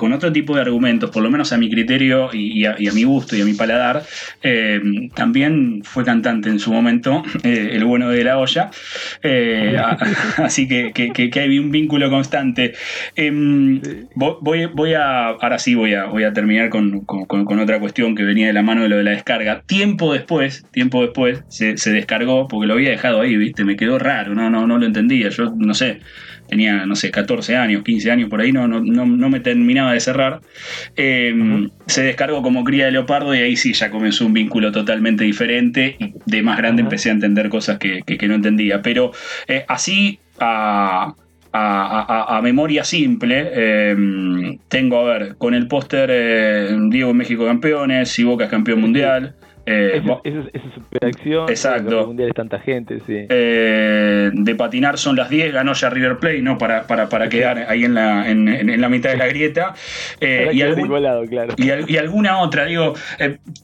con 0.00 0.14
otro 0.14 0.32
tipo 0.32 0.54
de 0.54 0.62
argumentos, 0.62 1.10
por 1.10 1.22
lo 1.22 1.30
menos 1.30 1.52
a 1.52 1.58
mi 1.58 1.68
criterio 1.68 2.30
y, 2.32 2.64
a, 2.64 2.74
mi 2.94 3.04
gusto 3.04 3.36
y 3.36 3.42
a 3.42 3.44
mi 3.44 3.52
paladar, 3.52 4.02
eh, 4.42 4.80
también 5.14 5.82
fue 5.84 6.06
cantante 6.06 6.48
en 6.48 6.58
su 6.58 6.72
momento, 6.72 7.22
eh, 7.44 7.72
el 7.72 7.84
bueno 7.84 8.08
de 8.08 8.24
la 8.24 8.38
olla, 8.38 8.70
eh, 9.22 9.76
así 10.38 10.66
que, 10.66 10.92
que, 10.94 11.38
hay 11.38 11.58
un 11.58 11.70
vínculo 11.70 12.08
constante. 12.08 12.72
Em, 13.14 13.82
voy, 14.14 14.94
a, 14.94 15.26
ahora 15.26 15.58
sí 15.58 15.74
voy 15.74 15.92
a, 15.92 16.06
voy 16.06 16.24
a 16.24 16.32
terminar 16.32 16.70
con, 16.70 17.04
otra 17.60 17.78
cuestión 17.78 18.14
que 18.14 18.22
venía 18.22 18.46
de 18.46 18.54
la 18.54 18.62
mano 18.62 18.84
de 18.84 18.88
lo 18.88 18.96
de 18.96 19.02
la 19.02 19.10
descarga. 19.10 19.60
Tiempo 19.66 20.14
después, 20.14 20.64
tiempo 20.70 21.02
después, 21.02 21.44
se, 21.48 21.76
se 21.76 21.92
descargó, 21.92 22.48
porque 22.48 22.66
lo 22.66 22.72
había 22.72 22.88
dejado 22.88 23.20
ahí, 23.20 23.36
¿viste? 23.36 23.64
Me 23.66 23.76
quedó 23.76 23.98
raro, 23.98 24.34
no, 24.34 24.48
no, 24.48 24.66
no 24.66 24.78
lo 24.78 24.86
entendía, 24.86 25.28
yo 25.28 25.52
no 25.54 25.74
sé 25.74 26.00
tenía, 26.50 26.84
no 26.84 26.96
sé, 26.96 27.10
14 27.10 27.56
años, 27.56 27.82
15 27.84 28.10
años 28.10 28.28
por 28.28 28.40
ahí, 28.40 28.52
no, 28.52 28.66
no, 28.66 28.80
no, 28.80 29.30
me 29.30 29.40
terminaba 29.40 29.92
de 29.92 30.00
cerrar. 30.00 30.40
Eh, 30.96 31.32
se 31.86 32.02
descargó 32.02 32.42
como 32.42 32.64
cría 32.64 32.86
de 32.86 32.92
leopardo 32.92 33.34
y 33.34 33.38
ahí 33.38 33.56
sí 33.56 33.72
ya 33.72 33.90
comenzó 33.90 34.26
un 34.26 34.32
vínculo 34.32 34.72
totalmente 34.72 35.24
diferente 35.24 35.96
y 35.98 36.14
de 36.26 36.42
más 36.42 36.58
grande 36.58 36.82
empecé 36.82 37.08
a 37.10 37.12
entender 37.12 37.48
cosas 37.48 37.78
que, 37.78 38.02
no 38.28 38.34
entendía. 38.34 38.82
Pero 38.82 39.12
eh, 39.46 39.64
así 39.68 40.18
a, 40.40 41.14
memoria 42.42 42.84
simple, 42.84 43.50
eh, 43.52 44.56
tengo, 44.68 44.98
a 44.98 45.04
ver, 45.04 45.36
con 45.36 45.54
el 45.54 45.68
póster 45.68 46.10
Diego 46.90 47.14
México 47.14 47.46
campeones, 47.46 48.10
si 48.10 48.24
Boca 48.24 48.44
es 48.44 48.50
campeón 48.50 48.80
mundial. 48.80 49.36
Eh, 49.70 50.02
esa 50.24 50.40
es 50.52 50.62
superacción. 50.74 51.48
Exacto. 51.48 52.06
Mundial 52.08 52.30
es 52.30 52.34
tanta 52.34 52.58
gente, 52.58 52.98
sí. 53.06 53.26
Eh, 53.28 54.30
de 54.32 54.54
patinar 54.56 54.98
son 54.98 55.14
las 55.16 55.30
10, 55.30 55.52
ganó 55.52 55.74
ya 55.74 55.90
River 55.90 56.18
Plate, 56.18 56.42
¿no? 56.42 56.58
Para, 56.58 56.86
para, 56.86 57.08
para 57.08 57.28
quedar 57.28 57.66
ahí 57.68 57.84
en 57.84 57.94
la, 57.94 58.28
en, 58.28 58.80
la 58.80 58.88
mitad 58.88 59.10
de 59.10 59.16
la 59.16 59.26
grieta. 59.28 59.74
Eh, 60.22 60.50
y, 60.52 60.58
claro. 61.28 61.54
y, 61.56 61.96
alguna 61.96 62.40
otra, 62.40 62.66
digo, 62.66 62.94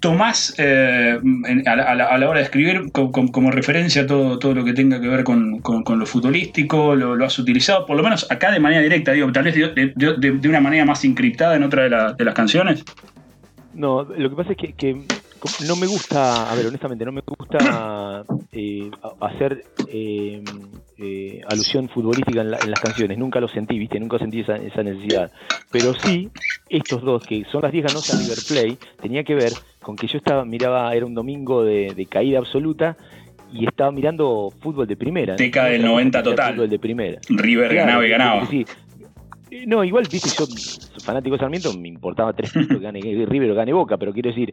tomás 0.00 0.54
a, 0.58 1.76
la, 1.76 2.28
hora 2.28 2.38
de 2.38 2.44
escribir 2.44 2.90
como 2.92 3.50
referencia 3.50 4.06
todo, 4.06 4.38
todo 4.38 4.54
lo 4.54 4.64
que 4.64 4.72
tenga 4.72 5.00
que 5.00 5.08
ver 5.08 5.22
con, 5.24 5.60
lo 5.62 6.06
futbolístico, 6.06 6.94
lo, 6.94 7.24
has 7.24 7.38
utilizado, 7.38 7.84
por 7.84 7.96
lo 7.96 8.02
menos 8.02 8.30
acá 8.30 8.50
de 8.52 8.60
manera 8.60 8.80
directa, 8.80 9.12
digo, 9.12 9.30
tal 9.32 9.44
vez 9.44 9.54
de, 9.54 10.48
una 10.48 10.60
manera 10.60 10.84
más 10.84 11.04
encriptada 11.04 11.56
en 11.56 11.62
otra 11.62 11.88
de, 11.88 12.14
de 12.16 12.24
las 12.24 12.34
canciones. 12.34 12.84
No, 13.74 14.04
lo 14.04 14.30
que 14.30 14.36
pasa 14.36 14.52
es 14.52 14.74
que 14.76 14.96
no 15.66 15.76
me 15.76 15.86
gusta, 15.86 16.50
a 16.50 16.54
ver, 16.54 16.66
honestamente, 16.66 17.04
no 17.04 17.12
me 17.12 17.22
gusta 17.26 18.24
eh, 18.52 18.90
hacer 19.20 19.64
eh, 19.88 20.42
eh, 20.98 21.40
alusión 21.48 21.88
futbolística 21.88 22.40
en, 22.40 22.50
las 22.50 22.80
canciones. 22.80 23.18
Nunca 23.18 23.40
lo 23.40 23.48
sentí, 23.48 23.78
¿viste? 23.78 23.98
Nunca 24.00 24.18
sentí 24.18 24.40
esa, 24.40 24.82
necesidad. 24.82 25.30
Pero 25.70 25.94
sí, 25.94 26.30
estos 26.68 27.02
dos, 27.02 27.26
que 27.26 27.44
son 27.50 27.62
las 27.62 27.72
10 27.72 27.86
ganos 27.86 28.12
a 28.12 28.18
River 28.18 28.38
Play, 28.48 28.78
tenía 29.00 29.24
que 29.24 29.34
ver 29.34 29.52
con 29.82 29.96
que 29.96 30.06
yo 30.06 30.18
estaba, 30.18 30.44
miraba, 30.44 30.94
era 30.94 31.06
un 31.06 31.14
domingo 31.14 31.64
de, 31.64 32.06
caída 32.08 32.38
absoluta 32.38 32.96
y 33.52 33.66
estaba 33.66 33.92
mirando 33.92 34.52
fútbol 34.60 34.86
de 34.86 34.96
primera. 34.96 35.36
Teca 35.36 35.66
del 35.66 35.84
90 35.84 36.22
total. 36.22 36.54
Fútbol 36.54 36.70
de 36.70 36.78
primera. 36.78 37.20
River 37.28 37.74
ganaba 37.74 38.06
y 38.06 38.08
ganaba. 38.08 38.46
Sí, 38.46 38.66
no, 39.66 39.84
igual, 39.84 40.06
viste, 40.10 40.28
yo, 40.36 40.46
fanático 41.02 41.36
de 41.36 41.40
Sarmiento, 41.40 41.72
me 41.78 41.88
importaba 41.88 42.32
tres 42.32 42.52
puntos 42.52 42.78
que 42.78 42.82
gane 42.82 43.00
River 43.00 43.52
o 43.52 43.54
gane 43.54 43.72
Boca, 43.72 43.96
pero 43.96 44.12
quiero 44.12 44.30
decir, 44.30 44.52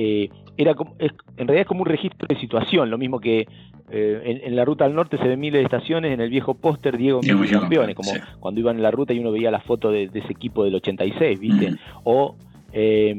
eh, 0.00 0.30
era 0.56 0.74
como, 0.76 0.94
en 1.00 1.10
realidad 1.38 1.62
es 1.62 1.66
como 1.66 1.82
un 1.82 1.86
registro 1.86 2.28
de 2.28 2.38
situación, 2.38 2.88
lo 2.88 2.98
mismo 2.98 3.18
que 3.18 3.48
eh, 3.90 4.40
en, 4.44 4.54
la 4.54 4.64
ruta 4.64 4.84
al 4.84 4.94
norte 4.94 5.18
se 5.18 5.26
ven 5.26 5.40
miles 5.40 5.60
de 5.60 5.64
estaciones, 5.64 6.12
en 6.12 6.20
el 6.20 6.30
viejo 6.30 6.54
póster 6.54 6.96
Diego, 6.96 7.20
Diego 7.20 7.42
campeones, 7.50 7.96
como 7.96 8.12
cuando 8.38 8.60
iban 8.60 8.76
en 8.76 8.82
la 8.84 8.92
ruta 8.92 9.12
y 9.12 9.18
uno 9.18 9.32
veía 9.32 9.50
la 9.50 9.58
foto 9.60 9.90
de, 9.90 10.04
ese 10.04 10.30
equipo 10.30 10.62
del 10.62 10.76
86, 10.76 11.40
¿viste? 11.40 11.74
O 12.04 12.36
eh, 12.72 13.12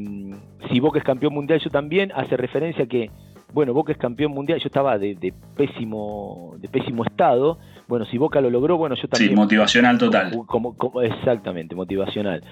si 0.71 0.79
Boca 0.79 0.99
es 0.99 1.05
campeón 1.05 1.33
mundial, 1.33 1.59
yo 1.59 1.69
también, 1.69 2.13
hace 2.15 2.37
referencia 2.37 2.85
que, 2.85 3.11
bueno, 3.51 3.73
Boca 3.73 3.91
es 3.91 3.97
campeón 3.97 4.31
mundial, 4.31 4.59
yo 4.59 4.67
estaba 4.67 4.97
de, 4.97 5.15
de 5.15 5.33
pésimo, 5.57 6.55
de 6.59 6.69
pésimo 6.69 7.03
estado, 7.03 7.57
bueno, 7.89 8.05
si 8.05 8.19
Boca 8.19 8.39
lo 8.39 8.51
logró, 8.51 8.77
bueno, 8.77 8.95
yo 8.95 9.07
también. 9.07 9.31
Sí, 9.31 9.35
motivacional 9.35 9.97
total. 9.97 10.31
Como, 10.45 10.75
exactamente, 11.01 11.75
motivacional. 11.75 12.43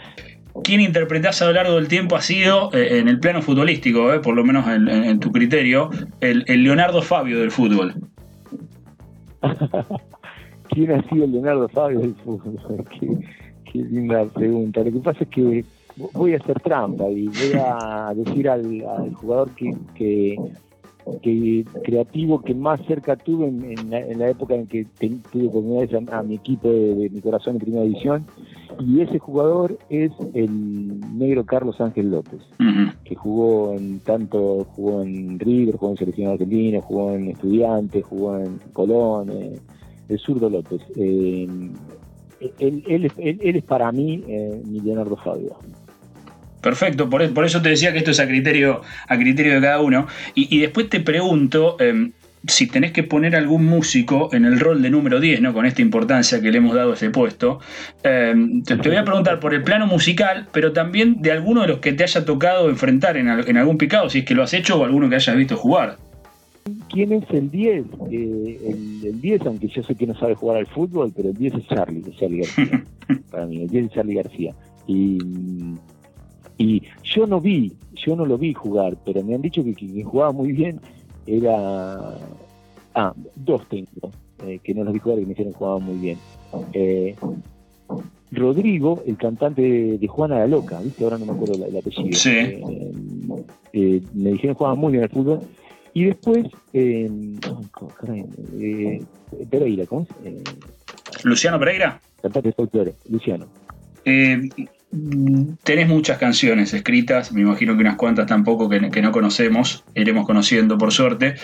¿Quién 0.63 0.81
interpretás 0.81 1.41
a 1.41 1.45
lo 1.45 1.53
largo 1.53 1.75
del 1.75 1.87
tiempo 1.87 2.15
ha 2.15 2.21
sido, 2.21 2.69
eh, 2.73 2.99
en 2.99 3.07
el 3.07 3.19
plano 3.19 3.41
futbolístico, 3.41 4.13
eh, 4.13 4.19
por 4.19 4.35
lo 4.35 4.43
menos 4.43 4.67
en, 4.67 5.19
tu 5.19 5.31
criterio, 5.31 5.89
el, 6.21 6.43
Leonardo 6.47 7.01
Fabio 7.01 7.39
del 7.39 7.51
fútbol? 7.51 7.95
¿quién 10.69 10.91
ha 10.91 11.01
sido 11.09 11.25
el 11.25 11.31
Leonardo 11.31 11.67
Fabio 11.69 11.99
del 11.99 12.15
fútbol? 12.15 12.85
qué, 12.99 13.07
qué 13.71 13.79
linda 13.79 14.25
pregunta. 14.25 14.81
Lo 14.83 14.91
que 14.91 14.99
pasa 14.99 15.23
es 15.23 15.29
que 15.29 15.65
voy 16.13 16.33
a 16.33 16.37
hacer 16.37 16.59
trampa 16.61 17.09
y 17.09 17.27
voy 17.27 17.59
a 17.59 18.13
decir 18.15 18.49
al, 18.49 19.13
jugador 19.15 19.49
que, 19.55 20.37
que 21.21 21.65
creativo 21.83 22.41
que 22.41 22.53
más 22.53 22.79
cerca 22.85 23.15
tuve 23.15 23.47
en, 23.47 23.63
en, 23.63 23.89
la, 23.89 23.99
en 23.99 24.19
la 24.19 24.29
época 24.29 24.55
en 24.55 24.67
que 24.67 24.85
ten- 24.99 25.21
tuve 25.31 25.47
oportunidades 25.47 25.93
a, 26.11 26.19
a 26.19 26.23
mi 26.23 26.35
equipo 26.35 26.67
de, 26.69 26.95
de 26.95 27.09
mi 27.09 27.21
corazón 27.21 27.55
en 27.55 27.61
primera 27.61 27.83
división 27.83 28.25
y 28.79 29.01
ese 29.01 29.17
jugador 29.19 29.77
es 29.89 30.11
el 30.33 30.99
negro 31.17 31.45
Carlos 31.45 31.79
Ángel 31.81 32.11
López 32.11 32.41
que 33.05 33.15
jugó 33.15 33.73
en 33.73 33.99
tanto 34.01 34.65
jugó 34.75 35.01
en 35.01 35.39
River, 35.39 35.77
jugó 35.77 35.91
en 35.91 35.97
selección 35.97 36.31
argentina, 36.31 36.81
jugó 36.81 37.13
en 37.15 37.27
Estudiantes, 37.29 38.03
jugó 38.05 38.37
en 38.37 38.59
Colón, 38.73 39.29
eh, 39.31 39.59
el 40.09 40.19
zurdo 40.19 40.49
López. 40.49 40.81
Eh, 40.95 41.47
él, 42.59 42.83
él 42.87 43.05
es- 43.05 43.13
él- 43.17 43.39
él 43.41 43.55
es 43.55 43.63
para 43.63 43.91
mí 43.91 44.23
eh, 44.27 44.61
mi 44.65 44.79
Leonardo 44.81 45.15
Fabio. 45.15 45.55
Perfecto, 46.61 47.09
por, 47.09 47.33
por 47.33 47.45
eso 47.45 47.61
te 47.61 47.69
decía 47.69 47.91
que 47.91 47.99
esto 47.99 48.11
es 48.11 48.19
a 48.19 48.27
criterio, 48.27 48.81
a 49.07 49.17
criterio 49.17 49.55
de 49.55 49.61
cada 49.61 49.81
uno. 49.81 50.07
Y, 50.35 50.55
y 50.55 50.59
después 50.59 50.89
te 50.89 50.99
pregunto 50.99 51.77
em, 51.79 52.11
si 52.47 52.67
tenés 52.67 52.91
que 52.91 53.03
poner 53.03 53.35
algún 53.35 53.65
músico 53.65 54.29
en 54.33 54.45
el 54.45 54.59
rol 54.59 54.81
de 54.81 54.89
número 54.89 55.19
10, 55.19 55.41
¿no? 55.41 55.53
Con 55.53 55.65
esta 55.65 55.81
importancia 55.81 56.41
que 56.41 56.51
le 56.51 56.57
hemos 56.57 56.75
dado 56.75 56.91
a 56.91 56.93
ese 56.95 57.09
puesto. 57.09 57.59
Em, 58.03 58.63
te, 58.63 58.75
te 58.77 58.89
voy 58.89 58.97
a 58.97 59.05
preguntar 59.05 59.39
por 59.39 59.53
el 59.53 59.63
plano 59.63 59.87
musical, 59.87 60.47
pero 60.51 60.73
también 60.73 61.21
de 61.21 61.31
alguno 61.31 61.61
de 61.61 61.67
los 61.67 61.79
que 61.79 61.93
te 61.93 62.03
haya 62.03 62.25
tocado 62.25 62.69
enfrentar 62.69 63.17
en 63.17 63.57
algún 63.57 63.77
picado, 63.77 64.09
si 64.09 64.19
es 64.19 64.25
que 64.25 64.33
lo 64.33 64.43
has 64.43 64.53
hecho 64.53 64.79
o 64.79 64.83
alguno 64.83 65.09
que 65.09 65.15
hayas 65.15 65.35
visto 65.35 65.55
jugar. 65.55 65.97
¿Quién 66.89 67.13
es 67.13 67.23
el 67.31 67.49
10? 67.49 67.85
Eh, 68.11 68.59
el, 68.67 69.07
el 69.07 69.21
10, 69.21 69.41
aunque 69.45 69.67
yo 69.67 69.83
sé 69.83 69.95
que 69.95 70.07
no 70.07 70.15
sabe 70.15 70.35
jugar 70.35 70.57
al 70.57 70.67
fútbol, 70.67 71.11
pero 71.15 71.29
el 71.29 71.35
10 71.35 71.55
es 71.55 71.67
Charlie, 71.67 72.03
es 72.07 72.17
Charlie 72.17 72.39
García. 72.39 72.83
para 73.31 73.45
mí, 73.45 73.61
el 73.61 73.69
10 73.69 73.85
es 73.85 73.91
Charlie 73.91 74.15
García. 74.15 74.53
Y, 74.87 75.17
y 76.57 76.83
yo 77.03 77.27
no 77.27 77.39
vi, 77.39 77.71
yo 78.05 78.15
no 78.15 78.25
lo 78.25 78.37
vi 78.37 78.53
jugar, 78.53 78.97
pero 79.05 79.23
me 79.23 79.35
han 79.35 79.41
dicho 79.41 79.63
que 79.63 79.73
quien 79.73 80.03
jugaba 80.03 80.31
muy 80.31 80.51
bien 80.51 80.79
era... 81.25 82.19
Ah, 82.95 83.13
dos 83.35 83.61
tengo, 83.69 84.11
eh, 84.43 84.59
que 84.63 84.73
no 84.73 84.83
los 84.83 84.93
vi 84.93 84.99
jugar 84.99 85.19
y 85.19 85.21
me 85.23 85.29
dijeron 85.29 85.53
que 85.53 85.59
jugaban 85.59 85.83
muy 85.83 85.97
bien. 85.97 86.19
Eh, 86.73 87.15
Rodrigo, 88.31 89.03
el 89.05 89.17
cantante 89.17 89.61
de, 89.61 89.97
de 89.99 90.07
Juana 90.07 90.39
la 90.39 90.47
Loca, 90.47 90.79
¿viste? 90.81 91.03
Ahora 91.03 91.17
no 91.17 91.25
me 91.27 91.33
acuerdo 91.33 91.55
el, 91.55 91.63
el 91.63 91.77
apellido. 91.77 92.13
Sí. 92.13 92.29
Eh, 92.29 92.63
eh, 93.73 94.01
me 94.13 94.31
dijeron 94.31 94.55
que 94.55 94.57
jugaba 94.57 94.75
muy 94.75 94.91
bien 94.93 95.03
al 95.03 95.09
fútbol. 95.09 95.41
Y 95.93 96.05
después, 96.05 96.45
eh, 96.73 97.09
co- 97.71 97.93
caray, 97.93 98.25
eh, 98.59 99.03
Pereira, 99.49 99.85
¿cómo 99.85 100.07
es? 100.23 101.23
Luciano 101.23 101.57
Pereira. 101.59 102.01
cantante 102.21 102.49
de 102.49 102.53
folclore, 102.53 102.95
Luciano. 103.09 103.45
Tenés 105.63 105.87
muchas 105.87 106.17
canciones 106.17 106.73
escritas, 106.73 107.31
me 107.31 107.41
imagino 107.41 107.75
que 107.75 107.81
unas 107.81 107.95
cuantas 107.95 108.25
tampoco 108.27 108.69
que, 108.69 108.89
que 108.89 109.01
no 109.01 109.11
conocemos, 109.11 109.83
iremos 109.95 110.25
conociendo 110.25 110.77
por 110.77 110.91
suerte. 110.91 111.35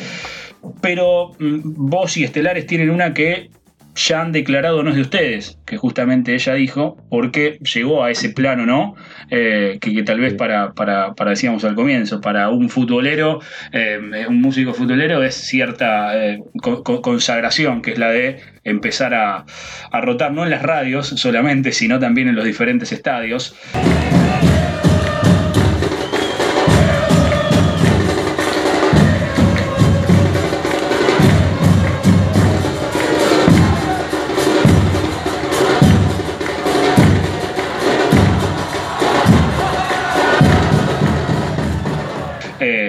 Pero 0.81 1.31
mm, 1.39 1.61
vos 1.63 2.17
y 2.17 2.23
Estelares 2.23 2.65
tienen 2.67 2.89
una 2.89 3.13
que 3.13 3.49
ya 3.95 4.21
han 4.21 4.31
declarado 4.31 4.81
no 4.83 4.89
es 4.89 4.95
de 4.95 5.01
ustedes, 5.01 5.59
que 5.65 5.77
justamente 5.77 6.33
ella 6.33 6.53
dijo, 6.55 6.97
porque 7.09 7.59
llegó 7.73 8.03
a 8.03 8.09
ese 8.11 8.29
plano, 8.29 8.65
¿no? 8.65 8.95
Eh, 9.29 9.77
que, 9.81 9.93
que 9.93 10.03
tal 10.03 10.19
vez 10.19 10.33
para, 10.33 10.73
para, 10.73 11.13
para, 11.13 11.31
decíamos 11.31 11.63
al 11.63 11.75
comienzo, 11.75 12.19
para 12.21 12.49
un 12.49 12.69
futbolero, 12.69 13.39
eh, 13.71 13.99
un 14.27 14.41
músico 14.41 14.73
futbolero 14.73 15.23
es 15.23 15.35
cierta 15.35 16.17
eh, 16.17 16.39
co- 16.61 16.83
co- 16.83 17.01
consagración, 17.01 17.81
que 17.81 17.91
es 17.91 17.97
la 17.99 18.09
de 18.09 18.39
empezar 18.63 19.13
a, 19.13 19.45
a 19.91 20.01
rotar, 20.01 20.31
no 20.31 20.43
en 20.43 20.49
las 20.51 20.61
radios 20.63 21.07
solamente, 21.07 21.71
sino 21.71 21.99
también 21.99 22.27
en 22.29 22.35
los 22.35 22.45
diferentes 22.45 22.91
estadios. 22.91 23.55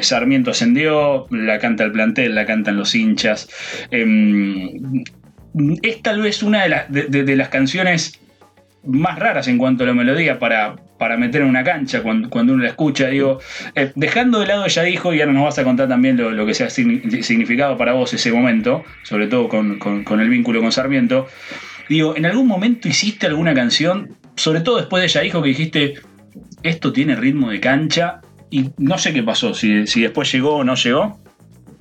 Sarmiento 0.05 0.51
ascendió, 0.51 1.27
la 1.31 1.59
canta 1.59 1.85
el 1.85 1.93
plantel, 1.93 2.35
la 2.35 2.47
cantan 2.47 2.77
los 2.77 2.95
hinchas. 2.95 3.49
Eh, 3.91 4.71
es 5.83 6.03
tal 6.03 6.21
vez 6.23 6.43
una 6.43 6.63
de, 6.65 6.69
la- 6.69 6.87
de- 6.89 7.05
de- 7.05 7.25
de 7.25 7.37
las 7.37 7.49
canciones 7.49 8.21
más 8.87 9.19
raras 9.19 9.49
en 9.49 9.57
cuanto 9.57 9.85
a 9.85 9.87
la 9.87 9.95
melodía 9.95 10.39
para, 10.39 10.77
para 10.99 11.17
meter 11.17 11.41
en 11.43 11.49
una 11.49 11.65
cancha 11.65 12.03
cuando, 12.03 12.29
uno 12.53 12.63
la 12.63 12.69
escucha. 12.69 13.09
Digo, 13.09 13.41
eh, 13.75 13.93
dejando 13.95 14.41
de 14.41 14.47
lado, 14.47 14.67
ya 14.67 14.83
dijo, 14.83 15.15
y 15.15 15.21
ahora 15.21 15.33
nos 15.33 15.45
vas 15.45 15.59
a 15.59 15.65
contar 15.65 15.89
también 15.89 16.17
lo, 16.17 16.31
lo 16.31 16.45
que 16.45 16.55
sea 16.55 16.67
signi- 16.69 17.23
significado 17.23 17.77
para 17.79 17.93
vos 17.93 18.13
ese 18.13 18.31
momento, 18.33 18.85
sobre 19.03 19.27
todo 19.29 19.49
con 19.49 20.21
el 20.21 20.29
vínculo 20.29 20.61
con 20.61 20.71
Sarmiento. 20.73 21.27
Digo, 21.89 22.17
¿en 22.17 22.27
algún 22.27 22.47
momento 22.47 22.89
hiciste 22.89 23.27
alguna 23.27 23.55
canción, 23.55 24.17
sobre 24.37 24.61
todo 24.61 24.77
después 24.79 25.03
de 25.03 25.09
ya 25.09 25.21
dijo 25.21 25.41
que 25.43 25.49
dijiste, 25.49 25.95
esto 26.63 26.93
tiene 26.93 27.15
ritmo 27.15 27.51
de 27.51 27.61
cancha? 27.61 28.21
Y 28.55 28.71
no 28.79 28.97
sé 28.99 29.13
qué 29.13 29.23
pasó, 29.25 29.53
si, 29.53 29.85
si 29.89 30.03
después 30.03 30.33
llegó 30.33 30.57
o 30.59 30.63
no 30.65 30.77
llegó. 30.77 31.17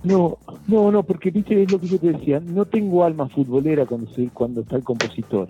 No, 0.03 0.38
no, 0.67 0.91
no, 0.91 1.03
porque 1.03 1.30
viste, 1.30 1.61
es 1.61 1.69
lo 1.69 1.80
que 1.80 1.88
yo 1.88 1.99
te 1.99 2.13
decía, 2.13 2.39
no 2.39 2.65
tengo 2.65 3.03
alma 3.03 3.30
futbolera 3.30 3.86
cuando, 3.86 4.07
soy, 4.11 4.30
cuando 4.30 4.61
está 4.61 4.76
el 4.78 4.84
compositor. 4.84 5.47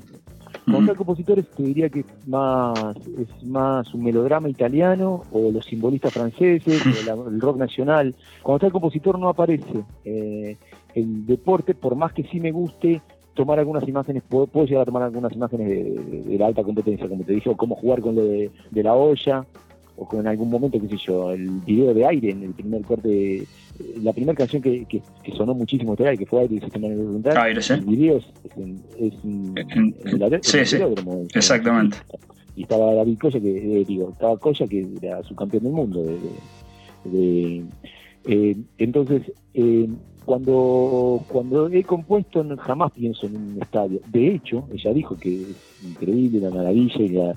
Cuando 0.65 0.80
está 0.82 0.91
el 0.91 0.97
compositor 0.97 1.39
es- 1.39 1.47
te 1.55 1.63
diría 1.63 1.89
que 1.89 2.01
es 2.01 2.05
más, 2.28 2.95
es 3.17 3.45
más 3.45 3.93
un 3.93 4.03
melodrama 4.03 4.49
italiano 4.49 5.24
o 5.32 5.49
los 5.49 5.65
simbolistas 5.65 6.13
franceses 6.13 6.82
o 6.86 7.03
la- 7.03 7.13
el 7.13 7.39
rock 7.39 7.57
nacional. 7.57 8.13
Cuando 8.43 8.57
está 8.57 8.67
el 8.67 8.74
compositor 8.74 9.17
no 9.17 9.30
aparece. 9.30 9.86
Eh, 10.03 10.57
el 10.93 11.26
deporte, 11.26 11.74
por 11.74 11.95
más 11.95 12.11
que 12.13 12.24
sí 12.26 12.39
me 12.41 12.51
guste 12.51 13.01
tomar 13.34 13.59
algunas 13.59 13.88
imágenes, 13.88 14.24
puedo, 14.30 14.45
puedo 14.47 14.65
llegar 14.67 14.82
a 14.84 14.86
tomar 14.86 15.03
algunas 15.03 15.34
imágenes 15.34 15.67
de, 15.69 15.84
de- 15.84 16.24
de 16.24 16.38
la 16.38 16.47
alta 16.47 16.63
competencia, 16.63 17.07
como 17.09 17.24
te 17.24 17.34
dije, 17.34 17.49
o 17.49 17.57
cómo 17.57 17.76
jugar 17.76 18.01
con 18.01 18.13
lo 18.15 18.24
de, 18.26 18.51
de 18.71 18.84
la 18.84 18.93
olla, 18.93 19.45
o 19.96 20.08
con 20.08 20.22
en 20.22 20.28
algún 20.28 20.50
momento, 20.50 20.80
qué 20.82 20.88
sé 20.89 20.98
yo, 21.06 21.32
el 21.32 21.50
video 21.62 21.94
de 21.94 22.06
aire 22.06 22.32
en 22.32 22.44
el 22.44 22.52
primer 22.54 22.82
corte, 22.82 23.44
la 24.02 24.12
primera 24.14 24.36
canción 24.36 24.62
que, 24.62 24.86
que, 24.86 25.02
que 25.24 25.32
sonó 25.34 25.54
muchísimo 25.54 25.94
este 25.94 26.18
que 26.18 26.26
fue 26.26 26.41
aire 26.41 26.56
del 26.56 26.64
sistema 26.64 26.88
central, 26.88 27.38
Aire, 27.38 27.62
sí. 27.62 27.74
el 27.74 27.82
video 27.82 28.18
es, 28.18 28.26
es 28.44 28.58
en, 28.58 28.82
es 29.00 29.14
exactamente. 31.36 31.98
Y 32.56 32.64
estaba 32.64 32.94
David 32.94 33.18
Colla, 33.20 33.39
que 33.39 33.82
eh, 33.82 33.86
digo, 33.86 34.10
estaba 34.12 34.38
Colla, 34.38 34.68
que 34.68 34.88
era 35.02 35.24
su 35.24 35.36
campeón 35.36 35.64
del 35.64 35.74
mundo. 35.74 36.04
De, 37.06 37.64
eh, 38.26 38.56
entonces, 38.78 39.24
eh, 39.54 39.88
cuando, 40.26 41.24
cuando 41.28 41.68
he 41.70 41.84
compuesto, 41.84 42.46
jamás 42.60 42.91
pienso 42.94 43.26
en 43.28 43.36
un 43.36 43.58
estadio. 43.62 44.00
De 44.08 44.36
hecho, 44.36 44.68
ella 44.74 44.94
dijo 44.94 45.18
que 45.18 45.41
es 45.41 45.84
increíble, 45.84 46.39
la 46.39 46.50
maravilla, 46.50 47.02
y 47.02 47.10
la- 47.10 47.36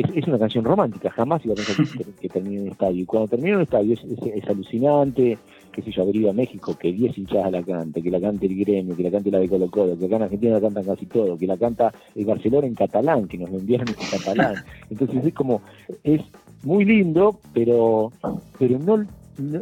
es, 0.00 0.06
es 0.14 0.26
una 0.28 0.38
canción 0.38 0.64
romántica, 0.64 1.10
jamás 1.10 1.44
iba 1.44 1.54
a 1.54 1.56
pensar 1.56 1.76
que, 1.76 2.04
que 2.20 2.28
termine 2.28 2.56
en 2.56 2.62
un 2.62 2.68
estadio. 2.68 3.02
Y 3.02 3.04
cuando 3.06 3.28
termina 3.28 3.50
en 3.50 3.56
un 3.56 3.62
estadio 3.62 3.94
es, 3.94 4.04
es- 4.04 4.34
es 4.42 4.48
alucinante, 4.48 5.38
qué 5.72 5.82
sé 5.82 5.90
yo, 5.92 6.02
haber 6.02 6.16
ido 6.16 6.30
a 6.30 6.32
México, 6.32 6.74
que 6.78 6.92
10 6.92 7.18
hinchadas 7.18 7.52
la 7.52 7.62
cante, 7.62 8.02
que 8.02 8.10
la 8.10 8.20
cante 8.20 8.46
el 8.46 8.56
gremio, 8.58 8.96
que 8.96 9.02
la 9.02 9.10
cante 9.10 9.30
la 9.30 9.38
de 9.40 9.48
Colo 9.48 9.70
Colo, 9.70 9.98
que 9.98 10.06
acá 10.06 10.16
en 10.16 10.22
Argentina 10.22 10.52
la 10.54 10.60
cantan 10.60 10.84
casi 10.84 11.06
todo, 11.06 11.36
que 11.38 11.46
la 11.46 11.56
canta 11.56 11.92
el 12.14 12.24
Barcelona 12.24 12.66
en 12.66 12.74
catalán, 12.74 13.28
que 13.28 13.38
nos 13.38 13.50
lo 13.50 13.58
envían 13.58 13.86
en 13.88 13.94
catalán. 14.10 14.54
Entonces 14.90 15.24
es 15.24 15.34
como, 15.34 15.60
es 16.04 16.22
muy 16.62 16.84
lindo, 16.84 17.38
pero, 17.52 18.10
pero 18.58 18.78
no, 18.78 18.96
no- 19.38 19.60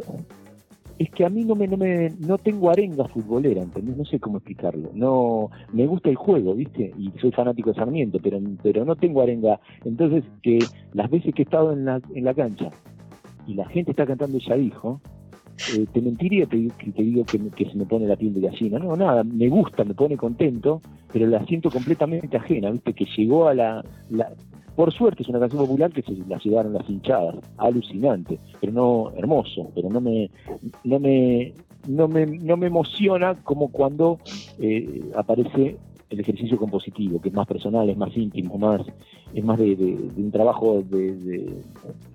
es 0.97 1.09
que 1.11 1.25
a 1.25 1.29
mí 1.29 1.43
no 1.43 1.55
me, 1.55 1.67
no 1.67 1.77
me, 1.77 2.11
no 2.19 2.37
tengo 2.37 2.69
arenga 2.69 3.07
futbolera, 3.07 3.61
¿entendés? 3.61 3.97
No 3.97 4.05
sé 4.05 4.19
cómo 4.19 4.37
explicarlo. 4.37 4.91
No, 4.93 5.49
me 5.73 5.85
gusta 5.87 6.09
el 6.09 6.15
juego, 6.15 6.53
¿viste? 6.55 6.93
Y 6.97 7.11
soy 7.19 7.31
fanático 7.31 7.69
de 7.71 7.75
Sarmiento, 7.75 8.19
pero, 8.23 8.39
pero 8.63 8.85
no 8.85 8.95
tengo 8.95 9.21
arenga. 9.21 9.59
Entonces, 9.83 10.23
que 10.41 10.69
las 10.93 11.09
veces 11.09 11.33
que 11.33 11.41
he 11.41 11.45
estado 11.45 11.73
en 11.73 11.85
la, 11.85 12.01
en 12.13 12.23
la 12.23 12.33
cancha 12.33 12.69
y 13.47 13.55
la 13.55 13.65
gente 13.67 13.91
está 13.91 14.05
cantando 14.05 14.37
ya 14.39 14.55
dijo, 14.55 15.01
eh, 15.67 15.85
te 15.91 16.01
mentiría 16.01 16.45
te, 16.45 16.69
te 16.95 17.03
digo 17.03 17.25
que 17.25 17.65
se 17.65 17.75
me 17.75 17.85
pone 17.85 18.07
la 18.07 18.15
piel 18.15 18.33
de 18.33 18.41
gallina. 18.41 18.79
No, 18.79 18.95
nada, 18.95 19.23
me 19.23 19.49
gusta, 19.49 19.83
me 19.83 19.93
pone 19.93 20.15
contento, 20.15 20.81
pero 21.11 21.27
la 21.27 21.45
siento 21.45 21.69
completamente 21.71 22.37
ajena, 22.37 22.71
¿viste? 22.71 22.93
Que 22.93 23.05
llegó 23.17 23.47
a 23.47 23.53
la, 23.53 23.83
la- 24.09 24.31
Por 24.75 24.93
suerte 24.93 25.23
es 25.23 25.29
una 25.29 25.39
canción 25.39 25.61
popular 25.65 25.91
que 25.91 26.01
se 26.01 26.13
la 26.27 26.37
llevaron 26.39 26.73
las 26.73 26.89
hinchadas, 26.89 27.35
alucinante, 27.57 28.39
pero 28.59 28.73
no 28.73 29.11
hermoso, 29.15 29.71
pero 29.73 29.89
no 29.89 30.01
me, 30.01 30.29
no 30.83 30.99
me, 30.99 31.53
no 31.87 32.07
me, 32.07 32.25
no 32.25 32.57
me 32.57 32.67
emociona 32.67 33.35
como 33.43 33.71
cuando 33.71 34.19
eh, 34.59 35.11
aparece 35.15 35.77
el 36.09 36.19
ejercicio 36.19 36.57
compositivo, 36.57 37.21
que 37.21 37.29
es 37.29 37.35
más 37.35 37.47
personal, 37.47 37.89
es 37.89 37.97
más 37.97 38.15
íntimo, 38.15 38.57
más 38.57 38.81
es 39.33 39.43
más 39.43 39.59
de, 39.59 39.75
un 40.15 40.31
trabajo 40.31 40.83
de, 40.89 41.49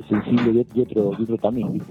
sensible 0.09 0.64
de, 0.74 0.82
otro, 0.82 1.11
de 1.16 1.22
otro 1.22 1.36
también. 1.36 1.82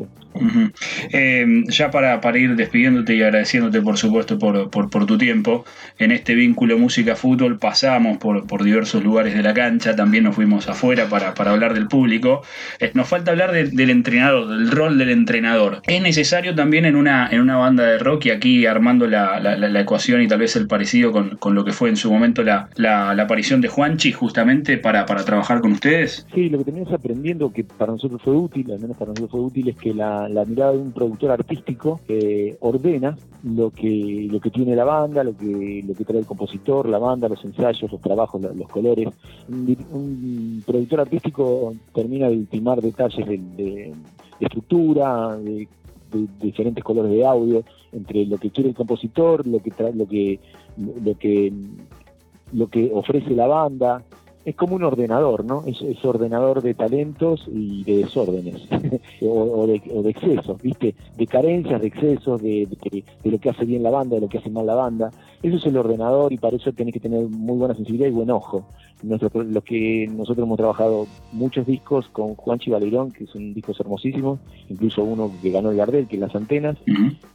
Eh, 1.12 1.64
ya 1.68 1.92
para, 1.92 2.20
para, 2.20 2.38
ir 2.40 2.56
despidiéndote 2.56 3.16
y 3.16 3.22
agradeciéndote, 3.22 3.82
por 3.82 3.98
supuesto, 3.98 4.40
por, 4.40 4.72
por, 4.72 4.90
por 4.90 5.06
tu 5.06 5.18
tiempo, 5.18 5.66
en 6.00 6.12
este 6.12 6.34
vínculo 6.34 6.80
música-fútbol 6.80 7.60
pasamos 7.60 8.18
por, 8.18 8.48
por 8.48 8.64
diversos 8.64 9.04
lugares 9.04 9.36
de 9.36 9.44
la 9.44 9.54
cancha, 9.54 9.96
también 9.96 10.24
nos 10.24 10.36
fuimos 10.36 10.68
afuera 10.68 11.08
para, 11.10 11.36
para 11.36 11.52
hablar 11.52 11.74
del 11.74 11.88
público. 11.88 12.42
Eh, 12.80 12.92
nos 12.94 13.08
falta 13.08 13.32
hablar 13.32 13.52
del 13.52 13.90
entrenador, 13.90 14.48
del 14.48 14.72
rol 14.72 14.98
del 14.98 15.10
entrenador. 15.10 15.82
Es 15.86 16.02
necesario 16.02 16.56
también 16.56 16.86
en 16.86 16.96
una, 16.96 17.30
en 17.30 17.42
una 17.42 17.58
banda 17.58 17.84
de 17.84 18.00
rock 18.00 18.26
y 18.26 18.30
aquí 18.32 18.66
armando 18.66 19.08
la, 19.08 19.40
la, 19.40 19.56
la 19.58 19.80
ecuación 19.80 20.22
y 20.22 20.28
tal 20.28 20.40
vez 20.40 20.56
el 20.56 20.68
parecido 20.68 21.12
con, 21.12 21.38
con, 21.38 21.54
lo 21.54 21.66
que 21.66 21.72
fue 21.72 21.89
en 21.90 21.98
su 21.98 22.12
momento 22.12 22.44
la, 22.44 22.70
la 22.78 23.12
aparición 23.22 23.62
de 23.62 23.68
Juanchi, 23.68 24.12
justamente 24.12 24.78
para, 24.78 25.06
para 25.06 25.24
trabajar 25.24 25.62
con 25.62 25.74
ustedes? 25.74 26.26
Sí, 26.34 26.50
lo 26.50 26.60
que 26.60 26.66
tenemos 26.66 26.92
aprendiendo 26.92 27.52
que 27.52 27.64
para 27.64 27.92
nosotros 27.92 28.22
fue 28.22 28.36
útil, 28.36 28.72
al 28.72 28.80
menos 28.80 28.98
para 28.98 29.10
nosotros 29.10 29.32
fue 29.32 29.40
útil, 29.42 29.70
es 29.70 29.78
que 29.78 29.94
la, 29.94 30.28
mirada 30.48 30.72
de 30.72 30.78
un 30.78 30.92
productor 30.92 31.32
artístico 31.32 32.00
eh, 32.08 32.58
ordena 32.60 33.18
lo 33.44 33.72
que 33.72 34.28
lo 34.30 34.40
que 34.40 34.50
tiene 34.50 34.76
la 34.76 34.84
banda, 34.84 35.24
lo 35.24 35.36
que 35.36 35.84
lo 35.86 35.94
que 35.94 36.06
trae 36.06 36.20
el 36.20 36.26
compositor, 36.26 36.88
la 36.88 37.00
banda, 37.00 37.30
los 37.30 37.44
ensayos, 37.44 37.92
los 37.92 38.02
trabajos, 38.02 38.42
los, 38.42 38.68
colores. 38.68 39.08
Un, 39.48 40.64
productor 40.66 41.02
artístico 41.02 41.74
termina 41.94 42.30
de 42.30 42.38
ultimar 42.38 42.82
detalles 42.82 43.28
de, 43.28 43.94
estructura, 44.40 45.38
de, 45.38 45.68
diferentes 46.42 46.84
colores 46.84 47.12
de 47.12 47.26
audio, 47.26 47.64
entre 47.92 48.26
lo 48.26 48.38
que 48.38 48.50
quiere 48.50 48.70
el 48.70 48.76
compositor, 48.76 49.46
lo 49.48 49.60
que 49.60 49.72
lo 49.94 50.08
que 50.08 50.40
lo 50.80 51.18
que 51.18 51.52
lo 52.52 52.68
que 52.68 52.90
ofrece 52.94 53.32
la 53.32 53.48
banda, 53.48 54.04
es 54.46 54.56
como 54.56 54.76
un 54.76 54.84
ordenador, 54.84 55.44
¿no? 55.44 55.64
Es, 55.66 56.04
ordenador 56.04 56.62
de 56.62 56.74
talentos 56.74 57.46
y 57.52 57.84
de 57.84 57.98
desórdenes, 57.98 58.68
o, 59.22 59.68
de, 59.68 60.10
excesos, 60.10 60.62
¿viste? 60.62 60.96
De 61.18 61.28
carencias, 61.28 61.82
de 61.82 61.88
excesos, 61.88 62.42
de, 62.42 62.68
de, 62.68 63.32
lo 63.32 63.38
que 63.38 63.50
hace 63.50 63.66
bien 63.66 63.84
la 63.84 63.92
banda, 63.92 64.16
de 64.16 64.22
lo 64.22 64.30
que 64.30 64.38
hace 64.38 64.50
mal 64.50 64.66
la 64.66 64.76
banda. 64.76 65.12
Eso 65.44 65.58
es 65.58 65.66
el 65.66 65.78
ordenador 65.78 66.32
y 66.34 66.38
para 66.38 66.56
eso 66.56 66.72
tenés 66.72 66.94
que 66.94 67.00
tener 67.00 67.28
muy 67.28 67.58
buena 67.58 67.76
sensibilidad 67.76 68.10
y 68.10 68.14
buen 68.14 68.32
ojo. 68.32 68.66
Nuestro, 69.02 69.44
lo 69.44 69.62
que 69.62 70.08
nosotros 70.12 70.46
hemos 70.46 70.58
trabajado 70.58 71.08
muchos 71.32 71.66
discos 71.66 72.08
con 72.10 72.36
Juanchi 72.36 72.70
Valerón, 72.70 73.12
que 73.12 73.26
son 73.28 73.54
discos 73.54 73.80
hermosísimos, 73.80 74.40
incluso 74.68 75.04
uno 75.04 75.32
que 75.42 75.52
ganó 75.52 75.72
el 75.72 75.78
Gardel, 75.78 76.08
que 76.08 76.18
es 76.18 76.22
Las 76.22 76.36
Antenas, 76.36 76.78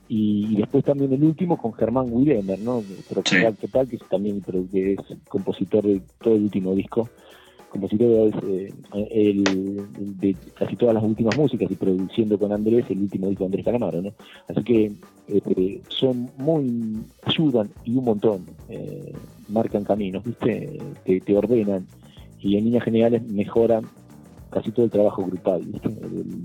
y, 0.08 0.56
después 0.56 0.84
también 0.84 1.12
el 1.12 1.24
último 1.24 1.56
con 1.56 1.72
Germán 1.72 2.08
Widemer, 2.10 2.58
¿no? 2.58 2.82
Pero 3.08 3.22
total, 3.60 3.88
que 3.88 3.96
es 3.96 4.02
también 4.10 4.42
es 4.72 4.98
compositor 5.28 5.84
de 5.84 6.02
todo 6.20 6.34
el 6.34 6.42
último 6.42 6.74
disco 6.74 7.08
compositor 7.74 8.32
eh, 8.46 8.72
de 9.98 10.36
casi 10.54 10.76
todas 10.76 10.94
las 10.94 11.02
últimas 11.02 11.36
músicas 11.36 11.70
y 11.70 11.74
produciendo 11.74 12.38
con 12.38 12.52
Andrés 12.52 12.84
el 12.88 13.00
último 13.00 13.28
disco 13.28 13.42
de 13.42 13.46
Andrés 13.46 13.64
Calamaro, 13.64 14.00
¿no? 14.00 14.12
Así 14.48 14.62
que 14.62 14.92
eh, 15.28 15.80
son 15.88 16.30
muy, 16.38 17.02
ayudan 17.24 17.68
y 17.84 17.96
un 17.96 18.04
montón, 18.04 18.46
eh, 18.68 19.12
marcan 19.48 19.84
caminos, 19.84 20.22
¿viste? 20.24 20.78
Te, 21.04 21.20
te, 21.20 21.36
ordenan 21.36 21.86
y 22.40 22.56
en 22.56 22.64
líneas 22.64 22.84
generales 22.84 23.22
mejoran 23.26 23.84
casi 24.55 24.70
todo 24.70 24.86
el 24.86 24.92
trabajo 24.92 25.26
grupal 25.26 25.61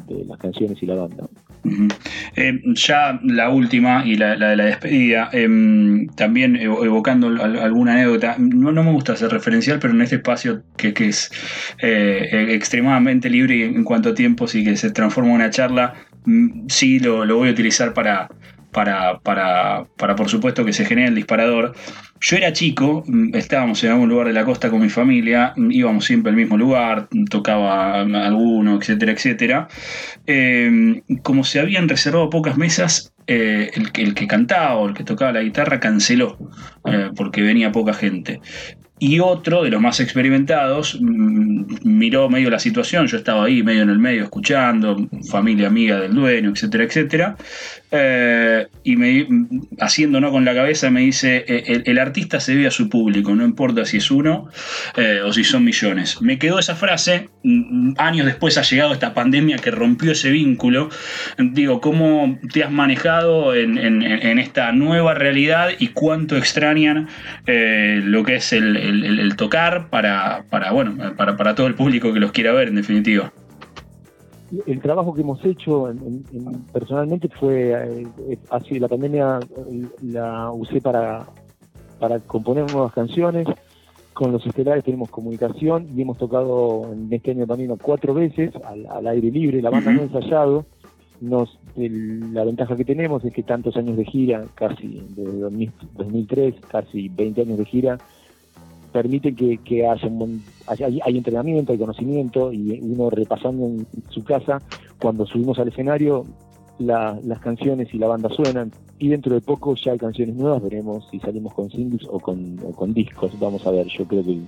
de, 0.07 0.26
las 0.26 0.38
canciones 0.39 0.82
y 0.82 0.86
la 0.88 0.95
banda. 0.95 1.28
Eh, 2.36 2.60
ya 2.74 3.20
la 3.24 3.49
última 3.49 4.03
y 4.05 4.16
la, 4.16 4.36
de 4.36 4.55
la 4.55 4.66
despedida, 4.66 5.30
em, 5.32 6.07
también 6.16 6.55
evocando 6.55 7.28
alguna 7.28 7.93
anécdota, 7.93 8.36
no, 8.39 8.72
no 8.72 8.84
me 8.84 8.91
gusta 8.91 9.16
ser 9.16 9.32
referencial, 9.32 9.78
pero 9.80 9.93
en 9.93 10.01
este 10.01 10.16
espacio 10.16 10.64
que, 10.76 10.93
es 10.97 11.32
eh, 11.82 12.47
extremadamente 12.49 13.30
libre 13.30 13.66
en 13.66 13.84
cuanto 13.84 14.10
a 14.10 14.14
tiempos 14.16 14.55
y 14.55 14.64
que 14.64 14.76
se 14.76 14.89
transforma 14.89 15.30
en 15.30 15.36
una 15.36 15.49
charla, 15.51 15.93
mm, 16.26 16.68
sí 16.68 16.99
lo, 16.99 17.26
lo 17.26 17.38
voy 17.38 17.49
a 17.49 17.51
utilizar 17.51 17.93
para, 17.93 18.30
para, 18.72 19.20
para, 19.20 19.86
para, 19.97 20.15
por 20.15 20.30
supuesto, 20.30 20.65
que 20.65 20.74
se 20.74 20.86
genere 20.86 21.09
el 21.09 21.15
disparador. 21.15 21.76
Yo 22.22 22.38
era 22.38 22.53
chico, 22.53 23.03
mm, 23.07 23.36
estábamos 23.36 23.84
en 23.84 23.91
algún 23.91 24.09
lugar 24.09 24.28
de 24.28 24.34
la 24.34 24.45
costa 24.45 24.70
con 24.70 24.82
mi 24.82 24.89
familia, 24.89 25.53
mm, 25.55 25.72
íbamos 25.72 26.05
siempre 26.05 26.32
al 26.32 26.36
mismo 26.36 26.57
lugar, 26.57 27.07
mm, 27.11 27.26
tocaba 27.26 28.01
alguno, 28.01 28.78
etcétera, 28.78 29.11
etcétera. 29.13 29.67
Eh, 30.28 31.01
como 31.24 31.43
se 31.43 31.59
habían 31.59 31.89
reservado 31.89 32.30
pocas 32.30 32.57
mesas, 32.57 33.13
eh, 33.28 33.70
el, 33.76 33.91
el, 33.93 34.15
que 34.15 34.26
cantaba 34.26 34.76
o 34.76 34.88
el 34.88 34.95
que 34.95 35.03
tocaba 35.03 35.32
la 35.34 35.43
guitarra 35.43 35.80
canceló, 35.80 36.38
eh, 36.86 37.11
porque 37.15 37.43
venía 37.43 37.72
poca 37.72 37.93
gente. 37.93 38.41
Y 39.00 39.20
otro 39.20 39.64
de 39.64 39.70
los 39.70 39.82
más 39.82 40.00
experimentados 40.02 41.00
miró 41.00 42.30
medio 42.30 42.50
la 42.50 42.60
situación, 42.60 43.08
yo 43.08 43.18
estaba 43.18 43.45
ahí 43.45 43.64
medio 43.64 43.84
en 43.84 43.89
el 43.89 44.00
medio 44.00 44.24
escuchando, 44.24 45.08
familia 45.30 45.68
amiga 45.68 46.00
del 46.00 46.14
dueño, 46.14 46.52
etcétera, 46.52 46.84
etcétera, 46.84 47.38
eh, 47.91 48.68
y 48.84 48.95
me, 48.97 49.28
haciendo 49.80 50.22
no 50.22 50.30
con 50.30 50.45
la 50.45 50.54
cabeza 50.54 50.91
me 50.91 51.02
dice, 51.02 51.43
eh, 51.47 51.82
el, 51.86 51.97
artista 51.97 52.39
se 52.39 52.56
ve 52.56 52.68
a 52.68 52.72
su 52.72 52.88
público, 52.88 53.34
no 53.34 53.43
importa 53.43 53.84
si 53.84 53.97
es 53.97 54.12
uno 54.12 54.47
eh, 54.95 55.22
o 55.26 55.34
si 55.34 55.43
son 55.43 55.64
millones. 55.64 56.22
Me 56.22 56.38
quedó 56.38 56.60
esa 56.60 56.76
frase, 56.76 57.30
mm, 57.43 57.93
años 57.97 58.28
después 58.28 58.60
ha 58.60 58.62
llegado 58.62 58.93
esta 58.93 59.16
pandemia 59.16 59.58
que 59.58 59.72
rompió 59.72 60.12
ese 60.12 60.30
vínculo. 60.30 60.89
Digo, 61.39 61.82
¿cómo 61.82 62.38
te 62.54 62.64
has 62.64 62.72
manejado 62.72 63.56
en, 63.56 63.80
esta 64.39 64.72
nueva 64.72 65.16
realidad 65.16 65.70
y 65.80 65.88
cuánto 65.88 66.38
extrañan 66.38 67.08
lo 67.45 68.24
que 68.24 68.36
es 68.36 68.54
el, 68.54 68.78
tocar 69.36 69.90
para, 69.90 70.46
para, 70.50 70.72
bueno, 70.72 70.96
para, 71.16 71.38
para 71.38 71.56
todo 71.56 71.68
el 71.68 71.76
público 71.76 72.14
que 72.14 72.20
los 72.20 72.32
quiera 72.32 72.54
ver 72.54 72.70
en 72.70 72.76
definitiva? 72.76 73.32
el 74.66 74.82
trabajo 74.82 75.14
que 75.14 75.22
hemos 75.22 75.44
hecho 75.46 75.94
personalmente 76.74 77.30
fue, 77.30 77.72
eh, 77.72 78.38
así, 78.50 78.80
la 78.80 78.88
pandemia 78.88 79.40
la 80.02 80.52
usé 80.52 80.82
para, 80.82 81.28
para 82.00 82.20
componer 82.20 82.72
nuevas 82.72 82.94
canciones. 82.94 83.48
Con 84.14 84.32
los 84.32 84.46
estelares 84.46 84.84
tenemos 84.84 85.10
comunicación 85.10 85.88
y 85.96 86.02
hemos 86.02 86.18
tocado 86.18 86.92
en 86.92 87.12
este 87.14 87.32
año 87.32 87.46
también 87.46 87.74
cuatro 87.82 88.14
veces 88.14 88.52
al, 88.66 89.08
aire 89.08 89.32
libre. 89.32 89.62
La 89.62 89.70
banda 89.70 89.92
no 89.92 90.02
ha 90.02 90.04
ensayado. 90.04 90.66
Nos, 91.22 91.60
la 91.76 92.44
ventaja 92.46 92.76
que 92.76 92.86
tenemos 92.86 93.24
es 93.26 93.34
que 93.34 93.44
tantos 93.44 93.76
años 93.78 93.98
de 93.98 94.06
gira, 94.06 94.46
casi 94.56 95.02
desde 95.10 95.40
2003, 95.40 96.56
casi 96.70 97.10
20 97.10 97.42
años 97.42 97.58
de 97.58 97.66
gira, 97.66 97.98
permite 98.92 99.36
que, 99.36 99.58
que 99.60 99.88
haya, 99.88 100.08
un, 100.08 100.44
hay, 100.68 101.18
entrenamiento, 101.18 101.72
hay 101.72 101.78
conocimiento 101.78 102.52
y 102.52 102.80
uno 102.82 103.10
repasando 103.10 103.66
en 103.66 103.88
su 104.10 104.24
casa, 104.24 104.62
cuando 105.02 105.26
subimos 105.26 105.60
al 105.60 105.70
escenario, 105.70 106.26
las 106.80 107.40
canciones 107.40 107.94
y 107.94 107.98
la 107.98 108.08
banda 108.08 108.30
suenan 108.30 108.72
y 108.98 109.10
dentro 109.10 109.34
de 109.34 109.42
poco 109.42 109.76
ya 109.76 109.92
hay 109.92 109.98
canciones 109.98 110.36
nuevas, 110.36 110.62
veremos 110.62 111.08
si 111.10 111.20
salimos 111.20 111.54
con 111.54 111.70
singles 111.70 112.08
o 112.10 112.20
con, 112.20 112.58
con 112.58 112.94
discos, 112.94 113.38
vamos 113.40 113.66
a 113.66 113.72
ver, 113.72 113.88
yo 113.88 114.06
creo 114.06 114.24
que 114.24 114.40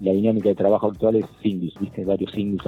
la 0.00 0.12
dinámica 0.12 0.48
de 0.48 0.54
trabajo 0.54 0.88
actual 0.88 1.16
es 1.16 1.26
singles, 1.42 1.74
viste, 1.80 2.04
varios 2.04 2.30
singles 2.32 2.62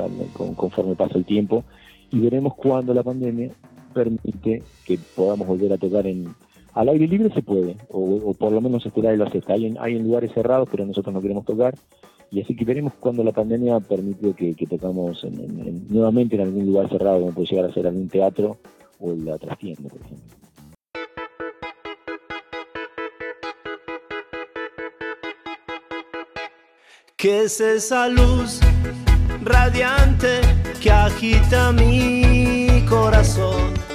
conforme 0.56 0.94
pasa 0.94 1.18
el 1.18 1.24
tiempo 1.24 1.64
y 2.10 2.20
veremos 2.20 2.54
cuándo 2.54 2.94
la 2.94 3.02
pandemia 3.02 3.50
permite 3.92 4.62
que 4.84 4.98
podamos 5.16 5.46
volver 5.46 5.72
a 5.72 5.78
tocar 5.78 6.06
en, 6.06 6.28
al 6.74 6.88
aire 6.88 7.06
libre 7.06 7.30
se 7.34 7.42
puede, 7.42 7.76
o, 7.88 8.32
por 8.34 8.52
lo 8.52 8.60
menos 8.60 8.84
esperar 8.84 9.16
lo 9.16 9.24
acepta. 9.24 9.54
Hay 9.54 9.66
en, 9.66 10.02
lugares 10.02 10.32
cerrados, 10.32 10.68
pero 10.70 10.86
nosotros 10.86 11.14
no 11.14 11.20
queremos 11.20 11.44
tocar. 11.44 11.74
Y 12.30 12.42
así 12.42 12.54
que 12.54 12.64
veremos 12.64 12.92
cuando 13.00 13.24
la 13.24 13.32
pandemia 13.32 13.80
permite 13.80 14.34
que, 14.34 14.66
tocamos 14.66 15.26
nuevamente 15.88 16.36
en 16.36 16.42
algún 16.42 16.66
lugar 16.66 16.88
cerrado, 16.88 17.20
como 17.20 17.32
puede 17.32 17.48
llegar 17.48 17.70
a 17.70 17.72
ser 17.72 17.86
algún 17.86 18.08
teatro 18.08 18.58
o 19.00 19.14
la 19.14 19.38
trastienda, 19.38 19.88
por 19.88 20.00
ejemplo. 20.00 20.38
¿Qué 27.16 27.42
es 27.42 27.60
esa 27.60 28.08
luz 28.08 28.60
radiante 29.42 30.40
que 30.80 30.90
agita 30.92 31.72
mi 31.72 32.84
corazón? 32.88 33.87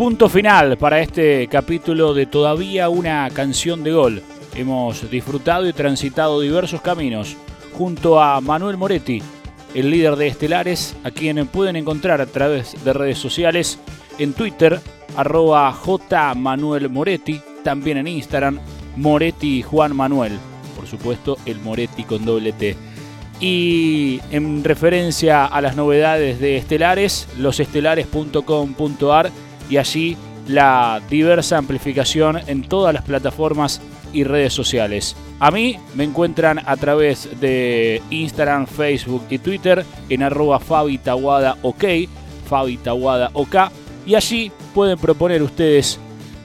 Punto 0.00 0.30
final 0.30 0.78
para 0.78 1.00
este 1.00 1.46
capítulo 1.48 2.14
de 2.14 2.24
Todavía 2.24 2.88
una 2.88 3.28
canción 3.28 3.84
de 3.84 3.92
gol. 3.92 4.22
Hemos 4.54 5.10
disfrutado 5.10 5.68
y 5.68 5.74
transitado 5.74 6.40
diversos 6.40 6.80
caminos 6.80 7.36
junto 7.74 8.18
a 8.18 8.40
Manuel 8.40 8.78
Moretti, 8.78 9.22
el 9.74 9.90
líder 9.90 10.16
de 10.16 10.28
Estelares, 10.28 10.96
a 11.04 11.10
quien 11.10 11.46
pueden 11.48 11.76
encontrar 11.76 12.22
a 12.22 12.26
través 12.26 12.82
de 12.82 12.94
redes 12.94 13.18
sociales 13.18 13.78
en 14.18 14.32
Twitter, 14.32 14.80
arroba 15.18 15.70
J 15.70 16.34
Manuel 16.34 16.88
Moretti, 16.88 17.38
también 17.62 17.98
en 17.98 18.08
Instagram, 18.08 18.58
Moretti 18.96 19.60
Juan 19.60 19.94
Manuel, 19.94 20.32
por 20.76 20.86
supuesto 20.86 21.36
el 21.44 21.60
Moretti 21.60 22.04
con 22.04 22.24
doble 22.24 22.54
T. 22.54 22.74
Y 23.38 24.18
en 24.30 24.64
referencia 24.64 25.44
a 25.44 25.60
las 25.60 25.76
novedades 25.76 26.40
de 26.40 26.56
Estelares, 26.56 27.28
losestelares.com.ar 27.36 29.30
y 29.70 29.76
allí 29.78 30.16
la 30.46 31.00
diversa 31.08 31.56
amplificación 31.56 32.40
en 32.46 32.62
todas 32.62 32.92
las 32.92 33.04
plataformas 33.04 33.80
y 34.12 34.24
redes 34.24 34.52
sociales. 34.52 35.16
A 35.38 35.50
mí 35.50 35.78
me 35.94 36.04
encuentran 36.04 36.60
a 36.66 36.76
través 36.76 37.28
de 37.40 38.02
Instagram, 38.10 38.66
Facebook 38.66 39.24
y 39.30 39.38
Twitter 39.38 39.84
en 40.08 40.22
arroba 40.22 40.58
Fabi 40.58 40.98
Tawada 40.98 41.56
OK, 41.62 41.84
Fabi 42.48 42.76
Tawada 42.78 43.30
OK, 43.34 43.56
y 44.06 44.16
allí 44.16 44.50
pueden 44.74 44.98
proponer 44.98 45.42
ustedes, 45.42 45.98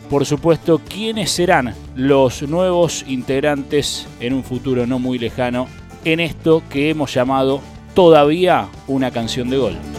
por 0.10 0.26
supuesto, 0.26 0.80
quiénes 0.88 1.32
serán 1.32 1.74
los 1.96 2.44
nuevos 2.44 3.04
integrantes 3.08 4.08
en 4.20 4.34
un 4.34 4.44
futuro 4.44 4.86
no 4.86 5.00
muy 5.00 5.18
lejano 5.18 5.68
en 6.04 6.20
esto 6.20 6.62
que 6.70 6.92
hemos 6.92 7.14
llamado 7.14 7.62
todavía 7.96 8.68
una 8.88 9.10
canción 9.10 9.50
de 9.50 9.58
gol. 9.58 9.95